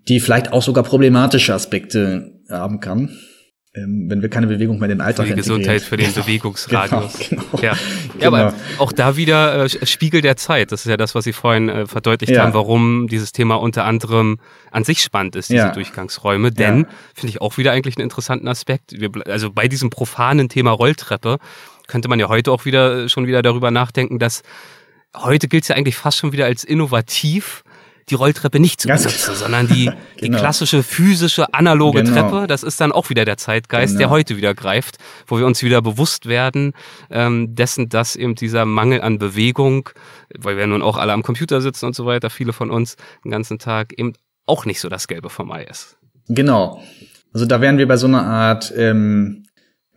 die 0.08 0.20
vielleicht 0.20 0.52
auch 0.52 0.64
sogar 0.64 0.84
problematische 0.84 1.54
Aspekte 1.54 2.32
haben 2.50 2.80
kann 2.80 3.10
ähm, 3.84 4.10
wenn 4.10 4.22
wir 4.22 4.30
keine 4.30 4.48
Bewegung 4.48 4.80
mehr 4.80 4.90
in 4.90 4.98
den 4.98 5.02
Alltag 5.02 5.28
Für 5.28 5.34
die 5.34 5.38
Gesundheit, 5.38 5.82
für 5.82 5.98
den 5.98 6.14
Bewegungsradius. 6.14 7.20
Genau, 7.30 7.44
genau. 7.52 7.64
Ja. 7.64 7.74
ja, 8.20 8.28
aber 8.28 8.52
genau. 8.52 8.64
auch 8.78 8.92
da 8.92 9.16
wieder 9.16 9.66
äh, 9.66 9.86
Spiegel 9.86 10.22
der 10.22 10.36
Zeit. 10.36 10.72
Das 10.72 10.86
ist 10.86 10.90
ja 10.90 10.98
das, 10.98 11.16
was 11.16 11.24
Sie 11.24 11.34
vorhin 11.34 11.70
äh, 11.70 11.86
verdeutlicht 11.88 12.34
ja. 12.34 12.44
haben, 12.44 12.54
warum 12.54 13.08
dieses 13.08 13.32
Thema 13.32 13.56
unter 13.56 13.86
anderem 13.86 14.40
an 14.72 14.84
sich 14.84 15.02
spannend 15.02 15.36
ist, 15.36 15.50
diese 15.50 15.58
ja. 15.58 15.72
Durchgangsräume. 15.72 16.52
Denn, 16.52 16.86
finde 17.14 17.30
ich 17.30 17.42
auch 17.42 17.58
wieder 17.58 17.72
eigentlich 17.72 17.98
einen 17.98 18.04
interessanten 18.04 18.48
Aspekt. 18.48 19.00
Wir, 19.00 19.10
also 19.28 19.52
bei 19.52 19.68
diesem 19.68 19.90
profanen 19.90 20.50
Thema 20.50 20.72
Rolltreppe 20.72 21.38
könnte 21.88 22.08
man 22.08 22.20
ja 22.20 22.30
heute 22.30 22.52
auch 22.52 22.66
wieder 22.66 23.10
schon 23.10 23.28
wieder 23.28 23.42
darüber 23.42 23.72
nachdenken, 23.72 24.20
dass 24.20 24.44
heute 25.16 25.48
gilt 25.48 25.64
es 25.64 25.70
ja 25.70 25.76
eigentlich 25.76 25.96
fast 25.96 26.18
schon 26.18 26.32
wieder 26.32 26.46
als 26.46 26.64
innovativ, 26.64 27.64
die 28.10 28.16
Rolltreppe 28.16 28.60
nicht 28.60 28.82
zu 28.82 28.88
benutzen, 28.88 29.36
sondern 29.36 29.68
die, 29.68 29.86
genau. 29.86 29.98
die 30.22 30.30
klassische 30.30 30.84
physische 30.84 31.54
analoge 31.54 32.04
genau. 32.04 32.14
Treppe. 32.14 32.48
Das 32.48 32.64
ist 32.64 32.82
dann 32.82 32.92
auch 32.92 33.10
wieder 33.10 33.26
der 33.26 33.38
Zeitgeist, 33.38 33.94
genau. 33.94 34.00
der 34.00 34.10
heute 34.10 34.38
wieder 34.38 34.54
greift, 34.54 34.98
wo 35.28 35.38
wir 35.38 35.46
uns 35.46 35.64
wieder 35.64 35.82
bewusst 35.82 36.26
werden 36.26 36.74
ähm, 37.10 37.56
dessen, 37.56 37.90
dass 37.90 38.16
eben 38.16 38.36
dieser 38.36 38.66
Mangel 38.66 39.02
an 39.02 39.20
Bewegung, 39.20 39.90
weil 40.38 40.58
wir 40.58 40.68
nun 40.68 40.82
auch 40.82 40.98
alle 40.98 41.14
am 41.14 41.24
Computer 41.24 41.62
sitzen 41.62 41.86
und 41.86 41.96
so 41.96 42.06
weiter, 42.06 42.30
viele 42.30 42.54
von 42.54 42.72
uns 42.72 42.96
den 43.24 43.32
ganzen 43.32 43.60
Tag 43.60 43.94
eben 43.98 44.14
auch 44.46 44.66
nicht 44.66 44.80
so 44.80 44.90
das 44.90 45.08
Gelbe 45.08 45.30
vom 45.30 45.52
Ei 45.52 45.64
ist. 45.64 45.98
Genau. 46.28 46.82
Also 47.34 47.46
da 47.46 47.62
wären 47.62 47.78
wir 47.78 47.88
bei 47.88 47.98
so 47.98 48.08
einer 48.08 48.26
Art 48.26 48.74
ähm, 48.76 49.46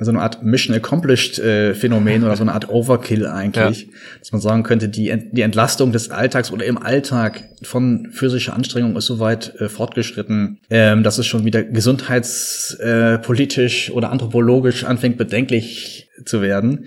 so 0.05 0.11
eine 0.11 0.21
Art 0.21 0.43
Mission 0.43 0.75
Accomplished 0.75 1.39
äh, 1.39 1.75
Phänomen 1.75 2.25
oder 2.25 2.37
so 2.37 2.43
eine 2.43 2.53
Art 2.53 2.69
Overkill 2.69 3.27
eigentlich, 3.27 3.83
ja. 3.83 3.89
dass 4.19 4.33
man 4.33 4.41
sagen 4.41 4.63
könnte, 4.63 4.89
die, 4.89 5.13
die 5.33 5.43
Entlastung 5.43 5.93
des 5.93 6.11
Alltags 6.11 6.51
oder 6.53 6.65
im 6.65 6.79
Alltag 6.79 7.45
von 7.63 8.09
physischer 8.13 8.55
Anstrengung 8.55 8.97
ist 8.97 9.07
soweit 9.07 9.55
äh, 9.61 9.69
fortgeschritten, 9.69 10.59
ähm, 10.71 11.03
dass 11.03 11.19
es 11.19 11.27
schon 11.27 11.45
wieder 11.45 11.63
gesundheitspolitisch 11.63 13.89
äh, 13.89 13.93
oder 13.93 14.11
anthropologisch 14.11 14.85
anfängt 14.85 15.17
bedenklich 15.17 16.09
zu 16.25 16.41
werden. 16.43 16.87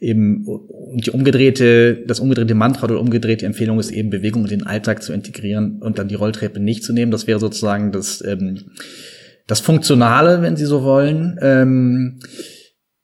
Eben, 0.00 0.44
und 0.46 1.06
die 1.06 1.10
umgedrehte, 1.10 2.02
das 2.06 2.20
umgedrehte 2.20 2.54
Mantra 2.54 2.84
oder 2.84 3.00
umgedrehte 3.00 3.46
Empfehlung 3.46 3.80
ist 3.80 3.90
eben 3.90 4.10
Bewegung 4.10 4.42
in 4.42 4.50
den 4.50 4.66
Alltag 4.66 5.02
zu 5.02 5.14
integrieren 5.14 5.80
und 5.80 5.98
dann 5.98 6.08
die 6.08 6.14
Rolltreppe 6.14 6.60
nicht 6.60 6.84
zu 6.84 6.92
nehmen. 6.92 7.10
Das 7.10 7.26
wäre 7.26 7.40
sozusagen 7.40 7.90
das 7.90 8.22
ähm, 8.22 8.64
das 9.46 9.60
Funktionale, 9.60 10.42
wenn 10.42 10.56
Sie 10.56 10.66
so 10.66 10.82
wollen, 10.82 11.38
ähm, 11.40 12.18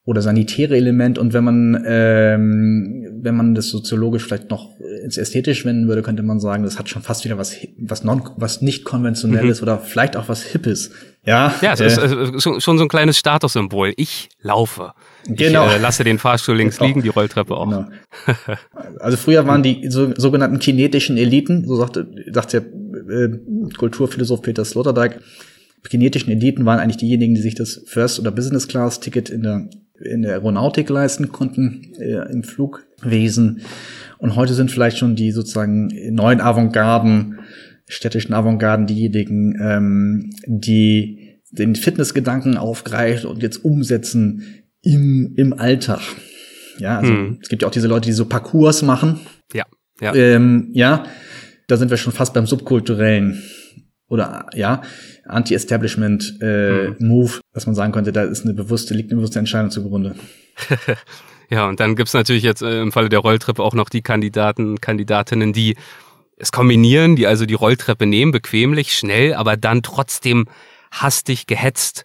oder 0.05 0.23
sanitäre 0.23 0.77
Element. 0.77 1.19
Und 1.19 1.35
wenn 1.35 1.45
man, 1.45 1.85
ähm, 1.87 3.21
wenn 3.23 3.37
man 3.37 3.55
das 3.55 3.69
soziologisch 3.69 4.25
vielleicht 4.25 4.51
noch 4.51 4.71
ins 5.05 5.19
Ästhetisch 5.19 5.65
wenden 5.65 5.87
würde, 5.89 6.03
könnte 6.03 6.23
man 6.23 6.41
sagen, 6.41 6.65
das 6.65 6.79
hat 6.79 6.89
schon 6.89 7.03
fast 7.03 7.25
wieder 7.25 7.39
was, 7.39 7.57
was 7.79 8.03
non, 8.03 8.23
was 8.37 8.61
nicht 8.63 8.85
konventionelles 8.85 9.61
mhm. 9.61 9.69
oder 9.69 9.79
vielleicht 9.79 10.17
auch 10.17 10.29
was 10.29 10.43
Hippes. 10.43 10.91
Ja, 11.25 11.55
ja, 11.61 11.75
es 11.75 11.81
äh, 11.81 12.31
ist 12.35 12.43
schon 12.43 12.79
so 12.79 12.83
ein 12.83 12.89
kleines 12.89 13.19
Statussymbol. 13.19 13.93
Ich 13.97 14.31
laufe. 14.41 14.95
Genau. 15.27 15.67
Ich 15.69 15.75
äh, 15.75 15.79
lasse 15.79 16.03
den 16.03 16.19
Fahrstuhl 16.19 16.57
links 16.57 16.79
genau. 16.79 16.89
liegen, 16.89 17.03
die 17.03 17.09
Rolltreppe 17.09 17.55
auch. 17.55 17.69
Genau. 17.69 17.87
Also 18.99 19.17
früher 19.17 19.47
waren 19.47 19.63
die 19.63 19.89
so, 19.91 20.13
sogenannten 20.17 20.59
kinetischen 20.59 21.17
Eliten, 21.17 21.67
so 21.67 21.77
sagte, 21.77 22.09
sagt 22.33 22.53
der 22.53 22.63
äh, 22.63 23.29
Kulturphilosoph 23.77 24.43
Peter 24.43 24.65
Sloterdijk, 24.65 25.21
genetischen 25.89 26.31
Eliten 26.31 26.65
waren 26.67 26.79
eigentlich 26.79 26.99
diejenigen, 26.99 27.35
die 27.35 27.41
sich 27.41 27.55
das 27.55 27.83
First- 27.87 28.21
oder 28.21 28.31
Business-Class-Ticket 28.31 29.31
in 29.31 29.43
der, 29.43 29.71
in 30.05 30.23
der 30.23 30.33
Aeronautik 30.33 30.89
leisten 30.89 31.33
konnten, 31.33 31.93
äh, 31.99 32.31
im 32.31 32.43
Flugwesen. 32.43 33.63
Und 34.19 34.37
heute 34.37 34.55
sind 34.55 34.71
vielleicht 34.71 34.99
schon 34.99 35.17
die 35.17 35.31
sozusagen 35.31 35.89
neuen 36.15 36.41
Avantgarden, 36.41 37.39
städtischen 37.89 38.35
Avantgarden 38.35 38.87
diejenigen, 38.87 39.59
ähm, 39.61 40.31
die 40.47 41.41
den 41.51 41.75
Fitnessgedanken 41.75 42.57
aufgreifen 42.57 43.29
und 43.29 43.43
jetzt 43.43 43.65
umsetzen 43.65 44.63
im, 44.83 45.35
im 45.37 45.53
Alltag. 45.53 46.01
Ja, 46.79 46.99
also 46.99 47.13
hm. 47.13 47.39
es 47.43 47.49
gibt 47.49 47.63
ja 47.63 47.69
auch 47.69 47.73
diese 47.73 47.89
Leute, 47.89 48.07
die 48.07 48.13
so 48.13 48.27
Parcours 48.27 48.83
machen. 48.83 49.21
Ja, 49.53 49.65
ja. 50.01 50.15
Ähm, 50.15 50.71
ja, 50.73 51.05
da 51.67 51.77
sind 51.77 51.91
wir 51.91 51.97
schon 51.97 52.13
fast 52.13 52.35
beim 52.35 52.47
subkulturellen 52.47 53.43
oder 54.11 54.47
ja, 54.55 54.83
Anti-Establishment-Move, 55.25 56.97
äh, 56.99 56.99
mhm. 56.99 57.41
dass 57.55 57.67
man 57.67 57.75
sagen 57.75 57.93
könnte, 57.93 58.13
da 58.13 58.25
ist 58.25 58.45
eine 58.45 58.53
bewusste, 58.53 58.93
liegt 58.93 59.11
eine 59.11 59.21
bewusste 59.21 59.39
Entscheidung 59.39 59.71
zugrunde. 59.71 60.17
ja, 61.51 61.69
und 61.69 61.81
dann 61.81 61.97
gibt's 61.97 62.13
natürlich 62.13 62.43
jetzt 62.43 62.61
äh, 62.61 62.83
im 62.83 62.93
Falle 62.93 63.09
der 63.09 63.21
Rolltreppe 63.21 63.63
auch 63.63 63.73
noch 63.73 63.89
die 63.89 64.03
Kandidaten, 64.03 64.81
Kandidatinnen, 64.81 65.53
die 65.53 65.77
es 66.37 66.51
kombinieren, 66.51 67.17
die 67.17 67.27
also 67.27 67.47
die 67.47 67.55
Rolltreppe 67.55 68.05
nehmen, 68.05 68.33
bequemlich, 68.33 68.95
schnell, 68.95 69.35
aber 69.35 69.57
dann 69.57 69.83
trotzdem 69.83 70.47
hastig, 70.91 71.47
gehetzt 71.47 72.05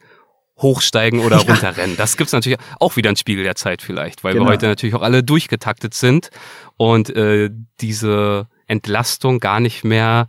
hochsteigen 0.59 1.21
oder 1.21 1.37
ja. 1.41 1.43
runterrennen. 1.43 1.97
Das 1.97 2.17
gibt's 2.17 2.33
natürlich 2.33 2.59
auch 2.79 2.97
wieder 2.97 3.09
ein 3.09 3.15
Spiegel 3.15 3.43
der 3.43 3.55
Zeit 3.55 3.81
vielleicht, 3.81 4.23
weil 4.23 4.33
genau. 4.33 4.45
wir 4.45 4.51
heute 4.51 4.67
natürlich 4.67 4.93
auch 4.93 5.01
alle 5.01 5.23
durchgetaktet 5.23 5.95
sind 5.95 6.29
und 6.77 7.09
äh, 7.15 7.49
diese 7.81 8.47
Entlastung 8.67 9.39
gar 9.39 9.59
nicht 9.59 9.83
mehr 9.83 10.27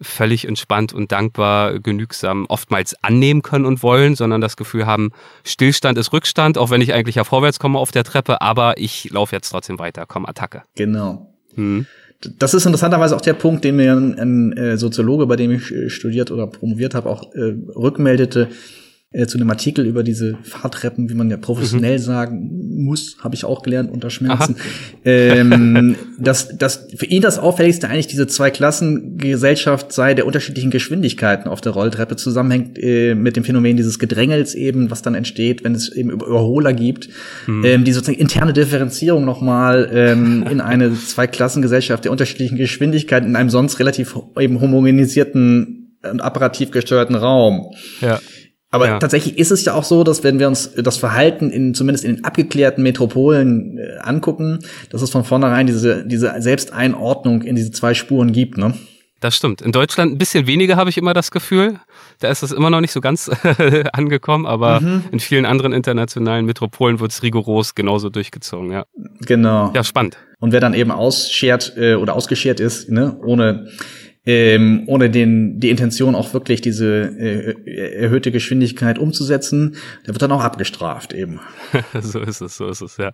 völlig 0.00 0.46
entspannt 0.46 0.92
und 0.92 1.12
dankbar, 1.12 1.78
genügsam 1.78 2.46
oftmals 2.48 2.94
annehmen 3.02 3.42
können 3.42 3.64
und 3.64 3.82
wollen, 3.82 4.14
sondern 4.14 4.40
das 4.40 4.56
Gefühl 4.56 4.86
haben, 4.86 5.10
Stillstand 5.44 5.96
ist 5.98 6.12
Rückstand, 6.12 6.58
auch 6.58 6.70
wenn 6.70 6.80
ich 6.80 6.92
eigentlich 6.92 7.16
ja 7.16 7.24
vorwärts 7.24 7.58
komme 7.58 7.78
auf 7.78 7.92
der 7.92 8.04
Treppe, 8.04 8.40
aber 8.40 8.78
ich 8.78 9.10
laufe 9.10 9.34
jetzt 9.34 9.50
trotzdem 9.50 9.78
weiter, 9.78 10.04
komm, 10.06 10.26
Attacke. 10.26 10.62
Genau. 10.74 11.34
Hm. 11.54 11.86
Das 12.38 12.54
ist 12.54 12.64
interessanterweise 12.64 13.14
auch 13.14 13.20
der 13.20 13.34
Punkt, 13.34 13.64
den 13.64 13.76
mir 13.76 13.92
ein, 13.92 14.18
ein 14.18 14.52
äh, 14.56 14.76
Soziologe, 14.78 15.26
bei 15.26 15.36
dem 15.36 15.50
ich 15.50 15.70
äh, 15.70 15.90
studiert 15.90 16.30
oder 16.30 16.46
promoviert 16.46 16.94
habe, 16.94 17.08
auch 17.10 17.34
äh, 17.34 17.54
rückmeldete 17.74 18.48
äh, 19.12 19.26
zu 19.26 19.38
einem 19.38 19.48
Artikel 19.50 19.86
über 19.86 20.02
diese 20.02 20.36
Fahrtreppen, 20.42 21.08
wie 21.08 21.14
man 21.14 21.30
ja 21.30 21.36
professionell 21.36 21.98
mhm. 21.98 22.02
sagen 22.02 22.50
muss, 22.84 23.16
habe 23.20 23.36
ich 23.36 23.44
auch 23.44 23.62
gelernt 23.62 23.90
unter 23.90 24.10
Schmerzen. 24.10 24.56
Ähm, 25.04 25.94
dass, 26.18 26.48
dass 26.58 26.88
für 26.96 27.06
ihn 27.06 27.22
das 27.22 27.38
Auffälligste 27.38 27.88
eigentlich 27.88 28.08
diese 28.08 28.26
zwei 28.26 28.50
Klassengesellschaft 28.50 29.92
sei 29.92 30.14
der 30.14 30.26
unterschiedlichen 30.26 30.72
Geschwindigkeiten 30.72 31.48
auf 31.48 31.60
der 31.60 31.72
Rolltreppe 31.72 32.16
zusammenhängt 32.16 32.78
äh, 32.82 33.14
mit 33.14 33.36
dem 33.36 33.44
Phänomen 33.44 33.76
dieses 33.76 34.00
Gedrängels 34.00 34.54
eben, 34.54 34.90
was 34.90 35.02
dann 35.02 35.14
entsteht, 35.14 35.62
wenn 35.62 35.76
es 35.76 35.88
eben 35.88 36.10
Überholer 36.10 36.72
gibt. 36.72 37.08
Mhm. 37.46 37.64
Ähm, 37.64 37.84
die 37.84 37.92
sozusagen 37.92 38.18
interne 38.18 38.52
Differenzierung 38.52 39.24
nochmal 39.24 39.88
ähm, 39.92 40.44
in 40.50 40.60
eine 40.60 40.92
Zweiklassengesellschaft 40.94 42.04
der 42.04 42.12
unterschiedlichen 42.12 42.56
Geschwindigkeiten 42.56 43.28
in 43.28 43.36
einem 43.36 43.50
sonst 43.50 43.78
relativ 43.78 44.18
eben 44.38 44.60
homogenisierten 44.60 45.96
und 46.02 46.20
apparativ 46.20 46.72
gesteuerten 46.72 47.14
Raum. 47.14 47.72
Ja 48.00 48.20
Aber 48.70 48.86
Ja. 48.86 48.98
tatsächlich 48.98 49.38
ist 49.38 49.52
es 49.52 49.64
ja 49.64 49.74
auch 49.74 49.84
so, 49.84 50.02
dass 50.04 50.24
wenn 50.24 50.38
wir 50.38 50.48
uns 50.48 50.72
das 50.74 50.96
Verhalten 50.96 51.50
in 51.50 51.72
zumindest 51.74 52.04
in 52.04 52.16
den 52.16 52.24
abgeklärten 52.24 52.82
Metropolen 52.82 53.78
äh, 53.78 53.98
angucken, 54.00 54.58
dass 54.90 55.02
es 55.02 55.10
von 55.10 55.24
vornherein 55.24 55.66
diese 55.66 56.04
diese 56.06 56.34
Selbsteinordnung 56.38 57.42
in 57.42 57.54
diese 57.56 57.70
zwei 57.70 57.94
Spuren 57.94 58.32
gibt, 58.32 58.58
ne? 58.58 58.74
Das 59.20 59.34
stimmt. 59.34 59.62
In 59.62 59.72
Deutschland 59.72 60.12
ein 60.12 60.18
bisschen 60.18 60.46
weniger 60.46 60.76
habe 60.76 60.90
ich 60.90 60.98
immer 60.98 61.14
das 61.14 61.30
Gefühl. 61.30 61.80
Da 62.20 62.28
ist 62.28 62.42
es 62.42 62.52
immer 62.52 62.68
noch 62.68 62.82
nicht 62.82 62.92
so 62.92 63.00
ganz 63.00 63.30
angekommen, 63.92 64.44
aber 64.46 64.80
Mhm. 64.80 65.04
in 65.10 65.20
vielen 65.20 65.46
anderen 65.46 65.72
internationalen 65.72 66.44
Metropolen 66.44 67.00
wird 67.00 67.12
es 67.12 67.22
rigoros 67.22 67.74
genauso 67.74 68.10
durchgezogen. 68.10 68.72
Ja, 68.72 68.84
Genau. 69.20 69.72
ja 69.74 69.84
spannend. 69.84 70.18
Und 70.38 70.52
wer 70.52 70.60
dann 70.60 70.74
eben 70.74 70.90
ausschert 70.90 71.72
äh, 71.78 71.94
oder 71.94 72.14
ausgeschert 72.14 72.60
ist, 72.60 72.90
ne, 72.90 73.16
ohne 73.24 73.68
ähm, 74.26 74.82
ohne 74.86 75.08
den 75.08 75.60
die 75.60 75.70
Intention 75.70 76.14
auch 76.14 76.34
wirklich 76.34 76.60
diese 76.60 76.86
äh, 77.18 78.00
erhöhte 78.00 78.32
Geschwindigkeit 78.32 78.98
umzusetzen, 78.98 79.76
der 80.06 80.14
wird 80.14 80.22
dann 80.22 80.32
auch 80.32 80.42
abgestraft 80.42 81.12
eben. 81.12 81.40
so 82.00 82.20
ist 82.20 82.40
es, 82.40 82.56
so 82.56 82.68
ist 82.68 82.82
es, 82.82 82.96
ja. 82.96 83.12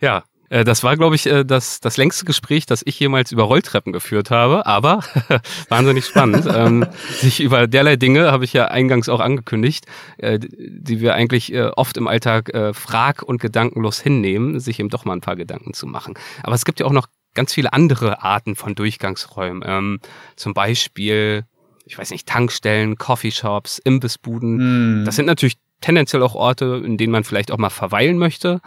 Ja, 0.00 0.22
äh, 0.50 0.64
das 0.64 0.82
war, 0.82 0.96
glaube 0.96 1.14
ich, 1.14 1.26
äh, 1.26 1.44
das, 1.44 1.80
das 1.80 1.96
längste 1.96 2.26
Gespräch, 2.26 2.66
das 2.66 2.82
ich 2.84 3.00
jemals 3.00 3.32
über 3.32 3.44
Rolltreppen 3.44 3.92
geführt 3.92 4.30
habe, 4.30 4.66
aber 4.66 5.02
wahnsinnig 5.68 6.04
spannend. 6.04 6.46
ähm, 6.54 6.86
sich 7.08 7.40
über 7.40 7.66
derlei 7.66 7.96
Dinge 7.96 8.30
habe 8.30 8.44
ich 8.44 8.52
ja 8.52 8.66
eingangs 8.66 9.08
auch 9.08 9.20
angekündigt, 9.20 9.86
äh, 10.18 10.38
die 10.38 11.00
wir 11.00 11.14
eigentlich 11.14 11.54
äh, 11.54 11.70
oft 11.76 11.96
im 11.96 12.06
Alltag 12.06 12.52
äh, 12.52 12.74
frag- 12.74 13.22
und 13.22 13.40
gedankenlos 13.40 14.00
hinnehmen, 14.00 14.60
sich 14.60 14.78
eben 14.78 14.90
doch 14.90 15.04
mal 15.04 15.14
ein 15.14 15.22
paar 15.22 15.36
Gedanken 15.36 15.72
zu 15.72 15.86
machen. 15.86 16.14
Aber 16.42 16.54
es 16.54 16.64
gibt 16.64 16.80
ja 16.80 16.86
auch 16.86 16.92
noch 16.92 17.06
ganz 17.34 17.54
viele 17.54 17.72
andere 17.72 18.22
Arten 18.22 18.56
von 18.56 18.74
Durchgangsräumen. 18.74 19.62
Ähm, 19.64 20.00
zum 20.36 20.54
Beispiel, 20.54 21.44
ich 21.84 21.98
weiß 21.98 22.10
nicht, 22.10 22.26
Tankstellen, 22.26 22.96
Coffeeshops, 22.96 23.78
Imbissbuden. 23.78 24.58
Hm. 24.58 25.02
Das 25.04 25.16
sind 25.16 25.26
natürlich 25.26 25.58
tendenziell 25.80 26.22
auch 26.22 26.34
Orte, 26.34 26.82
in 26.84 26.96
denen 26.96 27.12
man 27.12 27.24
vielleicht 27.24 27.50
auch 27.52 27.58
mal 27.58 27.70
verweilen 27.70 28.18
möchte, 28.18 28.60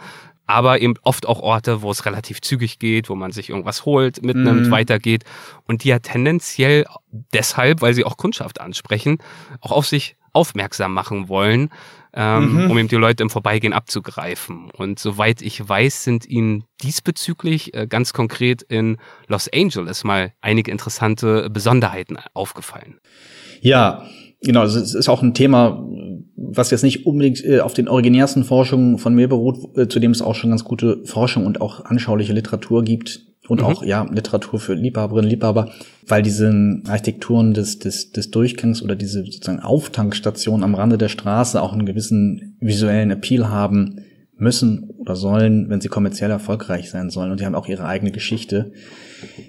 aber 0.46 0.80
eben 0.80 0.94
oft 1.02 1.26
auch 1.26 1.40
Orte, 1.40 1.80
wo 1.82 1.90
es 1.90 2.04
relativ 2.04 2.40
zügig 2.40 2.78
geht, 2.78 3.08
wo 3.08 3.14
man 3.14 3.32
sich 3.32 3.48
irgendwas 3.50 3.84
holt, 3.84 4.22
mitnimmt, 4.22 4.66
Mhm. 4.66 4.70
weitergeht 4.70 5.24
und 5.66 5.84
die 5.84 5.88
ja 5.88 6.00
tendenziell 6.00 6.84
deshalb, 7.32 7.80
weil 7.80 7.94
sie 7.94 8.04
auch 8.04 8.16
Kundschaft 8.16 8.60
ansprechen, 8.60 9.18
auch 9.60 9.72
auf 9.72 9.86
sich 9.86 10.16
aufmerksam 10.32 10.92
machen 10.92 11.28
wollen, 11.28 11.70
ähm, 12.14 12.64
Mhm. 12.64 12.70
um 12.70 12.78
eben 12.78 12.88
die 12.88 12.96
Leute 12.96 13.22
im 13.22 13.30
Vorbeigehen 13.30 13.72
abzugreifen. 13.72 14.70
Und 14.70 14.98
soweit 14.98 15.42
ich 15.42 15.68
weiß, 15.68 16.04
sind 16.04 16.26
ihnen 16.26 16.64
diesbezüglich 16.82 17.74
äh, 17.74 17.86
ganz 17.86 18.12
konkret 18.12 18.62
in 18.62 18.98
Los 19.26 19.48
Angeles 19.52 20.04
mal 20.04 20.32
einige 20.40 20.70
interessante 20.70 21.50
Besonderheiten 21.50 22.16
aufgefallen. 22.32 22.98
Ja, 23.60 24.04
genau. 24.42 24.62
Es 24.64 24.94
ist 24.94 25.08
auch 25.08 25.22
ein 25.22 25.34
Thema, 25.34 25.84
was 26.36 26.70
jetzt 26.70 26.82
nicht 26.82 27.06
unbedingt 27.06 27.44
äh, 27.44 27.60
auf 27.60 27.74
den 27.74 27.88
originärsten 27.88 28.44
Forschungen 28.44 28.98
von 28.98 29.14
mir 29.14 29.28
beruht, 29.28 29.76
äh, 29.76 29.88
zu 29.88 29.98
dem 29.98 30.12
es 30.12 30.22
auch 30.22 30.34
schon 30.34 30.50
ganz 30.50 30.64
gute 30.64 31.04
Forschung 31.04 31.46
und 31.46 31.60
auch 31.60 31.84
anschauliche 31.84 32.32
Literatur 32.32 32.84
gibt 32.84 33.33
und 33.48 33.60
Mhm. 33.60 33.66
auch 33.66 33.82
ja 33.84 34.06
Literatur 34.10 34.58
für 34.58 34.74
Liebhaberinnen, 34.74 35.30
Liebhaber, 35.30 35.70
weil 36.06 36.22
diese 36.22 36.80
Architekturen 36.86 37.54
des, 37.54 37.78
des, 37.78 38.10
des 38.12 38.30
Durchgangs 38.30 38.82
oder 38.82 38.96
diese 38.96 39.24
sozusagen 39.24 39.60
Auftankstationen 39.60 40.64
am 40.64 40.74
Rande 40.74 40.98
der 40.98 41.08
Straße 41.08 41.60
auch 41.60 41.72
einen 41.72 41.86
gewissen 41.86 42.56
visuellen 42.60 43.10
Appeal 43.10 43.48
haben 43.48 44.00
müssen 44.36 44.90
oder 44.98 45.14
sollen, 45.14 45.68
wenn 45.68 45.80
sie 45.80 45.88
kommerziell 45.88 46.30
erfolgreich 46.30 46.90
sein 46.90 47.10
sollen. 47.10 47.30
Und 47.30 47.40
die 47.40 47.46
haben 47.46 47.54
auch 47.54 47.68
ihre 47.68 47.84
eigene 47.86 48.10
Geschichte. 48.10 48.72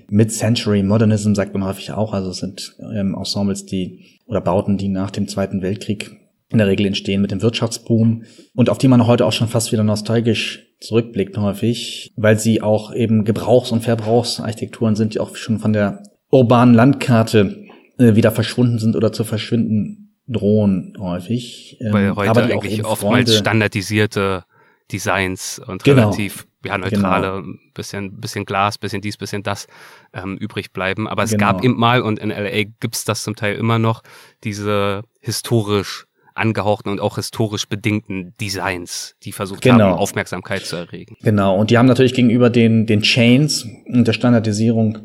Mid-Century 0.10 0.84
Modernism 0.84 1.34
sagt 1.34 1.54
man 1.54 1.64
häufig 1.64 1.91
auch. 1.91 2.14
Also 2.14 2.30
es 2.30 2.38
sind 2.38 2.76
ähm, 2.93 3.16
Ensembles, 3.18 3.66
die 3.66 4.20
oder 4.26 4.41
Bauten, 4.41 4.78
die 4.78 4.89
nach 4.89 5.12
dem 5.12 5.28
Zweiten 5.28 5.62
Weltkrieg 5.62 6.20
in 6.56 6.60
der 6.60 6.68
Regel 6.68 6.86
entstehen 6.86 7.22
mit 7.22 7.32
dem 7.32 7.41
Wirtschaftsboom 7.41 8.24
und 8.56 8.70
auf 8.70 8.78
die 8.78 8.88
man 8.88 9.06
heute 9.08 9.26
auch 9.26 9.34
schon 9.34 9.49
fast 9.49 9.72
wieder 9.74 9.84
nostalgisch 9.84 10.66
zurückblickt 10.80 11.38
häufig, 11.38 12.14
weil 12.16 12.39
sie 12.39 12.62
auch 12.62 12.93
eben 12.93 13.26
Gebrauchs- 13.26 13.72
und 13.72 13.82
Verbrauchsarchitekturen 13.84 14.95
sind, 14.95 15.14
die 15.14 15.20
auch 15.20 15.36
schon 15.36 15.60
von 15.60 15.74
der 15.74 16.03
urbanen 16.32 16.74
Landkarte 16.74 17.66
äh, 17.97 18.16
wieder 18.16 18.32
verschwunden 18.32 18.80
sind 18.80 18.95
oder 18.95 19.12
zu 19.12 19.24
verschwinden 19.26 20.16
drohen 20.28 20.93
häufig. 20.99 21.78
Ähm, 21.82 21.93
Weil 21.93 22.16
heute 22.16 22.43
eigentlich 22.43 22.84
oftmals 22.86 22.99
Freunde- 23.30 23.32
standardisierte 23.34 24.43
Designs 24.91 25.60
und 25.66 25.84
Genau. 25.84 26.03
relativ 26.10 26.47
ja, 26.64 26.78
neutrale, 26.78 27.43
bisschen, 27.76 28.20
bisschen 28.20 28.45
Glas, 28.45 28.78
bisschen 28.80 29.01
dies, 29.01 29.18
bisschen 29.18 29.43
das 29.43 29.68
ähm, 30.14 30.36
übrig 30.38 30.72
bleiben. 30.74 31.08
Aber 31.08 31.24
es 31.24 31.32
Genau. 31.32 31.41
gab 31.45 31.64
eben 31.64 31.78
mal, 31.78 32.01
und 32.01 32.18
in 32.20 32.30
LA 32.32 32.64
gibt's 32.80 33.06
das 33.06 33.24
zum 33.24 33.36
Teil 33.36 33.56
immer 33.56 33.78
noch, 33.78 34.01
diese 34.43 35.03
historisch 35.20 36.06
angehauchten 36.36 36.90
und 36.90 37.00
auch 37.02 37.16
historisch 37.16 37.68
bedingten 37.68 38.34
Designs, 38.40 39.16
die 39.24 39.32
versucht 39.32 39.62
Genau. 39.62 39.86
haben, 39.86 40.00
Aufmerksamkeit 40.00 40.66
zu 40.66 40.76
erregen. 40.76 41.16
Genau, 41.24 41.58
und 41.58 41.70
die 41.72 41.78
haben 41.78 41.88
natürlich 41.88 42.14
gegenüber 42.14 42.50
den, 42.50 42.86
den 42.86 43.02
Chains 43.02 43.68
und 43.88 44.06
der 44.08 44.14
Standardisierung 44.14 45.00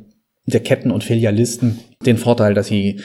der 0.46 0.60
Ketten 0.60 0.90
und 0.90 1.04
Filialisten 1.04 1.78
den 2.04 2.16
Vorteil, 2.16 2.54
dass 2.54 2.66
sie 2.66 3.00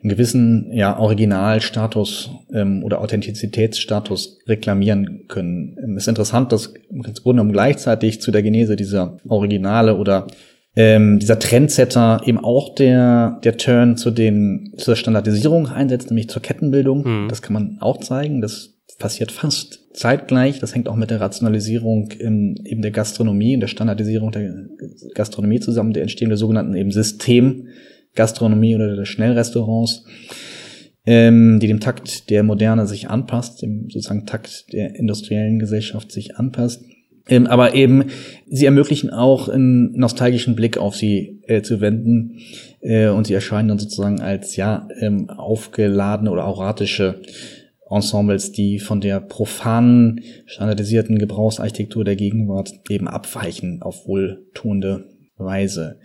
einen 0.00 0.10
gewissen 0.10 0.70
ja, 0.72 0.96
Originalstatus 0.98 2.30
ähm, 2.52 2.84
oder 2.84 3.00
Authentizitätsstatus 3.00 4.38
reklamieren 4.46 5.24
können. 5.28 5.76
Ähm, 5.82 5.96
Es 5.96 6.04
ist 6.04 6.08
interessant, 6.08 6.52
dass 6.52 6.72
im 6.90 7.02
Grunde 7.02 7.20
genommen 7.24 7.52
gleichzeitig 7.52 8.20
zu 8.20 8.30
der 8.30 8.42
Genese 8.42 8.76
dieser 8.76 9.18
Originale 9.28 9.96
oder 9.96 10.28
ähm, 10.76 11.18
dieser 11.18 11.38
Trendsetter 11.38 12.20
eben 12.24 12.38
auch 12.38 12.74
der, 12.74 13.40
der 13.42 13.56
Turn 13.56 13.96
zu 13.96 14.10
den, 14.10 14.74
zur 14.76 14.96
Standardisierung 14.96 15.66
einsetzt, 15.66 16.10
nämlich 16.10 16.28
zur 16.28 16.42
Kettenbildung. 16.42 17.24
Mhm. 17.24 17.28
Das 17.28 17.42
kann 17.42 17.54
man 17.54 17.78
auch 17.80 17.98
zeigen. 17.98 18.40
Das 18.40 18.78
passiert 18.98 19.32
fast 19.32 19.94
zeitgleich. 19.94 20.58
Das 20.58 20.74
hängt 20.74 20.88
auch 20.88 20.96
mit 20.96 21.10
der 21.10 21.20
Rationalisierung 21.20 22.10
in, 22.12 22.56
eben 22.64 22.82
der 22.82 22.90
Gastronomie, 22.90 23.54
in 23.54 23.60
der 23.60 23.68
Standardisierung 23.68 24.32
der 24.32 24.66
Gastronomie 25.14 25.60
zusammen, 25.60 25.92
der 25.92 26.02
Entstehung 26.02 26.30
der 26.30 26.38
sogenannten 26.38 26.74
eben 26.74 26.90
Systemgastronomie 26.90 28.74
oder 28.74 28.96
der 28.96 29.04
Schnellrestaurants, 29.04 30.04
ähm, 31.06 31.58
die 31.60 31.68
dem 31.68 31.80
Takt 31.80 32.30
der 32.30 32.42
Moderne 32.42 32.86
sich 32.86 33.08
anpasst, 33.08 33.62
dem 33.62 33.88
sozusagen 33.88 34.26
Takt 34.26 34.72
der 34.72 34.96
industriellen 34.96 35.58
Gesellschaft 35.58 36.12
sich 36.12 36.36
anpasst. 36.36 36.84
Ähm, 37.28 37.46
aber 37.46 37.74
eben, 37.74 38.06
sie 38.46 38.64
ermöglichen 38.64 39.10
auch 39.10 39.48
einen 39.48 39.92
nostalgischen 39.92 40.56
Blick 40.56 40.78
auf 40.78 40.96
sie 40.96 41.42
äh, 41.46 41.62
zu 41.62 41.80
wenden 41.80 42.40
äh, 42.80 43.08
und 43.08 43.26
sie 43.26 43.34
erscheinen 43.34 43.68
dann 43.68 43.78
sozusagen 43.78 44.20
als 44.20 44.56
ja 44.56 44.88
ähm, 44.98 45.28
aufgeladene 45.28 46.30
oder 46.30 46.46
auratische 46.46 47.20
Ensembles, 47.90 48.52
die 48.52 48.78
von 48.78 49.00
der 49.00 49.20
profanen, 49.20 50.22
standardisierten 50.46 51.18
Gebrauchsarchitektur 51.18 52.04
der 52.04 52.16
Gegenwart 52.16 52.72
eben 52.88 53.08
abweichen 53.08 53.82
auf 53.82 54.06
wohltuende 54.06 55.08
Weise. 55.36 55.98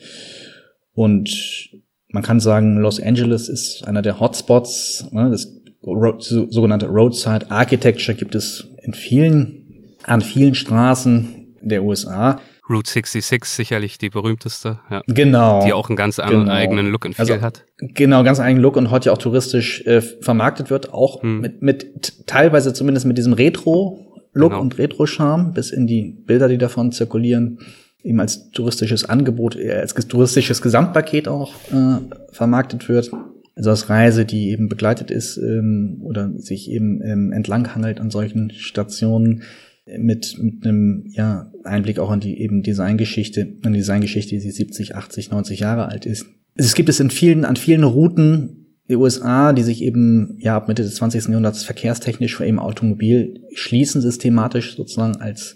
Und 0.94 1.72
man 2.08 2.24
kann 2.24 2.40
sagen, 2.40 2.78
Los 2.78 3.02
Angeles 3.02 3.50
ist 3.50 3.86
einer 3.88 4.02
der 4.02 4.20
Hotspots. 4.20 5.10
Ne, 5.12 5.30
das 5.32 5.60
sogenannte 5.82 6.88
Roadside 6.88 7.52
Architecture 7.52 8.16
gibt 8.16 8.36
es 8.36 8.70
in 8.84 8.94
vielen, 8.94 9.63
an 10.06 10.22
vielen 10.22 10.56
Straßen 10.56 11.56
der 11.62 11.84
USA. 11.84 12.40
Route 12.70 12.90
66 12.90 13.50
sicherlich 13.54 13.98
die 13.98 14.10
berühmteste, 14.10 14.80
ja. 14.90 15.02
Genau. 15.08 15.66
Die 15.66 15.74
auch 15.74 15.90
einen 15.90 15.98
ganz 15.98 16.18
anderen 16.20 16.46
Genau. 16.46 16.56
eigenen 16.56 16.88
Look 16.92 17.06
and 17.06 17.16
Feel 17.16 17.30
Also, 17.32 17.42
hat. 17.42 17.66
Genau, 17.78 18.24
ganz 18.24 18.40
eigenen 18.40 18.62
Look 18.64 18.78
und 18.78 18.90
heute 18.90 19.12
auch 19.12 19.18
touristisch 19.18 19.86
äh, 19.86 20.02
vermarktet 20.02 20.70
wird, 20.70 20.94
auch 20.94 21.22
Hm. 21.22 21.42
mit, 21.42 21.62
mit 21.62 22.26
teilweise 22.26 22.74
zumindest 22.74 23.06
mit 23.06 23.18
diesem 23.18 23.34
Retro-Look 23.34 24.52
Genau. 24.52 24.62
und 24.62 24.78
Retro-Charme 24.78 25.54
bis 25.54 25.72
in 25.72 25.88
die 25.88 26.04
Bilder, 26.26 26.48
die 26.48 26.58
davon 26.58 26.94
zirkulieren, 26.94 27.60
eben 28.02 28.20
als 28.22 28.50
touristisches 28.52 29.04
Angebot, 29.10 29.58
äh, 29.58 29.74
als 29.74 29.94
touristisches 29.94 30.62
Gesamtpaket 30.62 31.28
auch 31.28 31.54
äh, 31.72 31.98
vermarktet 32.32 32.88
wird. 32.88 33.12
Also 33.56 33.70
als 33.72 33.90
Reise, 33.90 34.26
die 34.26 34.50
eben 34.52 34.68
begleitet 34.70 35.12
ist 35.12 35.38
ähm, 35.38 36.00
oder 36.02 36.32
sich 36.38 36.72
eben 36.72 37.02
ähm, 37.04 37.32
entlanghangelt 37.34 38.00
an 38.00 38.10
solchen 38.10 38.52
Stationen 38.52 39.44
mit, 39.86 40.38
mit 40.40 40.66
einem 40.66 41.06
ja, 41.10 41.52
Einblick 41.64 42.00
auch 42.00 42.10
an 42.10 42.20
die 42.20 42.40
eben 42.40 42.64
Designgeschichte, 42.64 43.58
an 43.64 43.74
die 43.74 43.80
Designgeschichte, 43.80 44.38
die 44.38 44.52
70, 44.52 44.96
80, 44.96 45.32
90 45.32 45.60
Jahre 45.60 45.88
alt 45.90 46.06
ist. 46.06 46.26
Es 46.56 46.76
gibt 46.76 46.90
es 46.90 47.00
in 47.00 47.10
vielen, 47.10 47.46
an 47.46 47.56
vielen 47.56 47.84
Routen 47.84 48.64
der 48.90 49.00
USA, 49.00 49.54
die 49.54 49.64
sich 49.64 49.82
eben 49.82 50.38
ja 50.40 50.58
ab 50.58 50.68
Mitte 50.68 50.84
des 50.84 50.96
20. 50.96 51.26
Jahrhunderts 51.26 51.64
verkehrstechnisch 51.64 52.36
vor 52.36 52.46
eben 52.46 52.60
Automobil 52.60 53.42
schließen, 53.54 54.02
systematisch 54.02 54.76
sozusagen 54.76 55.18
als 55.18 55.56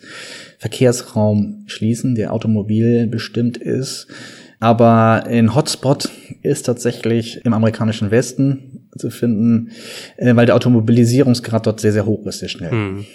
Verkehrsraum 0.59 1.63
schließen, 1.67 2.15
der 2.15 2.34
Automobil 2.34 3.07
bestimmt 3.07 3.57
ist. 3.57 4.07
Aber 4.59 5.25
ein 5.25 5.53
Hotspot 5.53 6.09
ist 6.41 6.65
tatsächlich 6.65 7.45
im 7.45 7.53
amerikanischen 7.53 8.09
Westen 8.11 8.88
zu 8.97 9.11
finden, 9.11 9.69
äh, 10.15 10.36
weil 10.36 10.47
der 10.47 10.55
Automobilisierungsgrad 10.55 11.67
dort 11.67 11.80
sehr, 11.80 11.93
sehr 11.93 12.07
hoch 12.07 12.25
ist, 12.25 12.39
sehr 12.39 12.49
schnell. 12.49 12.71
Hm. 12.71 13.05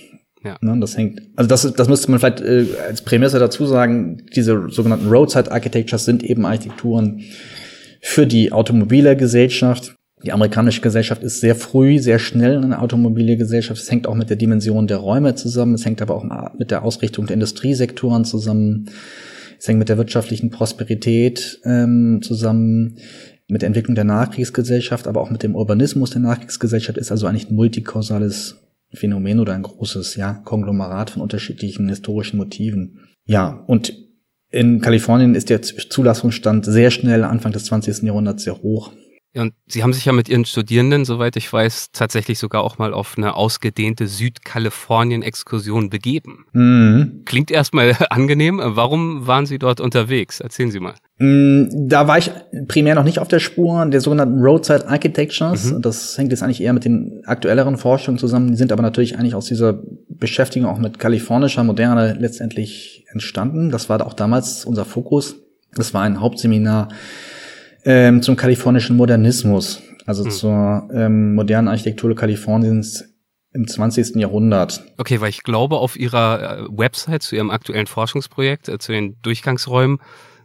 Ne, 0.61 0.78
das 0.80 0.97
hängt, 0.97 1.22
also 1.36 1.49
das, 1.49 1.72
das 1.74 1.88
müsste 1.88 2.11
man 2.11 2.20
vielleicht 2.20 2.40
äh, 2.40 2.66
als 2.88 3.03
Prämisse 3.03 3.38
dazu 3.38 3.64
sagen, 3.66 4.24
diese 4.34 4.68
sogenannten 4.70 5.09
Roadside 5.09 5.53
Architectures 5.53 6.05
sind 6.05 6.22
eben 6.24 6.45
Architekturen 6.45 7.22
für 8.01 8.26
die 8.26 8.53
automobile 8.53 9.16
Gesellschaft. 9.16 9.97
Die 10.24 10.32
amerikanische 10.32 10.80
Gesellschaft 10.80 11.22
ist 11.22 11.40
sehr 11.40 11.55
früh, 11.55 11.99
sehr 11.99 12.18
schnell 12.18 12.59
eine 12.59 12.80
automobile 12.80 13.36
Gesellschaft. 13.36 13.80
Es 13.80 13.90
hängt 13.90 14.07
auch 14.07 14.14
mit 14.14 14.30
der 14.30 14.36
Dimension 14.36 14.86
der 14.86 14.99
Räume 14.99 15.34
zusammen. 15.34 15.74
Es 15.74 15.84
hängt 15.84 16.01
aber 16.01 16.14
auch 16.14 16.24
mit 16.57 16.70
der 16.70 16.84
Ausrichtung 16.84 17.26
der 17.26 17.34
Industriesektoren 17.34 18.24
zusammen. 18.24 18.86
Es 19.59 19.66
hängt 19.66 19.78
mit 19.78 19.88
der 19.88 19.99
wirtschaftlichen 19.99 20.51
Prosperität 20.51 21.61
ähm, 21.64 22.20
zusammen, 22.22 22.99
mit 23.49 23.62
der 23.62 23.68
Entwicklung 23.68 23.95
der 23.95 24.05
Nachkriegsgesellschaft, 24.05 25.07
aber 25.07 25.20
auch 25.20 25.30
mit 25.30 25.43
dem 25.43 25.57
Urbanismus 25.57 26.11
der 26.11 26.20
Nachkriegsgesellschaft. 26.20 26.99
Ist 26.99 27.11
also 27.11 27.26
eigentlich 27.26 27.51
ein 27.51 27.57
multikausales 27.57 28.61
Phänomen 28.95 29.40
oder 29.40 29.55
ein 29.55 29.62
großes 29.62 30.16
ja, 30.16 30.34
Konglomerat 30.34 31.11
von 31.11 31.22
unterschiedlichen 31.22 31.88
historischen 31.88 32.36
Motiven. 32.36 33.01
Ja, 33.24 33.64
und 33.66 33.95
in 34.51 34.80
Kalifornien 34.80 35.34
ist 35.34 35.49
der 35.49 35.62
Zulassungsstand 35.62 36.66
sehr 36.66 36.90
schnell 36.90 37.24
Anfang 37.24 37.53
des 37.53 37.64
20. 37.64 38.03
Jahrhunderts 38.03 38.45
sehr 38.45 38.59
hoch. 38.61 38.93
Ja, 39.35 39.43
und 39.43 39.55
Sie 39.66 39.83
haben 39.83 39.95
sich 39.95 40.05
ja 40.05 40.12
mit 40.12 40.28
Ihren 40.28 40.45
Studierenden, 40.45 41.07
soweit 41.07 41.37
ich 41.37 41.51
weiß, 41.51 41.93
tatsächlich 41.93 42.39
sogar 42.39 42.62
auch 42.62 42.76
mal 42.76 42.93
auf 42.93 43.14
eine 43.16 43.35
ausgedehnte 43.35 44.07
Südkalifornien-Exkursion 44.07 45.89
begeben. 45.89 46.45
Mhm. 46.53 47.22
Klingt 47.24 47.51
erstmal 47.51 47.97
angenehm. 48.11 48.61
Warum 48.62 49.26
waren 49.26 49.47
Sie 49.47 49.59
dort 49.59 49.80
unterwegs? 49.80 50.41
Erzählen 50.41 50.70
Sie 50.70 50.80
mal. 50.80 50.95
Mm, 51.18 51.89
da 51.89 52.07
war 52.09 52.18
ich 52.18 52.30
primär 52.68 52.95
noch 52.95 53.05
nicht 53.05 53.18
auf 53.18 53.28
der 53.28 53.39
Spur 53.39 53.87
der 53.87 54.03
sogenannten 54.03 54.39
Roadside 54.39 54.87
Architectures. 54.87 55.72
Mhm. 55.72 55.80
Das 55.80 56.18
hängt 56.18 56.30
jetzt 56.30 56.43
eigentlich 56.43 56.61
eher 56.61 56.74
mit 56.74 56.85
den 56.85 57.22
aktuelleren 57.24 57.78
Forschungen 57.78 58.18
zusammen. 58.18 58.51
Die 58.51 58.57
sind 58.57 58.70
aber 58.70 58.83
natürlich 58.83 59.18
eigentlich 59.18 59.35
aus 59.35 59.47
dieser 59.47 59.83
Beschäftigung 60.11 60.68
auch 60.68 60.78
mit 60.78 60.99
kalifornischer 60.99 61.64
Moderne 61.64 62.18
letztendlich 62.20 63.07
entstanden. 63.11 63.70
Das 63.70 63.89
war 63.89 64.05
auch 64.07 64.14
damals 64.14 64.66
unser 64.66 64.85
Fokus. 64.85 65.37
Das 65.74 65.95
war 65.95 66.03
ein 66.03 66.20
Hauptseminar 66.20 66.89
ähm, 67.85 68.22
zum 68.22 68.37
kalifornischen 68.37 68.97
Modernismus, 68.97 69.83
also 70.07 70.24
hm. 70.24 70.30
zur 70.30 70.89
ähm, 70.93 71.35
modernen 71.35 71.68
Architektur 71.68 72.14
Kaliforniens 72.14 73.05
im 73.53 73.68
20. 73.68 74.16
Jahrhundert. 74.16 74.83
Okay, 74.99 75.20
weil 75.20 75.28
ich 75.28 75.43
glaube, 75.43 75.76
auf 75.76 75.97
Ihrer 75.97 76.61
äh, 76.61 76.64
Website 76.70 77.22
zu 77.22 77.37
Ihrem 77.37 77.51
aktuellen 77.51 77.87
Forschungsprojekt, 77.87 78.68
äh, 78.68 78.78
zu 78.78 78.93
den 78.93 79.20
Durchgangsräumen, 79.22 79.99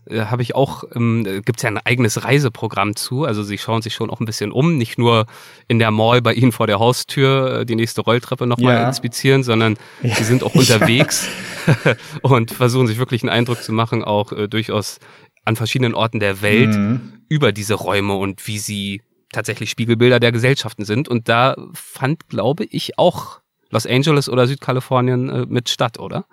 äh, 0.09 0.25
habe 0.25 0.41
ich 0.41 0.55
auch, 0.55 0.83
ähm, 0.95 1.23
gibt 1.23 1.57
es 1.57 1.63
ja 1.63 1.69
ein 1.69 1.77
eigenes 1.77 2.23
Reiseprogramm 2.23 2.95
zu. 2.95 3.23
Also 3.23 3.43
sie 3.43 3.57
schauen 3.57 3.81
sich 3.81 3.93
schon 3.93 4.09
auch 4.09 4.19
ein 4.19 4.25
bisschen 4.25 4.51
um, 4.51 4.77
nicht 4.77 4.97
nur 4.97 5.25
in 5.67 5.79
der 5.79 5.91
Mall 5.91 6.21
bei 6.21 6.33
Ihnen 6.33 6.51
vor 6.51 6.67
der 6.67 6.79
Haustür 6.79 7.61
äh, 7.61 7.65
die 7.65 7.75
nächste 7.75 8.01
Rolltreppe 8.01 8.47
nochmal 8.47 8.75
ja. 8.75 8.87
inspizieren, 8.87 9.43
sondern 9.43 9.77
ja. 10.01 10.15
sie 10.15 10.23
sind 10.23 10.43
auch 10.43 10.55
unterwegs 10.55 11.27
und 12.21 12.51
versuchen 12.51 12.87
sich 12.87 12.97
wirklich 12.97 13.23
einen 13.23 13.29
Eindruck 13.29 13.61
zu 13.61 13.73
machen, 13.73 14.03
auch 14.03 14.31
äh, 14.31 14.47
durchaus 14.47 14.99
an 15.47 15.55
verschiedenen 15.55 15.95
Orten 15.95 16.19
der 16.19 16.41
Welt 16.41 16.75
mhm. 16.75 17.13
über 17.29 17.51
diese 17.51 17.73
Räume 17.73 18.15
und 18.15 18.45
wie 18.47 18.59
sie 18.59 19.01
tatsächlich 19.31 19.69
Spiegelbilder 19.69 20.19
der 20.19 20.31
Gesellschaften 20.31 20.85
sind. 20.85 21.07
Und 21.07 21.29
da 21.29 21.55
fand, 21.73 22.27
glaube 22.29 22.65
ich, 22.65 22.99
auch 22.99 23.39
Los 23.69 23.85
Angeles 23.85 24.29
oder 24.29 24.45
Südkalifornien 24.45 25.29
äh, 25.29 25.45
mit 25.47 25.69
statt, 25.69 25.99
oder? 25.99 26.25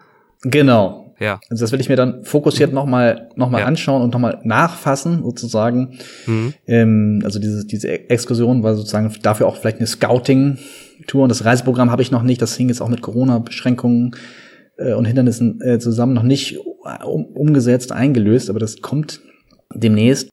Genau. 0.43 1.15
Ja. 1.21 1.41
Also 1.49 1.65
das 1.65 1.73
will 1.73 1.81
ich 1.81 1.89
mir 1.89 1.97
dann 1.97 2.25
fokussiert 2.25 2.73
nochmal 2.73 3.31
noch 3.37 3.51
mal 3.51 3.61
ja. 3.61 3.67
anschauen 3.67 4.03
und 4.03 4.13
nochmal 4.13 4.41
nachfassen, 4.43 5.23
sozusagen. 5.23 5.99
Mhm. 6.27 6.55
Ähm, 6.67 7.23
also 7.25 7.39
diese, 7.39 7.65
diese 7.67 8.11
Exkursion 8.11 8.63
war 8.63 8.75
sozusagen 8.75 9.15
dafür 9.23 9.47
auch 9.47 9.57
vielleicht 9.57 9.79
eine 9.79 9.87
Scouting-Tour 9.87 11.23
und 11.23 11.29
das 11.29 11.45
Reiseprogramm 11.45 11.91
habe 11.91 12.03
ich 12.03 12.11
noch 12.11 12.23
nicht. 12.23 12.43
Das 12.43 12.57
hing 12.57 12.69
jetzt 12.69 12.81
auch 12.81 12.89
mit 12.89 13.01
Corona-Beschränkungen 13.01 14.17
äh, 14.77 14.93
und 14.93 15.05
Hindernissen 15.05 15.61
äh, 15.63 15.79
zusammen 15.79 16.15
noch 16.15 16.25
nicht 16.25 16.59
um, 17.05 17.25
umgesetzt, 17.27 17.93
eingelöst, 17.93 18.51
aber 18.51 18.59
das 18.59 18.81
kommt 18.81 19.21
demnächst. 19.75 20.31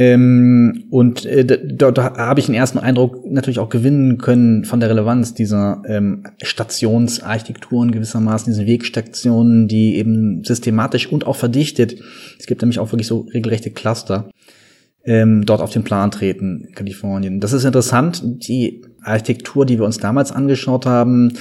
Ähm, 0.00 0.84
und 0.90 1.26
äh, 1.26 1.44
dort 1.44 1.98
da 1.98 2.16
habe 2.16 2.38
ich 2.38 2.46
einen 2.46 2.54
ersten 2.54 2.78
Eindruck 2.78 3.28
natürlich 3.28 3.58
auch 3.58 3.68
gewinnen 3.68 4.18
können 4.18 4.64
von 4.64 4.78
der 4.78 4.90
Relevanz 4.90 5.34
dieser 5.34 5.82
ähm, 5.88 6.22
Stationsarchitekturen 6.40 7.90
gewissermaßen, 7.90 8.52
diese 8.52 8.64
Wegstationen, 8.64 9.66
die 9.66 9.96
eben 9.96 10.44
systematisch 10.44 11.10
und 11.10 11.26
auch 11.26 11.34
verdichtet, 11.34 11.96
es 12.38 12.46
gibt 12.46 12.62
nämlich 12.62 12.78
auch 12.78 12.92
wirklich 12.92 13.08
so 13.08 13.26
regelrechte 13.34 13.72
Cluster, 13.72 14.30
ähm, 15.04 15.44
dort 15.44 15.60
auf 15.60 15.70
den 15.70 15.82
Plan 15.82 16.12
treten 16.12 16.68
Kalifornien. 16.76 17.40
Das 17.40 17.52
ist 17.52 17.64
interessant. 17.64 18.22
Die 18.24 18.82
Architektur, 19.08 19.66
die 19.66 19.78
wir 19.78 19.84
uns 19.84 19.98
damals 19.98 20.32
angeschaut 20.32 20.86
haben, 20.86 21.32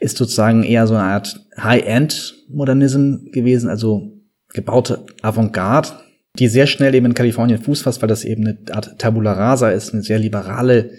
ist 0.00 0.16
sozusagen 0.16 0.62
eher 0.62 0.86
so 0.86 0.94
eine 0.94 1.04
Art 1.04 1.46
High-End-Modernism 1.58 3.30
gewesen, 3.32 3.68
also 3.68 4.12
gebaute 4.52 5.04
Avantgarde, 5.22 5.90
die 6.38 6.48
sehr 6.48 6.66
schnell 6.66 6.94
eben 6.94 7.06
in 7.06 7.14
Kalifornien 7.14 7.60
Fuß 7.60 7.82
fasst, 7.82 8.02
weil 8.02 8.08
das 8.08 8.24
eben 8.24 8.46
eine 8.46 8.58
Art 8.70 8.98
Tabula 8.98 9.32
Rasa 9.32 9.70
ist, 9.70 9.92
eine 9.92 10.02
sehr 10.02 10.18
liberale 10.18 10.90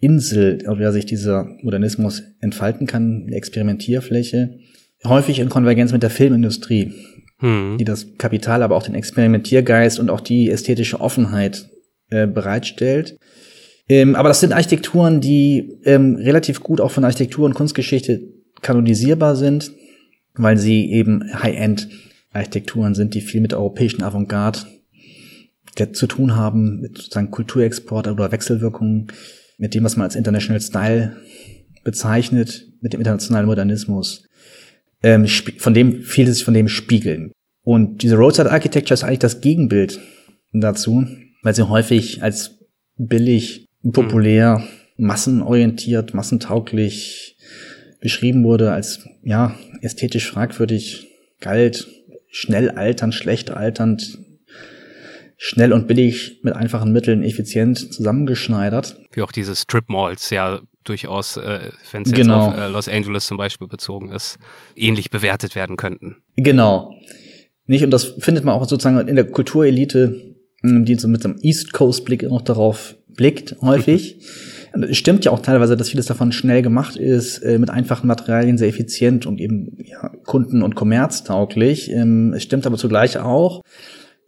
Insel, 0.00 0.64
auf 0.66 0.78
der 0.78 0.92
sich 0.92 1.06
dieser 1.06 1.48
Modernismus 1.62 2.22
entfalten 2.40 2.86
kann, 2.86 3.24
eine 3.26 3.36
Experimentierfläche, 3.36 4.58
häufig 5.04 5.38
in 5.40 5.48
Konvergenz 5.48 5.92
mit 5.92 6.02
der 6.02 6.10
Filmindustrie, 6.10 6.92
hm. 7.38 7.76
die 7.78 7.84
das 7.84 8.06
Kapital, 8.18 8.62
aber 8.62 8.76
auch 8.76 8.82
den 8.82 8.94
Experimentiergeist 8.94 9.98
und 9.98 10.10
auch 10.10 10.20
die 10.20 10.50
ästhetische 10.50 11.00
Offenheit 11.00 11.68
äh, 12.10 12.26
bereitstellt. 12.26 13.18
Ähm, 13.88 14.14
aber 14.14 14.28
das 14.28 14.40
sind 14.40 14.52
Architekturen, 14.52 15.20
die 15.20 15.78
ähm, 15.84 16.16
relativ 16.16 16.60
gut 16.62 16.80
auch 16.80 16.90
von 16.90 17.04
Architektur 17.04 17.46
und 17.46 17.54
Kunstgeschichte 17.54 18.20
kanonisierbar 18.60 19.36
sind, 19.36 19.72
weil 20.34 20.58
sie 20.58 20.90
eben 20.90 21.24
High-End-Architekturen 21.42 22.94
sind, 22.94 23.14
die 23.14 23.20
viel 23.20 23.40
mit 23.40 23.52
der 23.52 23.58
europäischen 23.58 24.02
Avantgarde 24.02 24.60
zu 25.92 26.06
tun 26.06 26.34
haben, 26.34 26.80
mit 26.80 26.98
sozusagen 26.98 27.30
Kulturexport 27.30 28.08
oder 28.08 28.32
Wechselwirkungen, 28.32 29.08
mit 29.58 29.74
dem, 29.74 29.84
was 29.84 29.96
man 29.96 30.04
als 30.04 30.16
International 30.16 30.60
Style 30.60 31.16
bezeichnet, 31.84 32.66
mit 32.80 32.92
dem 32.92 33.00
internationalen 33.00 33.46
Modernismus, 33.46 34.26
ähm, 35.02 35.26
von 35.26 35.74
dem 35.74 36.02
vieles 36.02 36.42
von 36.42 36.54
dem 36.54 36.68
spiegeln. 36.68 37.32
Und 37.62 38.02
diese 38.02 38.16
Roadside 38.16 38.50
Architecture 38.50 38.94
ist 38.94 39.04
eigentlich 39.04 39.18
das 39.20 39.40
Gegenbild 39.40 40.00
dazu, 40.52 41.06
weil 41.42 41.54
sie 41.54 41.68
häufig 41.68 42.22
als 42.22 42.58
billig 42.96 43.67
populär, 43.82 44.62
massenorientiert, 44.96 46.14
massentauglich 46.14 47.36
beschrieben 48.00 48.44
wurde, 48.44 48.72
als 48.72 49.06
ja, 49.22 49.54
ästhetisch 49.80 50.30
fragwürdig 50.30 51.08
galt, 51.40 51.88
schnell 52.30 52.70
alternd, 52.70 53.14
schlecht 53.14 53.50
alternd, 53.50 54.18
schnell 55.36 55.72
und 55.72 55.86
billig 55.86 56.40
mit 56.42 56.54
einfachen 56.54 56.92
Mitteln 56.92 57.22
effizient 57.22 57.92
zusammengeschneidert. 57.92 58.96
Wie 59.12 59.22
auch 59.22 59.32
diese 59.32 59.54
Strip 59.54 59.88
Malls 59.88 60.30
ja 60.30 60.60
durchaus, 60.84 61.36
äh, 61.36 61.70
wenn 61.92 62.02
es 62.02 62.12
genau. 62.12 62.48
auf 62.48 62.56
äh, 62.56 62.68
Los 62.68 62.88
Angeles 62.88 63.26
zum 63.26 63.36
Beispiel 63.36 63.68
bezogen 63.68 64.10
ist, 64.10 64.38
ähnlich 64.74 65.10
bewertet 65.10 65.54
werden 65.54 65.76
könnten. 65.76 66.16
Genau. 66.36 66.94
Nicht, 67.66 67.84
und 67.84 67.90
das 67.90 68.04
findet 68.18 68.44
man 68.44 68.54
auch 68.54 68.66
sozusagen 68.66 69.06
in 69.06 69.14
der 69.14 69.30
Kulturelite, 69.30 70.34
die 70.62 70.94
so 70.96 71.06
mit 71.06 71.22
so 71.22 71.28
einem 71.28 71.38
East 71.42 71.72
Coast 71.72 72.04
Blick 72.04 72.22
noch 72.22 72.42
darauf 72.42 72.96
blickt, 73.18 73.56
häufig. 73.60 74.16
Es 74.88 74.96
stimmt 74.96 75.24
ja 75.26 75.32
auch 75.32 75.40
teilweise, 75.40 75.76
dass 75.76 75.90
vieles 75.90 76.06
davon 76.06 76.32
schnell 76.32 76.62
gemacht 76.62 76.96
ist, 76.96 77.38
äh, 77.40 77.58
mit 77.58 77.68
einfachen 77.68 78.06
Materialien 78.06 78.56
sehr 78.56 78.68
effizient 78.68 79.26
und 79.26 79.40
eben 79.40 79.76
ja, 79.84 80.10
kunden- 80.24 80.62
und 80.62 80.74
kommerztauglich. 80.74 81.90
Ähm, 81.90 82.32
es 82.32 82.44
stimmt 82.44 82.66
aber 82.66 82.78
zugleich 82.78 83.18
auch, 83.18 83.62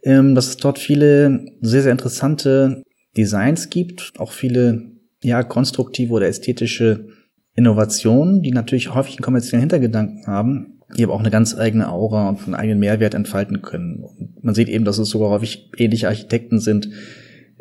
ähm, 0.03 0.35
dass 0.35 0.49
es 0.49 0.57
dort 0.59 0.79
viele 0.79 1.47
sehr, 1.61 1.83
sehr 1.83 1.93
interessante 1.93 2.83
Designs 3.17 3.71
gibt, 3.71 4.13
auch 4.19 4.33
viele 4.33 4.91
ja 5.23 5.43
konstruktive 5.43 6.13
oder 6.13 6.27
ästhetische 6.27 7.07
Innovationen, 7.55 8.43
die 8.43 8.51
natürlich 8.51 8.95
häufig 8.95 9.15
einen 9.15 9.25
kommerziellen 9.25 9.61
Hintergedanken 9.61 10.27
haben, 10.27 10.81
die 10.97 11.05
aber 11.05 11.15
auch 11.15 11.21
eine 11.21 11.31
ganz 11.31 11.57
eigene 11.57 11.89
Aura 11.89 12.29
und 12.29 12.43
einen 12.45 12.55
eigenen 12.55 12.81
Mehrwert 12.81 13.15
entfalten 13.15 13.63
können. 13.63 14.03
Und 14.03 14.43
man 14.43 14.55
sieht 14.55 14.69
eben, 14.69 14.85
dass 14.85 14.99
es 14.99 15.11
sogar 15.11 15.31
häufig 15.31 15.71
ähnliche 15.77 16.09
Architekten 16.09 16.59
sind, 16.59 16.89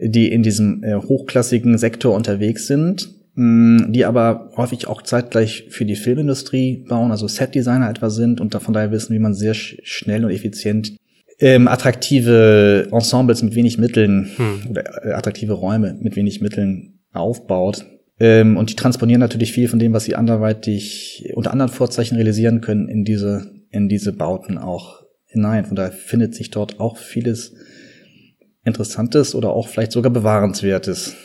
die 0.02 0.32
in 0.32 0.44
diesem 0.44 0.84
äh, 0.84 0.96
hochklassigen 0.96 1.78
Sektor 1.78 2.16
unterwegs 2.16 2.68
sind, 2.68 3.10
mh, 3.36 3.88
die 3.90 4.06
aber 4.06 4.52
häufig 4.56 4.88
auch 4.88 5.02
zeitgleich 5.02 5.66
für 5.70 5.86
die 5.86 5.96
Filmindustrie 5.96 6.86
bauen, 6.88 7.12
also 7.12 7.28
Setdesigner 7.28 7.90
etwa 7.90 8.10
sind 8.10 8.42
und 8.42 8.54
davon 8.54 8.74
daher 8.74 8.92
wissen, 8.92 9.14
wie 9.14 9.20
man 9.20 9.34
sehr 9.34 9.54
sch 9.54 9.78
schnell 9.84 10.26
und 10.26 10.32
effizient 10.32 10.96
ähm, 11.40 11.68
attraktive 11.68 12.90
Ensembles 12.92 13.42
mit 13.44 13.56
wenig 13.56 13.78
Mitteln 13.78 14.30
hm. 14.36 14.72
oder 14.72 15.06
äh, 15.06 15.12
attraktive 15.14 15.54
Räume 15.54 15.98
mit 16.02 16.16
wenig 16.16 16.42
Mitteln 16.42 17.00
aufbaut. 17.14 17.86
Ähm, 18.20 18.58
und 18.58 18.70
die 18.70 18.76
transponieren 18.76 19.22
natürlich 19.22 19.54
viel 19.54 19.70
von 19.70 19.80
dem, 19.80 19.94
was 19.94 20.04
sie 20.04 20.16
anderweitig 20.16 21.32
unter 21.36 21.52
anderen 21.52 21.72
Vorzeichen 21.72 22.16
realisieren 22.16 22.60
können, 22.60 22.90
in 22.90 23.06
diese, 23.06 23.50
in 23.72 23.88
diese 23.88 24.12
Bauten 24.12 24.58
auch 24.58 25.04
hinein. 25.26 25.66
Von 25.66 25.78
daher 25.78 25.94
findet 25.94 26.36
sich 26.36 26.52
dort 26.52 26.80
auch 26.80 26.98
vieles 26.98 27.54
Interessantes 28.70 29.36
oder 29.36 29.50
auch 29.52 29.68
vielleicht 29.68 29.92
sogar 29.92 30.12
Bewahrenswertes. 30.12 31.16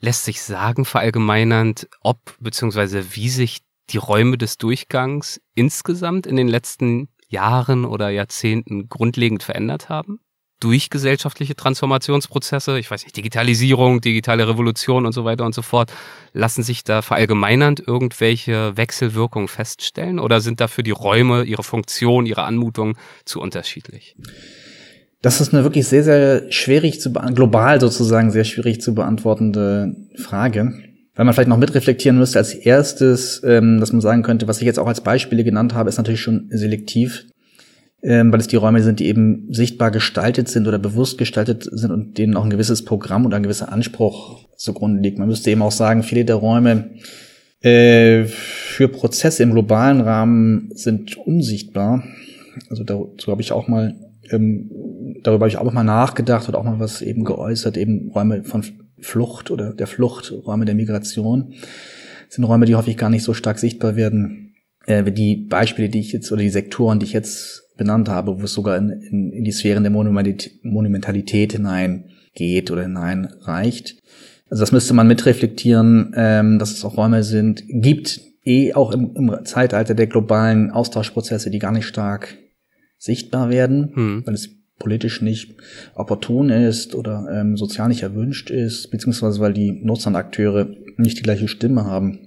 Lässt 0.00 0.24
sich 0.24 0.42
sagen, 0.42 0.86
verallgemeinernd, 0.86 1.88
ob 2.00 2.18
bzw. 2.40 3.04
wie 3.10 3.28
sich 3.28 3.58
die 3.90 3.98
Räume 3.98 4.38
des 4.38 4.56
Durchgangs 4.56 5.40
insgesamt 5.54 6.26
in 6.26 6.36
den 6.36 6.48
letzten 6.48 7.08
Jahren 7.28 7.84
oder 7.84 8.08
Jahrzehnten 8.08 8.88
grundlegend 8.88 9.42
verändert 9.42 9.88
haben? 9.90 10.20
durch 10.60 10.90
gesellschaftliche 10.90 11.56
Transformationsprozesse, 11.56 12.78
ich 12.78 12.90
weiß 12.90 13.04
nicht, 13.04 13.16
Digitalisierung, 13.16 14.02
digitale 14.02 14.46
Revolution 14.46 15.06
und 15.06 15.12
so 15.12 15.24
weiter 15.24 15.44
und 15.46 15.54
so 15.54 15.62
fort, 15.62 15.90
lassen 16.32 16.62
sich 16.62 16.84
da 16.84 17.02
verallgemeinernd 17.02 17.82
irgendwelche 17.86 18.76
Wechselwirkungen 18.76 19.48
feststellen 19.48 20.18
oder 20.18 20.40
sind 20.40 20.60
dafür 20.60 20.84
die 20.84 20.90
Räume, 20.90 21.44
ihre 21.44 21.62
Funktion, 21.62 22.26
ihre 22.26 22.44
Anmutung 22.44 22.96
zu 23.24 23.40
unterschiedlich? 23.40 24.14
Das 25.22 25.40
ist 25.40 25.52
eine 25.52 25.64
wirklich 25.64 25.86
sehr, 25.86 26.02
sehr 26.02 26.50
schwierig 26.50 27.00
zu 27.00 27.12
global 27.12 27.80
sozusagen 27.80 28.30
sehr 28.30 28.44
schwierig 28.44 28.80
zu 28.80 28.94
beantwortende 28.94 29.94
Frage. 30.16 30.72
Weil 31.14 31.24
man 31.24 31.34
vielleicht 31.34 31.48
noch 31.48 31.58
mitreflektieren 31.58 32.18
müsste 32.18 32.38
als 32.38 32.54
erstes, 32.54 33.42
ähm, 33.44 33.80
dass 33.80 33.92
man 33.92 34.00
sagen 34.00 34.22
könnte, 34.22 34.48
was 34.48 34.60
ich 34.60 34.66
jetzt 34.66 34.78
auch 34.78 34.86
als 34.86 35.02
Beispiele 35.02 35.44
genannt 35.44 35.74
habe, 35.74 35.88
ist 35.88 35.98
natürlich 35.98 36.22
schon 36.22 36.46
selektiv 36.50 37.26
ähm, 38.02 38.32
weil 38.32 38.40
es 38.40 38.48
die 38.48 38.56
Räume 38.56 38.82
sind, 38.82 39.00
die 39.00 39.08
eben 39.08 39.46
sichtbar 39.50 39.90
gestaltet 39.90 40.48
sind 40.48 40.66
oder 40.66 40.78
bewusst 40.78 41.18
gestaltet 41.18 41.68
sind 41.70 41.90
und 41.90 42.16
denen 42.18 42.36
auch 42.36 42.44
ein 42.44 42.50
gewisses 42.50 42.84
Programm 42.84 43.26
oder 43.26 43.36
ein 43.36 43.42
gewisser 43.42 43.72
Anspruch 43.72 44.48
zugrunde 44.56 45.02
liegt. 45.02 45.18
Man 45.18 45.28
müsste 45.28 45.50
eben 45.50 45.62
auch 45.62 45.72
sagen, 45.72 46.02
viele 46.02 46.24
der 46.24 46.36
Räume 46.36 46.90
äh, 47.60 48.24
für 48.24 48.88
Prozesse 48.88 49.42
im 49.42 49.52
globalen 49.52 50.00
Rahmen 50.00 50.70
sind 50.74 51.16
unsichtbar. 51.18 52.04
Also 52.70 52.84
dazu 52.84 53.30
habe 53.30 53.42
ich 53.42 53.52
auch 53.52 53.68
mal 53.68 53.94
ähm, 54.30 54.70
darüber 55.22 55.44
habe 55.44 55.48
ich 55.48 55.58
auch 55.58 55.72
mal 55.72 55.84
nachgedacht 55.84 56.48
und 56.48 56.54
auch 56.54 56.64
mal 56.64 56.80
was 56.80 57.02
eben 57.02 57.24
geäußert, 57.24 57.76
eben 57.76 58.10
Räume 58.10 58.44
von 58.44 58.64
Flucht 59.00 59.50
oder 59.50 59.72
der 59.72 59.86
Flucht, 59.86 60.32
Räume 60.32 60.64
der 60.64 60.74
Migration 60.74 61.54
das 62.30 62.36
sind 62.36 62.44
Räume, 62.44 62.64
die 62.64 62.76
häufig 62.76 62.96
gar 62.96 63.10
nicht 63.10 63.24
so 63.24 63.34
stark 63.34 63.58
sichtbar 63.58 63.96
werden. 63.96 64.54
Äh, 64.86 65.10
die 65.10 65.34
Beispiele, 65.34 65.88
die 65.88 65.98
ich 65.98 66.12
jetzt 66.12 66.30
oder 66.30 66.42
die 66.42 66.48
Sektoren, 66.48 67.00
die 67.00 67.06
ich 67.06 67.12
jetzt 67.12 67.76
benannt 67.76 68.08
habe, 68.08 68.40
wo 68.40 68.44
es 68.44 68.52
sogar 68.52 68.76
in, 68.76 68.90
in, 68.90 69.32
in 69.32 69.42
die 69.42 69.50
Sphären 69.50 69.82
der 69.82 69.90
Monumentalität 69.90 71.54
hineingeht 71.54 72.70
oder 72.70 72.82
hineinreicht. 72.82 73.98
Also 74.48 74.62
das 74.62 74.70
müsste 74.70 74.94
man 74.94 75.08
mitreflektieren, 75.08 76.12
ähm, 76.14 76.60
dass 76.60 76.70
es 76.70 76.84
auch 76.84 76.96
Räume 76.96 77.24
sind, 77.24 77.64
gibt 77.66 78.20
eh 78.44 78.74
auch 78.74 78.92
im, 78.92 79.10
im 79.16 79.44
Zeitalter 79.44 79.96
der 79.96 80.06
globalen 80.06 80.70
Austauschprozesse, 80.70 81.50
die 81.50 81.58
gar 81.58 81.72
nicht 81.72 81.86
stark 81.86 82.38
sichtbar 82.96 83.50
werden, 83.50 83.90
hm. 83.92 84.22
weil 84.24 84.34
es 84.34 84.50
politisch 84.80 85.22
nicht 85.22 85.54
opportun 85.94 86.50
ist 86.50 86.96
oder 86.96 87.28
ähm, 87.30 87.56
sozial 87.56 87.88
nicht 87.88 88.02
erwünscht 88.02 88.50
ist, 88.50 88.90
beziehungsweise 88.90 89.38
weil 89.38 89.52
die 89.52 89.70
Nutzer 89.70 90.08
und 90.08 90.16
Akteure 90.16 90.66
nicht 90.96 91.18
die 91.18 91.22
gleiche 91.22 91.46
Stimme 91.46 91.84
haben 91.84 92.18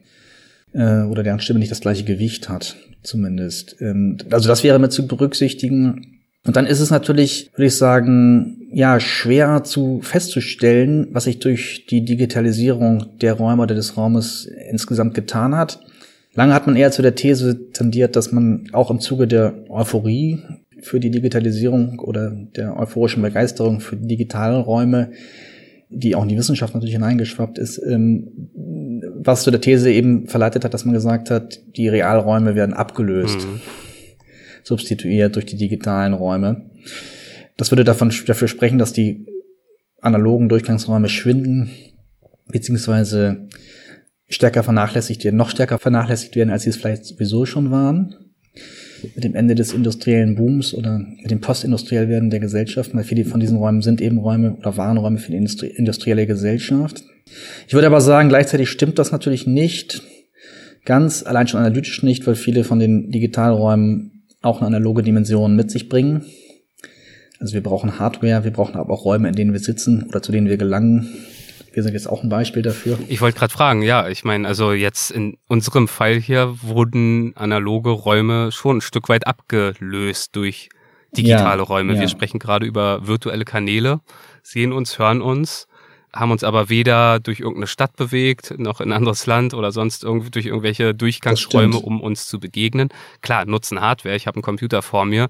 äh, 0.72 1.02
oder 1.02 1.24
deren 1.24 1.42
Stimme 1.42 1.60
nicht 1.60 1.72
das 1.72 1.82
gleiche 1.82 2.06
Gewicht 2.06 2.48
hat 2.48 2.78
zumindest. 3.02 3.76
Ähm, 3.82 4.18
also 4.32 4.48
das 4.48 4.64
wäre 4.64 4.80
mit 4.80 4.94
zu 4.94 5.08
berücksichtigen. 5.08 6.22
Und 6.46 6.56
dann 6.56 6.66
ist 6.66 6.80
es 6.80 6.90
natürlich, 6.90 7.50
würde 7.54 7.68
ich 7.68 7.76
sagen, 7.76 8.68
ja, 8.72 9.00
schwer 9.00 9.64
zu 9.64 10.02
festzustellen, 10.02 11.08
was 11.12 11.24
sich 11.24 11.40
durch 11.40 11.86
die 11.90 12.04
Digitalisierung 12.04 13.18
der 13.22 13.34
Räume 13.34 13.64
oder 13.64 13.76
des 13.76 13.98
Raumes 13.98 14.50
insgesamt 14.70 15.14
getan 15.14 15.56
hat. 15.56 15.80
Lange 16.34 16.54
hat 16.54 16.66
man 16.66 16.76
eher 16.76 16.92
zu 16.92 17.02
der 17.02 17.16
These 17.16 17.72
tendiert, 17.72 18.16
dass 18.16 18.32
man 18.32 18.68
auch 18.74 18.90
im 18.90 19.00
Zuge 19.00 19.28
der 19.28 19.54
Euphorie 19.70 20.42
für 20.84 21.00
die 21.00 21.12
Digitalisierung 21.12 22.00
oder 22.00 22.32
der 22.32 22.78
euphorischen 22.78 23.24
Begeisterung 23.24 23.80
für 23.80 23.96
digitale 23.96 24.58
Räume, 24.58 25.12
die 25.90 26.16
auch 26.16 26.24
in 26.24 26.30
die 26.30 26.38
Wissenschaft 26.38 26.74
natürlich 26.74 26.96
hineingeschwappt 26.96 27.58
ist, 27.58 27.78
ähm, 27.78 28.50
was 29.16 29.44
zu 29.44 29.52
der 29.52 29.62
These 29.62 29.92
eben 29.92 30.28
verleitet 30.28 30.66
hat, 30.66 30.74
dass 30.74 30.86
man 30.86 30.94
gesagt 30.94 31.30
hat, 31.30 31.60
die 31.78 31.88
Realräume 31.88 32.56
werden 32.56 32.74
abgelöst, 32.74 33.40
mhm. 33.40 33.62
substituiert 34.64 35.36
durch 35.36 35.46
die 35.46 35.58
digitalen 35.58 36.14
Räume. 36.14 36.70
Das 37.58 37.72
würde 37.72 37.84
davon, 37.84 38.12
dafür 38.26 38.48
sprechen, 38.48 38.80
dass 38.80 38.94
die 38.94 39.28
analogen 40.02 40.50
Durchgangsräume 40.50 41.10
schwinden, 41.10 41.70
beziehungsweise 42.48 43.48
stärker 44.28 44.64
vernachlässigt 44.64 45.24
werden, 45.24 45.38
noch 45.38 45.50
stärker 45.50 45.80
vernachlässigt 45.80 46.36
werden, 46.36 46.50
als 46.50 46.64
sie 46.64 46.72
es 46.72 46.78
vielleicht 46.78 47.06
sowieso 47.06 47.46
schon 47.46 47.72
waren. 47.72 48.16
Mit 49.16 49.24
dem 49.24 49.36
Ende 49.36 49.56
des 49.56 49.74
industriellen 49.74 50.36
Booms 50.36 50.74
oder 50.74 51.00
mit 51.00 51.30
dem 51.30 51.42
postindustriell 51.42 52.10
werden 52.10 52.30
der 52.30 52.40
Gesellschaft, 52.40 52.96
weil 52.96 53.04
viele 53.04 53.26
von 53.26 53.40
diesen 53.40 53.58
Räumen 53.58 53.82
sind 53.82 54.02
eben 54.02 54.18
Räume 54.18 54.56
oder 54.56 54.78
waren 54.78 54.98
Räume 54.98 55.18
für 55.18 55.32
die 55.32 55.38
Industrie 55.38 55.68
industrielle 55.68 56.26
Gesellschaft. 56.26 57.04
Ich 57.68 57.74
würde 57.74 57.88
aber 57.88 58.02
sagen, 58.02 58.30
gleichzeitig 58.30 58.70
stimmt 58.70 59.00
das 59.00 59.12
natürlich 59.12 59.48
nicht. 59.48 60.04
Ganz 60.86 61.24
allein 61.24 61.48
schon 61.48 61.60
analytisch 61.60 62.04
nicht, 62.04 62.26
weil 62.28 62.36
viele 62.36 62.64
von 62.64 62.80
den 62.80 63.10
Digitalräumen 63.10 64.26
auch 64.42 64.60
eine 64.60 64.68
analoge 64.68 65.04
Dimension 65.04 65.56
mit 65.56 65.72
sich 65.72 65.90
bringen. 65.90 66.26
Also 67.40 67.54
wir 67.54 67.64
brauchen 67.64 68.00
Hardware, 68.00 68.44
wir 68.44 68.52
brauchen 68.52 68.76
aber 68.76 68.94
auch 68.94 69.06
Räume, 69.06 69.28
in 69.28 69.36
denen 69.36 69.54
wir 69.54 69.60
sitzen 69.60 70.04
oder 70.04 70.22
zu 70.22 70.32
denen 70.32 70.48
wir 70.48 70.58
gelangen. 70.58 71.10
Wir 71.74 71.84
sind 71.84 71.94
jetzt 71.94 72.08
auch 72.08 72.24
ein 72.24 72.30
Beispiel 72.30 72.62
dafür. 72.62 73.00
Ich 73.08 73.20
wollte 73.20 73.40
gerade 73.40 73.52
fragen, 73.52 73.82
ja, 73.82 74.08
ich 74.08 74.24
meine, 74.24 74.48
also 74.48 74.72
jetzt 74.72 75.12
in 75.12 75.38
unserem 75.48 75.88
Fall 75.88 76.20
hier 76.20 76.56
wurden 76.62 77.36
analoge 77.36 77.90
Räume 77.90 78.52
schon 78.52 78.78
ein 78.78 78.82
Stück 78.82 79.10
weit 79.10 79.28
abgelöst 79.28 80.36
durch 80.36 80.70
digitale 81.18 81.62
ja, 81.62 81.68
Räume. 81.68 81.96
Ja. 81.96 82.02
Wir 82.02 82.08
sprechen 82.08 82.40
gerade 82.40 82.66
über 82.66 83.08
virtuelle 83.08 83.44
Kanäle, 83.44 84.02
sehen 84.44 84.72
uns, 84.72 85.00
hören 85.00 85.22
uns 85.22 85.68
haben 86.16 86.32
uns 86.32 86.44
aber 86.44 86.70
weder 86.70 87.20
durch 87.20 87.40
irgendeine 87.40 87.68
Stadt 87.68 87.96
bewegt, 87.96 88.54
noch 88.60 88.82
in 88.82 88.90
ein 88.90 88.98
anderes 88.98 89.26
Land 89.26 89.54
oder 89.54 89.72
sonst 89.72 90.04
irgendwie 90.04 90.30
durch 90.30 90.46
irgendwelche 90.46 90.94
Durchgangsräume, 90.94 91.78
um 91.78 92.02
uns 92.02 92.28
zu 92.28 92.40
begegnen. 92.40 92.90
Klar, 93.22 93.46
nutzen 93.46 93.82
Hardware, 93.82 94.16
ich 94.16 94.28
habe 94.28 94.36
einen 94.36 94.44
Computer 94.44 94.84
vor 94.84 95.06
mir, 95.06 95.30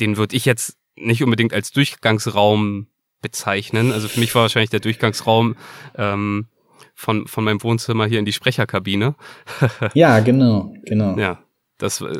den 0.00 0.16
würde 0.16 0.36
ich 0.36 0.44
jetzt 0.44 0.76
nicht 0.96 1.22
unbedingt 1.22 1.54
als 1.54 1.72
Durchgangsraum 1.72 2.88
bezeichnen. 3.20 3.92
Also 3.92 4.08
für 4.08 4.20
mich 4.20 4.34
war 4.34 4.42
wahrscheinlich 4.42 4.70
der 4.70 4.80
Durchgangsraum 4.80 5.56
ähm, 5.96 6.46
von, 6.94 7.26
von 7.26 7.44
meinem 7.44 7.62
Wohnzimmer 7.62 8.06
hier 8.06 8.18
in 8.18 8.24
die 8.24 8.32
Sprecherkabine. 8.32 9.14
ja, 9.94 10.20
genau, 10.20 10.74
genau. 10.84 11.16
Ja. 11.18 11.38
Das, 11.78 12.00
äh, 12.00 12.12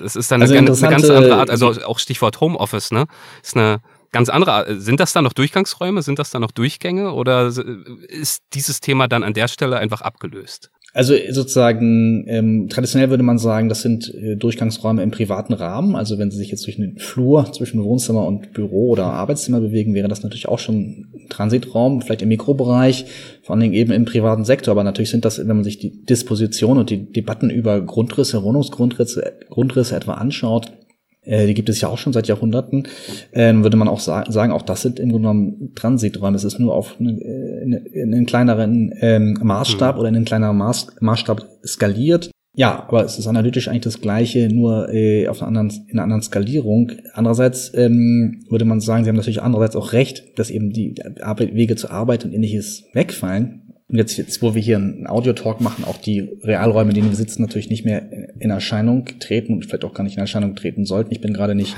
das 0.00 0.16
ist 0.16 0.30
dann 0.30 0.40
also 0.40 0.54
eine, 0.54 0.70
eine 0.70 0.80
ganz 0.80 1.08
andere 1.08 1.36
Art, 1.36 1.50
also 1.50 1.68
auch 1.84 1.98
Stichwort 1.98 2.40
Homeoffice, 2.40 2.92
ne? 2.92 3.06
Ist 3.42 3.56
eine 3.56 3.80
ganz 4.10 4.28
andere. 4.28 4.80
Sind 4.80 5.00
das 5.00 5.12
dann 5.12 5.24
noch 5.24 5.34
Durchgangsräume? 5.34 6.02
Sind 6.02 6.18
das 6.18 6.30
dann 6.30 6.42
noch 6.42 6.50
Durchgänge? 6.50 7.12
Oder 7.12 7.52
ist 8.08 8.42
dieses 8.54 8.80
Thema 8.80 9.08
dann 9.08 9.22
an 9.22 9.34
der 9.34 9.48
Stelle 9.48 9.78
einfach 9.78 10.00
abgelöst? 10.00 10.70
Also 10.94 11.14
sozusagen 11.30 12.26
ähm, 12.28 12.68
traditionell 12.68 13.08
würde 13.08 13.22
man 13.22 13.38
sagen, 13.38 13.70
das 13.70 13.80
sind 13.80 14.12
äh, 14.14 14.36
Durchgangsräume 14.36 15.02
im 15.02 15.10
privaten 15.10 15.54
Rahmen. 15.54 15.96
Also 15.96 16.18
wenn 16.18 16.30
Sie 16.30 16.36
sich 16.36 16.50
jetzt 16.50 16.66
durch 16.66 16.78
einen 16.78 16.98
Flur 16.98 17.50
zwischen 17.50 17.82
Wohnzimmer 17.82 18.26
und 18.26 18.52
Büro 18.52 18.88
oder 18.90 19.06
Arbeitszimmer 19.06 19.60
bewegen, 19.60 19.94
wäre 19.94 20.08
das 20.08 20.22
natürlich 20.22 20.48
auch 20.48 20.58
schon 20.58 21.06
Transitraum, 21.30 22.02
vielleicht 22.02 22.20
im 22.20 22.28
Mikrobereich, 22.28 23.06
vor 23.42 23.54
allen 23.54 23.62
Dingen 23.62 23.72
eben 23.72 23.90
im 23.90 24.04
privaten 24.04 24.44
Sektor. 24.44 24.72
Aber 24.72 24.84
natürlich 24.84 25.10
sind 25.10 25.24
das, 25.24 25.38
wenn 25.38 25.46
man 25.56 25.64
sich 25.64 25.78
die 25.78 26.04
Disposition 26.04 26.76
und 26.76 26.90
die 26.90 27.10
Debatten 27.10 27.48
über 27.48 27.80
Grundrisse, 27.80 28.42
Wohnungsgrundrisse 28.42 29.32
Grundrisse 29.48 29.96
etwa 29.96 30.14
anschaut, 30.14 30.72
äh, 31.24 31.46
die 31.46 31.54
gibt 31.54 31.68
es 31.68 31.80
ja 31.80 31.88
auch 31.88 31.98
schon 31.98 32.12
seit 32.12 32.28
Jahrhunderten, 32.28 32.88
ähm, 33.32 33.62
würde 33.62 33.76
man 33.76 33.88
auch 33.88 34.00
sa 34.00 34.30
sagen, 34.30 34.52
auch 34.52 34.62
das 34.62 34.82
sind 34.82 34.98
im 34.98 35.10
Grunde 35.10 35.28
genommen 35.28 35.72
Transiträume. 35.74 36.36
Es 36.36 36.44
ist 36.44 36.58
nur 36.58 36.74
auf 36.74 36.96
eine, 36.98 37.12
in, 37.12 37.72
in 37.72 38.14
einen 38.14 38.26
kleineren 38.26 38.92
ähm, 39.00 39.38
Maßstab 39.42 39.94
mhm. 39.94 40.00
oder 40.00 40.08
in 40.08 40.16
einen 40.16 40.24
kleineren 40.24 40.56
Maß, 40.56 40.96
Maßstab 41.00 41.46
skaliert. 41.64 42.30
Ja, 42.54 42.84
aber 42.86 43.02
es 43.02 43.18
ist 43.18 43.26
analytisch 43.26 43.68
eigentlich 43.68 43.84
das 43.84 44.02
Gleiche, 44.02 44.52
nur 44.52 44.92
äh, 44.92 45.26
auf 45.26 45.40
einer 45.40 45.48
anderen, 45.48 45.70
in 45.88 45.94
einer 45.94 46.02
anderen 46.02 46.22
Skalierung. 46.22 46.92
Andererseits 47.14 47.72
ähm, 47.74 48.44
würde 48.50 48.66
man 48.66 48.80
sagen, 48.80 49.04
Sie 49.04 49.08
haben 49.08 49.16
natürlich 49.16 49.40
andererseits 49.40 49.74
auch 49.74 49.94
recht, 49.94 50.38
dass 50.38 50.50
eben 50.50 50.70
die 50.70 50.94
Wege 51.52 51.76
zur 51.76 51.92
Arbeit 51.92 52.26
und 52.26 52.34
ähnliches 52.34 52.84
wegfallen. 52.92 53.61
Und 53.92 53.98
jetzt, 53.98 54.16
jetzt, 54.16 54.40
wo 54.40 54.54
wir 54.54 54.62
hier 54.62 54.76
einen 54.76 55.06
Audiotalk 55.06 55.60
machen, 55.60 55.84
auch 55.84 55.98
die 55.98 56.30
Realräume, 56.42 56.90
in 56.90 56.94
denen 56.94 57.10
wir 57.10 57.16
sitzen, 57.16 57.42
natürlich 57.42 57.68
nicht 57.68 57.84
mehr 57.84 58.02
in 58.40 58.48
Erscheinung 58.48 59.04
treten 59.20 59.52
und 59.52 59.66
vielleicht 59.66 59.84
auch 59.84 59.92
gar 59.92 60.02
nicht 60.02 60.14
in 60.14 60.20
Erscheinung 60.20 60.56
treten 60.56 60.86
sollten. 60.86 61.12
Ich 61.12 61.20
bin 61.20 61.34
gerade 61.34 61.54
nicht 61.54 61.76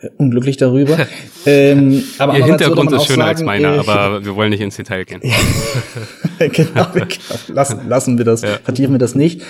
äh, 0.00 0.08
unglücklich 0.16 0.56
darüber. 0.56 0.96
ähm, 1.46 2.02
aber 2.16 2.38
Ihr 2.38 2.46
Hintergrund 2.46 2.90
ist 2.90 3.04
schöner 3.04 3.26
sagen, 3.26 3.28
als 3.28 3.42
meiner, 3.42 3.74
äh, 3.74 3.78
aber 3.80 4.24
wir 4.24 4.34
wollen 4.34 4.48
nicht 4.48 4.62
ins 4.62 4.76
Detail 4.76 5.04
gehen. 5.04 5.20
genau, 6.38 6.86
lassen, 7.48 7.86
lassen 7.86 8.16
wir 8.16 8.24
das, 8.24 8.40
ja. 8.40 8.58
vertiefen 8.64 8.94
wir 8.94 8.98
das 8.98 9.14
nicht. 9.14 9.42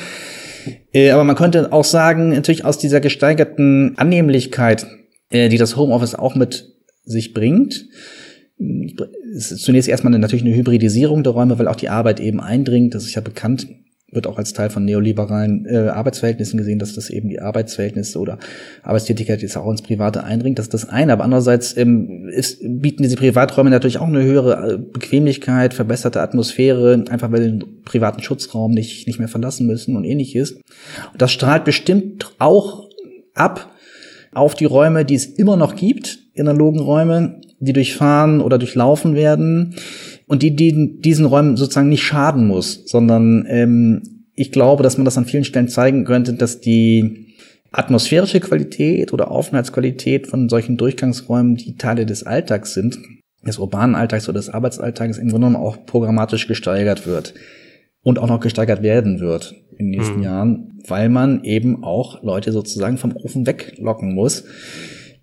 Äh, 0.93 1.11
aber 1.11 1.23
man 1.23 1.37
könnte 1.37 1.73
auch 1.73 1.85
sagen, 1.85 2.31
natürlich 2.31 2.65
aus 2.65 2.79
dieser 2.79 2.99
gesteigerten 2.99 3.97
Annehmlichkeit, 3.97 4.89
äh, 5.31 5.49
die 5.49 5.59
das 5.59 5.77
Homeoffice 5.77 6.17
auch 6.17 6.35
mit 6.35 6.69
sich 7.05 7.33
bringt, 7.33 7.85
ist 8.59 9.59
zunächst 9.59 9.89
erstmal 9.89 10.13
eine, 10.13 10.21
natürlich 10.21 10.45
eine 10.45 10.55
Hybridisierung 10.55 11.23
der 11.23 11.33
Räume, 11.33 11.59
weil 11.59 11.69
auch 11.69 11.77
die 11.77 11.89
Arbeit 11.89 12.21
eben 12.21 12.41
eindringt. 12.41 12.95
Das 12.95 13.05
ist 13.05 13.15
ja 13.15 13.21
bekannt, 13.21 13.69
wird 14.11 14.27
auch 14.27 14.39
als 14.39 14.53
Teil 14.53 14.71
von 14.71 14.85
neoliberalen 14.85 15.67
äh, 15.67 15.89
Arbeitsverhältnissen 15.89 16.57
gesehen, 16.57 16.79
dass 16.79 16.95
das 16.95 17.11
eben 17.11 17.29
die 17.29 17.41
Arbeitsverhältnisse 17.41 18.19
oder 18.19 18.39
Arbeitstätigkeit 18.83 19.43
jetzt 19.43 19.57
auch 19.57 19.71
ins 19.71 19.83
Private 19.83 20.25
eindringt. 20.25 20.59
Das 20.59 20.67
ist 20.67 20.75
das 20.75 20.89
eine. 20.89 21.13
Aber 21.13 21.25
andererseits 21.25 21.77
ähm, 21.77 22.29
ist, 22.29 22.61
bieten 22.63 23.03
diese 23.03 23.17
Privaträume 23.17 23.69
natürlich 23.69 23.99
auch 23.99 24.07
eine 24.07 24.23
höhere 24.23 24.75
äh, 24.75 24.79
Bequemlichkeit, 24.79 25.75
verbesserte 25.75 26.21
Atmosphäre, 26.21 27.05
einfach 27.11 27.31
weil 27.33 27.43
sie 27.43 27.51
den 27.51 27.83
privaten 27.85 28.23
Schutzraum 28.23 28.73
nicht, 28.73 29.07
nicht 29.07 29.19
mehr 29.19 29.29
verlassen 29.29 29.67
müssen 29.67 29.97
und 29.97 30.05
ähnliches. 30.05 30.53
Und 30.53 31.21
das 31.21 31.33
strahlt 31.33 31.65
bestimmt 31.65 32.33
auch 32.39 32.89
ab 33.35 33.71
auf 34.33 34.55
die 34.55 34.67
Räume, 34.67 35.05
die 35.05 35.15
es 35.15 35.27
immer 35.27 35.57
noch 35.57 35.77
gibt, 35.77 36.19
analogen 36.39 36.81
Räume, 36.81 37.41
die 37.59 37.73
durchfahren 37.73 38.41
oder 38.41 38.59
durchlaufen 38.59 39.15
werden 39.15 39.77
und 40.27 40.43
die, 40.43 40.55
die 40.55 41.01
diesen 41.01 41.25
Räumen 41.27 41.57
sozusagen 41.57 41.89
nicht 41.89 42.03
schaden 42.03 42.47
muss, 42.47 42.83
sondern 42.87 43.47
ähm, 43.49 44.03
ich 44.35 44.53
glaube, 44.53 44.83
dass 44.83 44.99
man 44.99 45.05
das 45.05 45.17
an 45.17 45.25
vielen 45.25 45.45
Stellen 45.45 45.69
zeigen 45.69 46.05
könnte, 46.05 46.35
dass 46.35 46.61
die 46.61 47.35
atmosphärische 47.73 48.41
Qualität 48.41 49.13
oder 49.13 49.31
Aufenthaltsqualität 49.31 50.27
von 50.27 50.49
solchen 50.49 50.77
Durchgangsräumen, 50.77 51.57
die 51.57 51.77
Teile 51.77 52.07
des 52.07 52.23
Alltags 52.23 52.75
sind, 52.75 52.99
des 53.47 53.59
urbanen 53.59 53.95
Alltags 53.95 54.29
oder 54.29 54.39
des 54.39 54.51
Arbeitsalltags 54.51 55.19
im 55.19 55.29
Grunde 55.29 55.49
genommen 55.49 55.65
auch 55.65 55.87
programmatisch 55.87 56.49
gesteigert 56.49 57.07
wird 57.07 57.35
und 58.03 58.19
auch 58.19 58.29
noch 58.29 58.41
gesteigert 58.41 58.83
werden 58.83 59.21
wird 59.21 59.55
in 59.73 59.91
den 59.91 59.99
nächsten 59.99 60.19
mhm. 60.19 60.23
Jahren, 60.23 60.79
weil 60.87 61.09
man 61.09 61.45
eben 61.45 61.83
auch 61.83 62.23
Leute 62.23 62.53
sozusagen 62.53 62.99
vom 62.99 63.17
Ofen 63.17 63.47
weglocken 63.47 64.15
muss. 64.15 64.45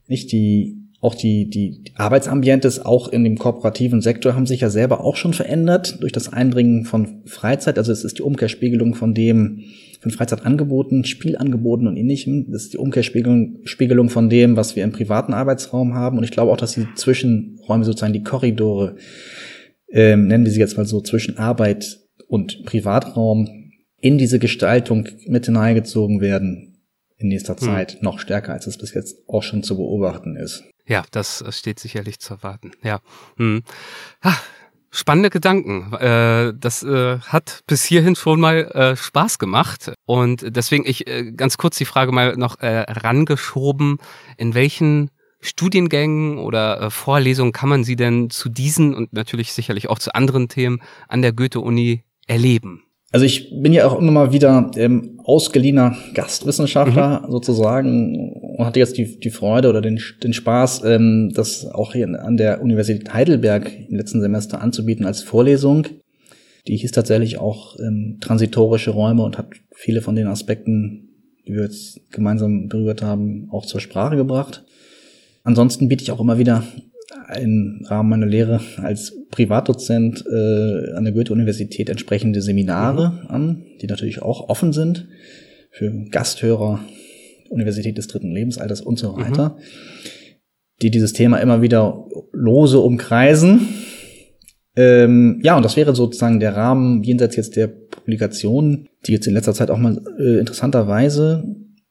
Nicht 0.07 0.31
die 0.31 0.82
auch 1.03 1.15
die, 1.15 1.49
die 1.49 1.83
Arbeitsambientes 1.95 2.83
auch 2.83 3.09
in 3.09 3.25
dem 3.25 3.37
kooperativen 3.37 3.99
Sektor 3.99 4.35
haben 4.35 4.45
sich 4.45 4.61
ja 4.61 4.69
selber 4.69 5.03
auch 5.03 5.17
schon 5.17 5.33
verändert 5.33 6.01
durch 6.01 6.13
das 6.13 6.31
Eindringen 6.31 6.85
von 6.85 7.23
Freizeit. 7.25 7.77
Also 7.77 7.91
es 7.91 8.05
ist 8.05 8.19
die 8.19 8.21
Umkehrspiegelung 8.21 8.95
von 8.95 9.13
dem, 9.13 9.65
von 9.99 10.11
Freizeitangeboten, 10.11 11.03
Spielangeboten 11.03 11.87
und 11.87 11.97
ähnlichem. 11.97 12.49
Das 12.49 12.63
ist 12.63 12.73
die 12.73 12.77
Umkehrspiegelung 12.77 13.59
Spiegelung 13.65 14.09
von 14.09 14.29
dem, 14.29 14.55
was 14.55 14.77
wir 14.77 14.85
im 14.85 14.93
privaten 14.93 15.33
Arbeitsraum 15.33 15.93
haben. 15.93 16.17
Und 16.17 16.23
ich 16.23 16.31
glaube 16.31 16.53
auch, 16.53 16.57
dass 16.57 16.75
die 16.75 16.87
Zwischenräume 16.95 17.83
sozusagen 17.83 18.13
die 18.13 18.23
Korridore, 18.23 18.95
ähm, 19.91 20.27
nennen 20.27 20.45
wir 20.45 20.53
sie 20.53 20.61
jetzt 20.61 20.77
mal 20.77 20.85
so, 20.85 21.01
zwischen 21.01 21.37
Arbeit 21.37 21.99
und 22.29 22.63
Privatraum 22.63 23.49
in 23.99 24.17
diese 24.17 24.39
Gestaltung 24.39 25.09
mit 25.27 25.47
hineingezogen 25.47 26.21
werden 26.21 26.77
in 27.17 27.27
nächster 27.27 27.55
hm. 27.55 27.59
Zeit 27.59 27.91
hm. 27.95 27.99
noch 28.03 28.19
stärker, 28.19 28.53
als 28.53 28.67
es 28.67 28.77
bis 28.77 28.93
jetzt 28.93 29.17
auch 29.27 29.43
schon 29.43 29.63
zu 29.63 29.75
beobachten 29.75 30.37
ist. 30.37 30.63
Ja, 30.85 31.03
das 31.11 31.43
steht 31.49 31.79
sicherlich 31.79 32.19
zu 32.19 32.35
erwarten. 32.35 32.71
Ja. 32.83 32.99
Hm. 33.37 33.63
Ah, 34.21 34.37
spannende 34.91 35.29
Gedanken. 35.29 35.93
Äh, 35.93 36.53
das 36.55 36.83
äh, 36.83 37.19
hat 37.19 37.63
bis 37.67 37.83
hierhin 37.83 38.15
schon 38.15 38.39
mal 38.39 38.65
äh, 38.71 38.95
Spaß 38.95 39.39
gemacht. 39.39 39.93
Und 40.05 40.45
deswegen 40.55 40.85
ich 40.85 41.07
äh, 41.07 41.31
ganz 41.31 41.57
kurz 41.57 41.77
die 41.77 41.85
Frage 41.85 42.11
mal 42.11 42.35
noch 42.35 42.59
äh, 42.59 42.85
rangeschoben, 42.89 43.97
in 44.37 44.53
welchen 44.53 45.09
Studiengängen 45.39 46.37
oder 46.37 46.81
äh, 46.81 46.89
Vorlesungen 46.89 47.51
kann 47.51 47.69
man 47.69 47.83
sie 47.83 47.95
denn 47.95 48.29
zu 48.29 48.49
diesen 48.49 48.93
und 48.93 49.13
natürlich 49.13 49.53
sicherlich 49.53 49.89
auch 49.89 49.99
zu 49.99 50.13
anderen 50.13 50.47
Themen 50.47 50.81
an 51.07 51.21
der 51.21 51.33
Goethe-Uni 51.33 52.03
erleben? 52.27 52.83
Also 53.13 53.27
ich 53.27 53.51
bin 53.61 53.73
ja 53.73 53.85
auch 53.85 53.99
immer 53.99 54.11
mal 54.11 54.33
wieder 54.33 54.71
ähm, 54.75 55.19
ausgeliehener 55.23 55.95
Gastwissenschaftler 56.15 57.21
mhm. 57.21 57.31
sozusagen 57.31 58.33
und 58.57 58.65
hatte 58.65 58.79
jetzt 58.79 58.97
die, 58.97 59.19
die 59.19 59.29
Freude 59.29 59.69
oder 59.69 59.81
den, 59.81 60.01
den 60.23 60.33
Spaß, 60.33 60.83
ähm, 60.83 61.31
das 61.31 61.67
auch 61.67 61.93
hier 61.93 62.07
an 62.07 62.37
der 62.37 62.63
Universität 62.63 63.13
Heidelberg 63.13 63.71
im 63.87 63.97
letzten 63.97 64.19
Semester 64.19 64.61
anzubieten 64.61 65.05
als 65.05 65.21
Vorlesung. 65.21 65.85
Die 66.67 66.75
hieß 66.75 66.91
tatsächlich 66.91 67.37
auch 67.37 67.77
ähm, 67.79 68.17
transitorische 68.19 68.89
Räume 68.89 69.21
und 69.21 69.37
hat 69.37 69.45
viele 69.75 70.01
von 70.01 70.15
den 70.15 70.25
Aspekten, 70.25 71.09
die 71.45 71.53
wir 71.53 71.65
jetzt 71.65 72.09
gemeinsam 72.09 72.67
berührt 72.67 73.03
haben, 73.03 73.47
auch 73.51 73.67
zur 73.67 73.79
Sprache 73.79 74.15
gebracht. 74.15 74.63
Ansonsten 75.43 75.87
biete 75.87 76.01
ich 76.01 76.11
auch 76.11 76.19
immer 76.19 76.39
wieder 76.39 76.63
im 77.39 77.81
Rahmen 77.85 78.09
meiner 78.09 78.25
Lehre 78.25 78.61
als 78.77 79.13
Privatdozent 79.31 80.25
äh, 80.25 80.93
an 80.93 81.03
der 81.03 81.13
Goethe-Universität 81.13 81.89
entsprechende 81.89 82.41
Seminare 82.41 83.21
mhm. 83.23 83.27
an, 83.29 83.65
die 83.81 83.87
natürlich 83.87 84.21
auch 84.21 84.49
offen 84.49 84.73
sind 84.73 85.07
für 85.71 85.91
Gasthörer, 86.11 86.79
Universität 87.49 87.97
des 87.97 88.07
dritten 88.07 88.31
Lebensalters 88.31 88.81
und 88.81 88.99
so 88.99 89.17
weiter, 89.17 89.49
mhm. 89.49 89.61
die 90.81 90.91
dieses 90.91 91.13
Thema 91.13 91.37
immer 91.37 91.61
wieder 91.61 92.05
lose 92.31 92.79
umkreisen. 92.79 93.67
Ähm, 94.75 95.39
ja, 95.43 95.55
und 95.55 95.63
das 95.63 95.77
wäre 95.77 95.95
sozusagen 95.95 96.39
der 96.39 96.55
Rahmen 96.55 97.03
jenseits 97.03 97.35
jetzt 97.35 97.55
der 97.55 97.67
Publikationen, 97.67 98.89
die 99.05 99.11
jetzt 99.11 99.27
in 99.27 99.33
letzter 99.33 99.53
Zeit 99.53 99.69
auch 99.69 99.77
mal 99.77 100.01
äh, 100.19 100.39
interessanterweise 100.39 101.43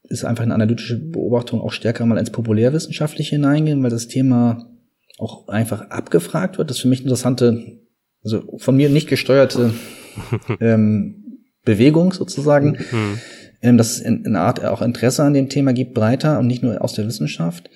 ist 0.09 0.25
einfach 0.25 0.43
eine 0.43 0.53
analytische 0.53 0.99
Beobachtung 0.99 1.61
auch 1.61 1.71
stärker 1.71 2.05
mal 2.05 2.17
ins 2.17 2.29
Populärwissenschaftliche 2.29 3.37
hineingehen, 3.37 3.81
weil 3.81 3.89
das 3.89 4.09
Thema 4.09 4.72
auch 5.17 5.47
einfach 5.47 5.89
abgefragt 5.89 6.57
wird. 6.57 6.69
Das 6.69 6.77
ist 6.77 6.81
für 6.81 6.87
mich 6.87 7.01
interessante, 7.01 7.79
also 8.23 8.57
von 8.57 8.75
mir 8.75 8.89
nicht 8.89 9.07
gesteuerte 9.07 9.73
ähm, 10.59 11.45
Bewegung 11.63 12.13
sozusagen. 12.13 12.77
Mhm. 12.91 13.19
Ähm, 13.61 13.77
dass 13.77 13.91
es 13.91 13.99
in, 14.01 14.25
in 14.25 14.35
Art 14.35 14.63
auch 14.65 14.81
Interesse 14.81 15.23
an 15.23 15.33
dem 15.33 15.47
Thema 15.47 15.71
gibt, 15.71 15.93
breiter 15.93 16.37
und 16.37 16.47
nicht 16.47 16.63
nur 16.63 16.81
aus 16.81 16.93
der 16.93 17.07
Wissenschaft. 17.07 17.69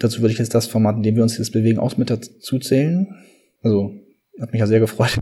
Dazu 0.00 0.22
würde 0.22 0.32
ich 0.32 0.38
jetzt 0.38 0.54
das 0.54 0.66
Format, 0.66 0.96
in 0.96 1.02
dem 1.02 1.16
wir 1.16 1.22
uns 1.22 1.36
jetzt 1.36 1.52
bewegen, 1.52 1.78
auch 1.78 1.98
mit 1.98 2.08
dazu 2.08 2.58
zählen. 2.58 3.14
Also 3.62 3.92
hat 4.40 4.52
mich 4.52 4.60
ja 4.60 4.66
sehr 4.66 4.80
gefreut, 4.80 5.16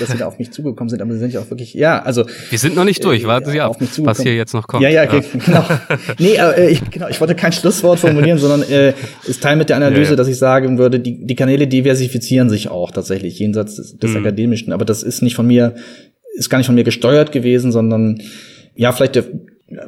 dass 0.00 0.08
Sie 0.08 0.18
da 0.18 0.26
auf 0.26 0.38
mich 0.38 0.50
zugekommen 0.50 0.88
sind, 0.88 1.00
aber 1.00 1.12
Sie 1.12 1.18
sind 1.18 1.32
ja 1.32 1.40
auch 1.40 1.50
wirklich, 1.50 1.74
ja, 1.74 2.02
also. 2.02 2.24
Wir 2.50 2.58
sind 2.58 2.74
noch 2.74 2.84
nicht 2.84 3.04
durch, 3.04 3.24
warten 3.24 3.50
Sie 3.50 3.58
äh, 3.58 3.60
auf, 3.60 3.78
mich 3.78 3.90
was 3.98 4.20
hier 4.20 4.34
jetzt 4.34 4.52
noch 4.52 4.66
kommt. 4.66 4.82
Ja, 4.82 4.88
ja, 4.88 5.04
okay, 5.04 5.22
ja. 5.22 5.40
genau. 5.44 5.64
Nee, 6.18 6.34
äh, 6.34 6.70
ich, 6.70 6.90
genau, 6.90 7.08
ich 7.08 7.20
wollte 7.20 7.36
kein 7.36 7.52
Schlusswort 7.52 8.00
formulieren, 8.00 8.38
sondern 8.38 8.68
äh, 8.68 8.94
ist 9.26 9.42
Teil 9.42 9.56
mit 9.56 9.68
der 9.68 9.76
Analyse, 9.76 10.10
ja, 10.10 10.16
dass 10.16 10.26
ich 10.26 10.38
sagen 10.38 10.78
würde, 10.78 10.98
die, 10.98 11.24
die 11.24 11.34
Kanäle 11.36 11.68
diversifizieren 11.68 12.50
sich 12.50 12.68
auch 12.68 12.90
tatsächlich, 12.90 13.38
jenseits 13.38 13.76
des, 13.76 13.96
des 13.96 14.10
mhm. 14.10 14.16
Akademischen. 14.18 14.72
Aber 14.72 14.84
das 14.84 15.04
ist 15.04 15.22
nicht 15.22 15.36
von 15.36 15.46
mir, 15.46 15.76
ist 16.34 16.50
gar 16.50 16.58
nicht 16.58 16.66
von 16.66 16.74
mir 16.74 16.84
gesteuert 16.84 17.30
gewesen, 17.30 17.70
sondern 17.70 18.20
ja, 18.74 18.90
vielleicht, 18.90 19.16
äh, 19.16 19.24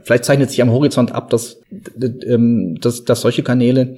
vielleicht 0.02 0.24
zeichnet 0.24 0.50
sich 0.50 0.60
am 0.62 0.70
Horizont 0.70 1.12
ab, 1.12 1.30
dass, 1.30 1.60
ähm, 2.26 2.78
dass, 2.80 3.04
dass 3.04 3.20
solche 3.22 3.42
Kanäle 3.42 3.96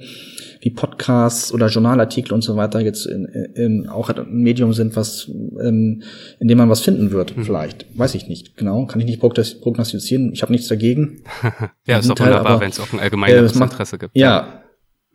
wie 0.61 0.69
Podcasts 0.69 1.53
oder 1.53 1.67
Journalartikel 1.67 2.33
und 2.33 2.41
so 2.41 2.55
weiter 2.55 2.79
jetzt 2.79 3.05
in, 3.05 3.25
in, 3.25 3.89
auch 3.89 4.09
ein 4.09 4.31
Medium 4.31 4.71
sind, 4.71 4.95
was 4.95 5.29
ähm, 5.29 6.03
in 6.39 6.47
dem 6.47 6.57
man 6.57 6.69
was 6.69 6.79
finden 6.79 7.11
wird, 7.11 7.35
mhm. 7.35 7.43
vielleicht. 7.43 7.85
Weiß 7.97 8.15
ich 8.15 8.27
nicht. 8.27 8.55
Genau, 8.55 8.85
kann 8.85 9.01
ich 9.01 9.05
nicht 9.05 9.19
prognostizieren. 9.19 10.31
Ich 10.31 10.41
habe 10.41 10.53
nichts 10.53 10.67
dagegen. 10.69 11.23
ja, 11.85 11.99
ist 11.99 12.09
doch 12.09 12.19
wunderbar, 12.19 12.61
wenn 12.61 12.69
es 12.69 12.79
auch 12.79 12.93
ein 12.93 12.99
allgemeines 12.99 13.59
äh, 13.59 13.63
Interesse 13.63 13.97
gibt. 13.97 14.15
Ja. 14.15 14.63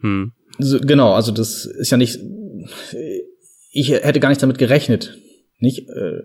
Hm. 0.00 0.32
So, 0.58 0.80
genau, 0.80 1.14
also 1.14 1.32
das 1.32 1.64
ist 1.64 1.90
ja 1.90 1.96
nicht. 1.96 2.20
Ich 3.72 3.90
hätte 3.90 4.20
gar 4.20 4.28
nicht 4.28 4.42
damit 4.42 4.58
gerechnet, 4.58 5.18
nicht, 5.60 5.88
äh, 5.88 6.24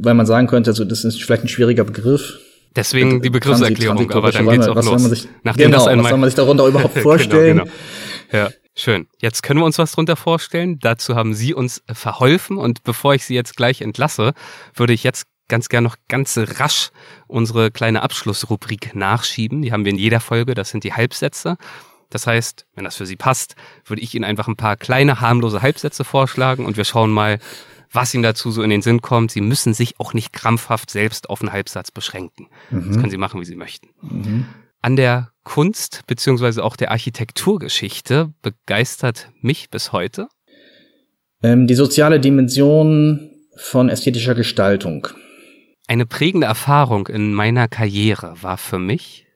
weil 0.00 0.14
man 0.14 0.26
sagen 0.26 0.46
könnte, 0.46 0.70
also 0.70 0.84
das 0.84 1.04
ist 1.04 1.20
vielleicht 1.22 1.44
ein 1.44 1.48
schwieriger 1.48 1.84
Begriff 1.84 2.38
Deswegen 2.74 3.20
die 3.20 3.30
Begriffserklärung, 3.30 4.10
aber 4.12 4.32
dann 4.32 4.48
geht's 4.48 4.66
auch 4.66 4.82
los. 4.82 5.02
Sich, 5.04 5.28
Nachdem 5.42 5.66
genau, 5.66 5.78
das 5.78 5.86
einmal, 5.88 6.04
was 6.04 6.10
soll 6.10 6.18
man 6.18 6.28
sich 6.30 6.36
darunter 6.36 6.66
überhaupt 6.68 6.94
genau, 6.94 7.02
vorstellen? 7.02 7.58
genau, 7.58 7.64
genau. 7.64 8.44
Ja, 8.44 8.50
schön. 8.74 9.08
Jetzt 9.20 9.42
können 9.42 9.60
wir 9.60 9.66
uns 9.66 9.78
was 9.78 9.92
drunter 9.92 10.16
vorstellen. 10.16 10.78
Dazu 10.78 11.14
haben 11.14 11.34
Sie 11.34 11.52
uns 11.52 11.82
verholfen 11.92 12.56
und 12.56 12.82
bevor 12.82 13.14
ich 13.14 13.24
Sie 13.24 13.34
jetzt 13.34 13.56
gleich 13.56 13.82
entlasse, 13.82 14.32
würde 14.74 14.94
ich 14.94 15.04
jetzt 15.04 15.26
ganz 15.48 15.68
gern 15.68 15.84
noch 15.84 15.96
ganz 16.08 16.38
rasch 16.38 16.90
unsere 17.26 17.70
kleine 17.70 18.02
Abschlussrubrik 18.02 18.94
nachschieben. 18.94 19.60
Die 19.60 19.72
haben 19.72 19.84
wir 19.84 19.92
in 19.92 19.98
jeder 19.98 20.20
Folge, 20.20 20.54
das 20.54 20.70
sind 20.70 20.82
die 20.82 20.94
Halbsätze. 20.94 21.56
Das 22.08 22.26
heißt, 22.26 22.66
wenn 22.74 22.84
das 22.84 22.96
für 22.96 23.06
Sie 23.06 23.16
passt, 23.16 23.54
würde 23.84 24.02
ich 24.02 24.14
Ihnen 24.14 24.24
einfach 24.24 24.48
ein 24.48 24.56
paar 24.56 24.76
kleine 24.76 25.20
harmlose 25.20 25.60
Halbsätze 25.60 26.04
vorschlagen 26.04 26.64
und 26.64 26.76
wir 26.76 26.84
schauen 26.84 27.10
mal, 27.10 27.38
was 27.92 28.14
Ihnen 28.14 28.22
dazu 28.22 28.50
so 28.50 28.62
in 28.62 28.70
den 28.70 28.82
Sinn 28.82 29.02
kommt. 29.02 29.30
Sie 29.30 29.40
müssen 29.40 29.74
sich 29.74 30.00
auch 30.00 30.14
nicht 30.14 30.32
krampfhaft 30.32 30.90
selbst 30.90 31.30
auf 31.30 31.40
einen 31.40 31.52
Halbsatz 31.52 31.90
beschränken. 31.90 32.48
Mhm. 32.70 32.88
Das 32.88 32.96
können 32.96 33.10
Sie 33.10 33.18
machen, 33.18 33.40
wie 33.40 33.44
Sie 33.44 33.56
möchten. 33.56 33.88
Mhm. 34.00 34.46
An 34.80 34.96
der 34.96 35.30
Kunst 35.44 36.02
beziehungsweise 36.06 36.64
auch 36.64 36.76
der 36.76 36.90
Architekturgeschichte 36.90 38.32
begeistert 38.42 39.30
mich 39.40 39.70
bis 39.70 39.92
heute? 39.92 40.28
Ähm, 41.42 41.66
die 41.66 41.74
soziale 41.74 42.20
Dimension 42.20 43.30
von 43.56 43.88
ästhetischer 43.88 44.34
Gestaltung. 44.34 45.08
Eine 45.86 46.06
prägende 46.06 46.46
Erfahrung 46.46 47.08
in 47.08 47.34
meiner 47.34 47.68
Karriere 47.68 48.34
war 48.40 48.56
für 48.56 48.78
mich? 48.78 49.26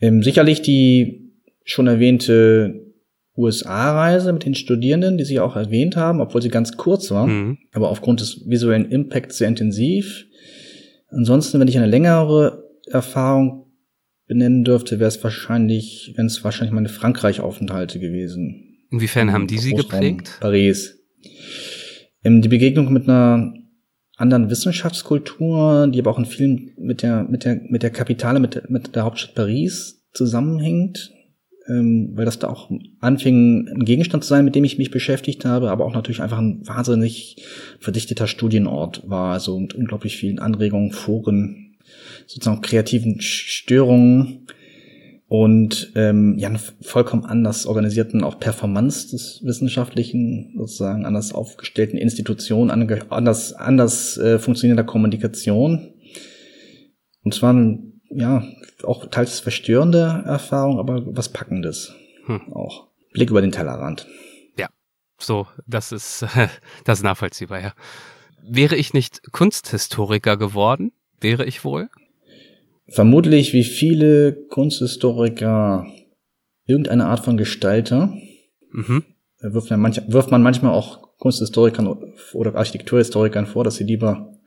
Ähm, 0.00 0.22
sicherlich 0.22 0.62
die 0.62 1.32
schon 1.64 1.86
erwähnte 1.86 2.91
USA-Reise 3.36 4.32
mit 4.32 4.44
den 4.44 4.54
Studierenden, 4.54 5.16
die 5.16 5.24
Sie 5.24 5.40
auch 5.40 5.56
erwähnt 5.56 5.96
haben, 5.96 6.20
obwohl 6.20 6.42
sie 6.42 6.50
ganz 6.50 6.76
kurz 6.76 7.10
war, 7.10 7.26
mhm. 7.26 7.58
aber 7.72 7.88
aufgrund 7.88 8.20
des 8.20 8.42
visuellen 8.46 8.90
Impacts 8.90 9.38
sehr 9.38 9.48
intensiv. 9.48 10.26
Ansonsten, 11.08 11.58
wenn 11.58 11.68
ich 11.68 11.76
eine 11.76 11.86
längere 11.86 12.64
Erfahrung 12.86 13.66
benennen 14.26 14.64
dürfte, 14.64 14.98
wäre 14.98 15.08
es 15.08 15.22
wahrscheinlich, 15.22 16.12
wenn 16.16 16.26
es 16.26 16.44
wahrscheinlich 16.44 16.74
meine 16.74 16.88
Frankreich-Aufenthalte 16.88 17.98
gewesen. 17.98 18.86
Inwiefern 18.90 19.32
haben 19.32 19.46
die 19.46 19.58
Sie 19.58 19.72
geprägt? 19.72 20.38
Paris. 20.40 20.98
Ähm, 22.24 22.42
die 22.42 22.48
Begegnung 22.48 22.92
mit 22.92 23.08
einer 23.08 23.54
anderen 24.16 24.50
Wissenschaftskultur, 24.50 25.88
die 25.88 25.98
aber 25.98 26.10
auch 26.10 26.18
in 26.18 26.26
vielen 26.26 26.72
mit 26.78 27.02
der 27.02 27.24
mit 27.24 27.44
der 27.44 27.60
mit 27.68 27.82
der 27.82 27.90
Kapitale 27.90 28.40
mit, 28.40 28.70
mit 28.70 28.94
der 28.94 29.04
Hauptstadt 29.04 29.34
Paris 29.34 30.04
zusammenhängt 30.12 31.10
ähm, 31.68 32.10
weil 32.14 32.24
das 32.24 32.38
da 32.38 32.48
auch 32.48 32.70
anfing, 33.00 33.68
ein 33.68 33.84
Gegenstand 33.84 34.24
zu 34.24 34.28
sein, 34.28 34.44
mit 34.44 34.54
dem 34.54 34.64
ich 34.64 34.78
mich 34.78 34.90
beschäftigt 34.90 35.44
habe, 35.44 35.70
aber 35.70 35.84
auch 35.84 35.94
natürlich 35.94 36.22
einfach 36.22 36.38
ein 36.38 36.66
wahnsinnig 36.66 37.44
verdichteter 37.78 38.26
Studienort 38.26 39.08
war, 39.08 39.32
also 39.32 39.58
mit 39.58 39.74
unglaublich 39.74 40.16
vielen 40.16 40.38
Anregungen, 40.38 40.92
Foren, 40.92 41.76
sozusagen 42.26 42.62
kreativen 42.62 43.20
Störungen 43.20 44.46
und 45.32 45.92
ähm, 45.94 46.36
ja, 46.36 46.52
vollkommen 46.82 47.24
anders 47.24 47.64
organisierten, 47.64 48.22
auch 48.22 48.38
Performance 48.38 49.12
des 49.12 49.40
wissenschaftlichen, 49.42 50.52
sozusagen 50.58 51.06
anders 51.06 51.32
aufgestellten 51.32 51.96
Institutionen, 51.96 52.70
anders, 53.08 53.54
anders 53.54 54.18
äh, 54.18 54.38
funktionierender 54.38 54.84
Kommunikation. 54.84 55.94
Und 57.24 57.32
zwar 57.32 57.54
ja 58.14 58.44
auch 58.82 59.06
teils 59.06 59.40
verstörende 59.40 60.22
Erfahrung, 60.26 60.78
aber 60.78 61.02
was 61.06 61.30
Packendes 61.30 61.94
hm. 62.26 62.52
auch. 62.52 62.88
Blick 63.12 63.30
über 63.30 63.40
den 63.40 63.52
Tellerrand. 63.52 64.06
Ja, 64.56 64.68
so, 65.18 65.46
das 65.66 65.92
ist, 65.92 66.26
das 66.84 66.98
ist 66.98 67.04
nachvollziehbar, 67.04 67.60
ja. 67.60 67.72
Wäre 68.42 68.76
ich 68.76 68.92
nicht 68.92 69.32
Kunsthistoriker 69.32 70.36
geworden, 70.36 70.92
wäre 71.20 71.44
ich 71.44 71.64
wohl? 71.64 71.88
vermutlich 72.92 73.52
wie 73.52 73.64
viele 73.64 74.34
Kunsthistoriker 74.48 75.86
irgendeine 76.66 77.06
Art 77.06 77.24
von 77.24 77.36
Gestalter. 77.36 78.14
Mhm. 78.70 79.04
Wirft, 79.40 79.70
man 79.70 79.80
manch, 79.80 80.00
wirft 80.06 80.30
man 80.30 80.42
manchmal 80.42 80.72
auch 80.72 81.16
Kunsthistorikern 81.18 82.12
oder 82.32 82.54
Architekturhistorikern 82.54 83.46
vor, 83.46 83.64
dass 83.64 83.76
sie 83.76 83.84
lieber 83.84 84.38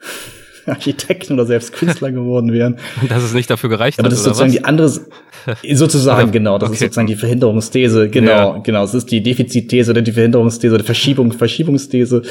Architekten 0.72 1.34
oder 1.34 1.46
selbst 1.46 1.74
Künstler 1.74 2.12
geworden 2.12 2.52
wären. 2.52 2.78
Dass 3.10 3.24
es 3.24 3.34
nicht 3.34 3.50
dafür 3.50 3.70
gereicht 3.70 4.00
Aber 4.00 4.08
hat. 4.08 4.12
das 4.12 4.20
ist 4.20 4.26
sozusagen 4.26 4.52
was? 4.52 4.58
die 4.58 4.66
andere, 4.66 4.90
sozusagen, 5.74 6.32
genau, 6.32 6.58
das 6.58 6.70
okay. 6.70 6.76
ist 6.76 6.80
sozusagen 6.82 7.08
die 7.08 7.16
Verhinderungsthese, 7.16 8.10
genau, 8.10 8.56
ja. 8.56 8.58
genau, 8.60 8.84
es 8.84 8.94
ist 8.94 9.12
die 9.12 9.22
Defizitthese 9.22 9.92
oder 9.92 10.02
die 10.02 10.12
Verhinderungsthese 10.12 10.76
oder 10.76 10.84
Verschiebung, 10.84 11.32
Verschiebungsthese. 11.32 12.22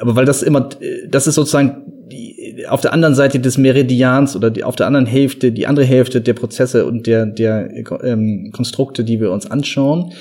Aber 0.00 0.16
weil 0.16 0.24
das 0.24 0.42
immer, 0.42 0.68
das 1.08 1.26
ist 1.26 1.34
sozusagen 1.34 1.84
auf 2.68 2.80
der 2.80 2.92
anderen 2.92 3.14
Seite 3.14 3.40
des 3.40 3.58
Meridians 3.58 4.36
oder 4.36 4.50
die, 4.50 4.64
auf 4.64 4.76
der 4.76 4.86
anderen 4.86 5.06
Hälfte, 5.06 5.52
die 5.52 5.66
andere 5.66 5.86
Hälfte 5.86 6.20
der 6.20 6.34
Prozesse 6.34 6.86
und 6.86 7.06
der, 7.06 7.26
der 7.26 7.70
ähm, 8.02 8.50
Konstrukte, 8.52 9.04
die 9.04 9.20
wir 9.20 9.30
uns 9.30 9.50
anschauen. 9.50 10.12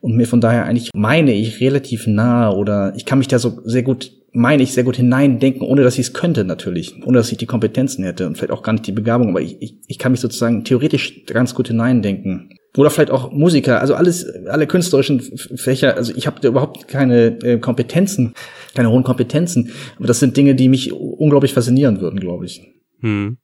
Und 0.00 0.16
mir 0.16 0.26
von 0.26 0.40
daher 0.40 0.64
eigentlich 0.64 0.90
meine 0.94 1.32
ich 1.32 1.60
relativ 1.60 2.06
nah 2.06 2.50
oder 2.50 2.92
ich 2.96 3.04
kann 3.04 3.18
mich 3.18 3.28
da 3.28 3.38
so 3.38 3.60
sehr 3.64 3.82
gut, 3.82 4.12
meine 4.32 4.62
ich, 4.62 4.72
sehr 4.72 4.84
gut 4.84 4.96
hineindenken, 4.96 5.62
ohne 5.62 5.82
dass 5.82 5.94
ich 5.94 6.06
es 6.06 6.12
könnte 6.12 6.44
natürlich, 6.44 6.94
ohne 7.04 7.18
dass 7.18 7.30
ich 7.30 7.38
die 7.38 7.46
Kompetenzen 7.46 8.04
hätte 8.04 8.26
und 8.26 8.36
vielleicht 8.36 8.52
auch 8.52 8.62
gar 8.62 8.72
nicht 8.72 8.86
die 8.86 8.92
Begabung, 8.92 9.28
aber 9.28 9.42
ich, 9.42 9.60
ich, 9.60 9.74
ich 9.86 9.98
kann 9.98 10.12
mich 10.12 10.20
sozusagen 10.20 10.64
theoretisch 10.64 11.24
ganz 11.26 11.54
gut 11.54 11.68
hineindenken. 11.68 12.58
Oder 12.76 12.88
vielleicht 12.88 13.10
auch 13.10 13.30
Musiker, 13.32 13.82
also 13.82 13.94
alles, 13.94 14.26
alle 14.46 14.66
künstlerischen 14.66 15.20
Fächer, 15.20 15.94
also 15.94 16.14
ich 16.16 16.26
habe 16.26 16.46
überhaupt 16.46 16.88
keine 16.88 17.38
äh, 17.42 17.58
Kompetenzen, 17.58 18.32
keine 18.74 18.90
hohen 18.90 19.04
Kompetenzen, 19.04 19.70
aber 19.98 20.06
das 20.06 20.20
sind 20.20 20.36
Dinge, 20.38 20.54
die 20.54 20.68
mich 20.68 20.90
unglaublich 20.90 21.52
faszinieren 21.52 22.00
würden, 22.00 22.18
glaube 22.18 22.46
ich. 22.46 22.62
Hm. 23.00 23.36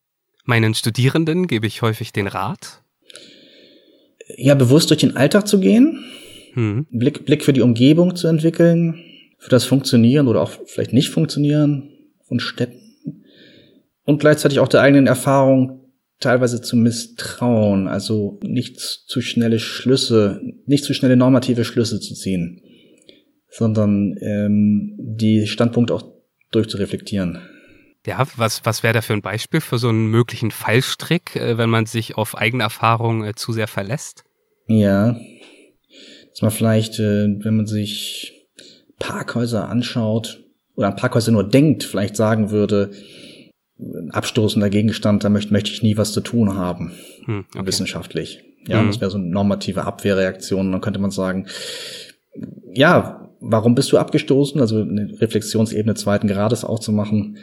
Meinen 0.45 0.73
Studierenden 0.73 1.47
gebe 1.47 1.67
ich 1.67 1.83
häufig 1.83 2.13
den 2.13 2.27
Rat? 2.27 2.83
Ja, 4.37 4.55
bewusst 4.55 4.89
durch 4.89 5.01
den 5.01 5.17
Alltag 5.17 5.47
zu 5.47 5.61
gehen, 5.61 6.05
hm. 6.55 6.87
Blick, 6.91 7.27
Blick 7.27 7.45
für 7.45 7.53
die 7.53 7.61
Umgebung 7.61 8.17
zu 8.17 8.29
entwickeln, 8.29 9.05
für 9.39 9.51
das 9.51 9.65
Funktionieren 9.65 10.29
oder 10.29 10.43
auch 10.43 10.51
vielleicht 10.67 10.93
nicht 10.93 11.11
Funktionieren 11.11 11.91
von 12.27 12.41
Städten 12.41 13.25
und 14.05 14.21
gleichzeitig 14.21 14.59
auch 14.59 14.69
der 14.69 14.83
eigenen 14.83 15.07
Erfahrung 15.07 15.79
teilweise 16.21 16.61
zu 16.61 16.77
misstrauen, 16.77 17.87
also 17.87 18.41
nicht 18.43 18.81
zu 18.81 19.21
schnelle 19.21 19.59
Schlüsse, 19.59 20.41
nicht 20.67 20.85
zu 20.85 20.93
schnelle 20.93 21.17
normative 21.17 21.65
Schlüsse 21.65 22.01
zu 22.01 22.15
ziehen, 22.15 22.61
sondern 23.51 24.17
ähm, 24.21 24.97
die 24.99 25.47
Standpunkte 25.47 25.95
auch 25.95 26.03
durchzureflektieren. 26.51 27.39
Ja, 28.07 28.27
was, 28.37 28.65
was 28.65 28.83
wäre 28.83 28.95
da 28.95 29.03
für 29.03 29.13
ein 29.13 29.23
Beispiel 29.23 29.61
für 29.61 29.79
so 29.79 29.91
einen 29.91 30.07
möglichen 30.07 30.51
Fallstrick, 30.51 31.37
äh, 31.37 31.59
wenn 31.59 31.71
man 31.71 31.87
sich 31.87 32.17
auf 32.17 32.37
eigene 32.37 32.63
Erfahrung 32.63 33.25
äh, 33.25 33.35
zu 33.35 33.53
sehr 33.53 33.69
verlässt? 33.69 34.25
Ja, 34.67 35.19
dass 36.31 36.43
man 36.43 36.51
vielleicht, 36.51 36.99
äh, 36.99 37.27
wenn 37.45 37.57
man 37.57 37.67
sich 37.67 38.38
Parkhäuser 38.99 39.69
anschaut 39.69 40.45
oder 40.75 40.89
an 40.89 40.97
Parkhäuser 40.97 41.33
nur 41.33 41.45
denkt, 41.45 41.85
vielleicht 41.85 42.17
sagen 42.17 42.51
würde, 42.51 42.91
ein 43.79 44.11
abstoßender 44.11 44.71
Gegenstand, 44.71 45.23
da 45.25 45.29
möchte, 45.29 45.53
möchte 45.53 45.71
ich 45.71 45.83
nie 45.83 45.97
was 45.97 46.13
zu 46.13 46.21
tun 46.21 46.57
haben, 46.57 46.93
hm, 47.25 47.45
okay. 47.55 47.67
wissenschaftlich. 47.67 48.43
Ja, 48.67 48.83
mhm. 48.83 48.89
das 48.89 49.01
wäre 49.01 49.11
so 49.11 49.19
eine 49.19 49.29
normative 49.29 49.85
Abwehrreaktion. 49.85 50.73
dann 50.73 50.81
könnte 50.81 50.99
man 50.99 51.11
sagen, 51.11 51.47
ja, 52.73 53.31
warum 53.41 53.75
bist 53.75 53.93
du 53.93 53.99
abgestoßen? 53.99 54.61
Also 54.61 54.81
eine 54.81 55.21
Reflexionsebene 55.21 55.95
zweiten 55.95 56.29
Grades 56.29 56.65
auch 56.65 56.81
zu 56.81 56.93
machen. 56.93 57.39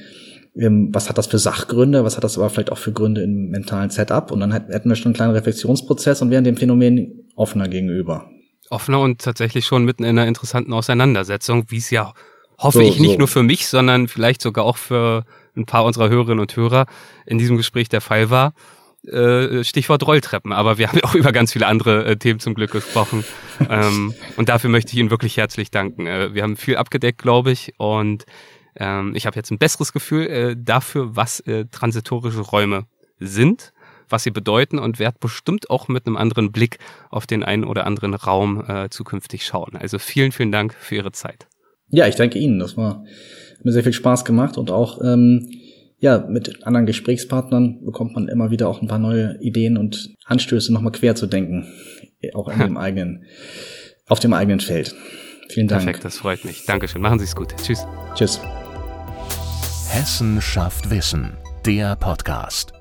Ähm, 0.56 0.90
was 0.94 1.10
hat 1.10 1.18
das 1.18 1.28
für 1.28 1.40
Sachgründe? 1.40 2.04
Was 2.04 2.16
hat 2.16 2.24
das 2.24 2.38
aber 2.38 2.50
vielleicht 2.50 2.72
auch 2.72 2.78
für 2.78 2.92
Gründe 2.92 3.22
im 3.22 3.50
mentalen 3.50 3.90
Setup? 3.90 4.32
Und 4.32 4.40
dann 4.40 4.52
hätten 4.52 4.90
wir 4.90 4.96
schon 4.96 5.10
einen 5.10 5.16
kleinen 5.16 5.34
Reflexionsprozess 5.34 6.22
und 6.22 6.32
wären 6.32 6.44
dem 6.44 6.58
Phänomen 6.58 7.30
offener 7.36 7.68
gegenüber. 7.68 8.30
Offener 8.70 9.00
und 9.00 9.22
tatsächlich 9.22 9.66
schon 9.66 9.86
mitten 9.86 10.04
in 10.04 10.18
einer 10.18 10.28
interessanten 10.28 10.74
Auseinandersetzung, 10.74 11.66
wie 11.70 11.78
es 11.78 11.90
ja 11.90 12.14
hoffe 12.58 12.80
so, 12.80 12.84
ich 12.84 13.00
nicht 13.00 13.14
so. 13.14 13.18
nur 13.20 13.28
für 13.28 13.44
mich, 13.44 13.68
sondern 13.68 14.08
vielleicht 14.08 14.42
sogar 14.42 14.66
auch 14.66 14.78
für 14.78 15.26
ein 15.56 15.66
paar 15.66 15.86
unserer 15.86 16.10
Hörerinnen 16.10 16.40
und 16.40 16.56
Hörer 16.56 16.86
in 17.26 17.38
diesem 17.38 17.58
Gespräch 17.58 17.90
der 17.90 18.02
Fall 18.02 18.30
war. 18.30 18.54
Äh, 19.08 19.64
Stichwort 19.64 20.06
Rolltreppen, 20.08 20.52
aber 20.52 20.78
wir 20.78 20.88
haben 20.88 20.98
ja 20.98 21.04
auch 21.04 21.16
über 21.16 21.32
ganz 21.32 21.54
viele 21.54 21.68
andere 21.68 22.06
äh, 22.06 22.18
Themen 22.18 22.40
zum 22.40 22.56
Glück 22.56 22.72
gesprochen. 22.72 23.24
ähm, 23.70 24.14
und 24.36 24.50
dafür 24.50 24.70
möchte 24.70 24.94
ich 24.94 25.00
Ihnen 25.00 25.12
wirklich 25.12 25.38
herzlich 25.38 25.70
danken. 25.70 26.08
Äh, 26.08 26.34
wir 26.34 26.44
haben 26.44 26.58
viel 26.58 26.78
abgedeckt, 26.78 27.22
glaube 27.22 27.52
ich, 27.52 27.74
und 27.78 28.26
ähm, 28.78 29.14
ich 29.16 29.26
habe 29.26 29.36
jetzt 29.36 29.52
ein 29.52 29.60
besseres 29.60 29.94
Gefühl 29.94 30.28
äh, 30.28 30.56
dafür, 30.58 31.16
was 31.16 31.40
äh, 31.42 31.66
transitorische 31.66 32.42
Räume 32.42 32.86
sind, 33.20 33.74
was 34.10 34.24
sie 34.24 34.32
bedeuten 34.32 34.80
und 34.80 35.00
werde 35.00 35.18
bestimmt 35.20 35.70
auch 35.70 35.88
mit 35.88 36.08
einem 36.08 36.18
anderen 36.18 36.52
Blick 36.52 36.80
auf 37.10 37.28
den 37.28 37.44
einen 37.44 37.64
oder 37.64 37.86
anderen 37.86 38.14
Raum 38.14 38.64
äh, 38.68 38.90
zukünftig 38.90 39.46
schauen. 39.46 39.76
Also 39.76 40.00
vielen, 40.00 40.32
vielen 40.32 40.52
Dank 40.52 40.74
für 40.74 40.96
Ihre 40.96 41.12
Zeit. 41.12 41.48
Ja, 41.90 42.08
ich 42.08 42.16
danke 42.16 42.40
Ihnen. 42.40 42.60
Das 42.60 42.78
war 42.78 43.06
mir 43.64 43.72
sehr 43.72 43.84
viel 43.84 43.94
Spaß 43.94 44.26
gemacht 44.26 44.58
und 44.58 44.72
auch 44.72 45.02
ähm, 45.04 45.50
ja 46.00 46.26
mit 46.30 46.66
anderen 46.66 46.86
Gesprächspartnern 46.86 47.84
bekommt 47.84 48.14
man 48.14 48.28
immer 48.28 48.52
wieder 48.52 48.70
auch 48.70 48.82
ein 48.82 48.88
paar 48.88 49.00
neue 49.00 49.38
Ideen 49.42 49.78
und 49.78 50.14
Anstöße 50.26 50.74
nochmal 50.74 50.92
quer 50.92 51.16
zu 51.16 51.28
denken, 51.28 51.68
auch 52.34 52.48
in 52.50 52.60
dem 52.60 52.78
eigenen, 52.78 53.26
auf 54.08 54.20
dem 54.20 54.34
eigenen 54.34 54.60
Feld. 54.60 54.96
Vielen 55.50 55.68
Dank. 55.68 55.84
Perfekt, 55.84 56.06
das 56.06 56.18
freut 56.18 56.44
mich. 56.44 56.66
Dankeschön. 56.66 57.02
Machen 57.02 57.20
Sie 57.20 57.26
es 57.26 57.36
gut. 57.36 57.56
Tschüss. 57.64 57.86
Tschüss. 58.16 58.40
Hessen 59.90 60.42
schafft 60.42 60.90
Wissen, 60.90 61.38
der 61.66 61.96
Podcast. 61.96 62.74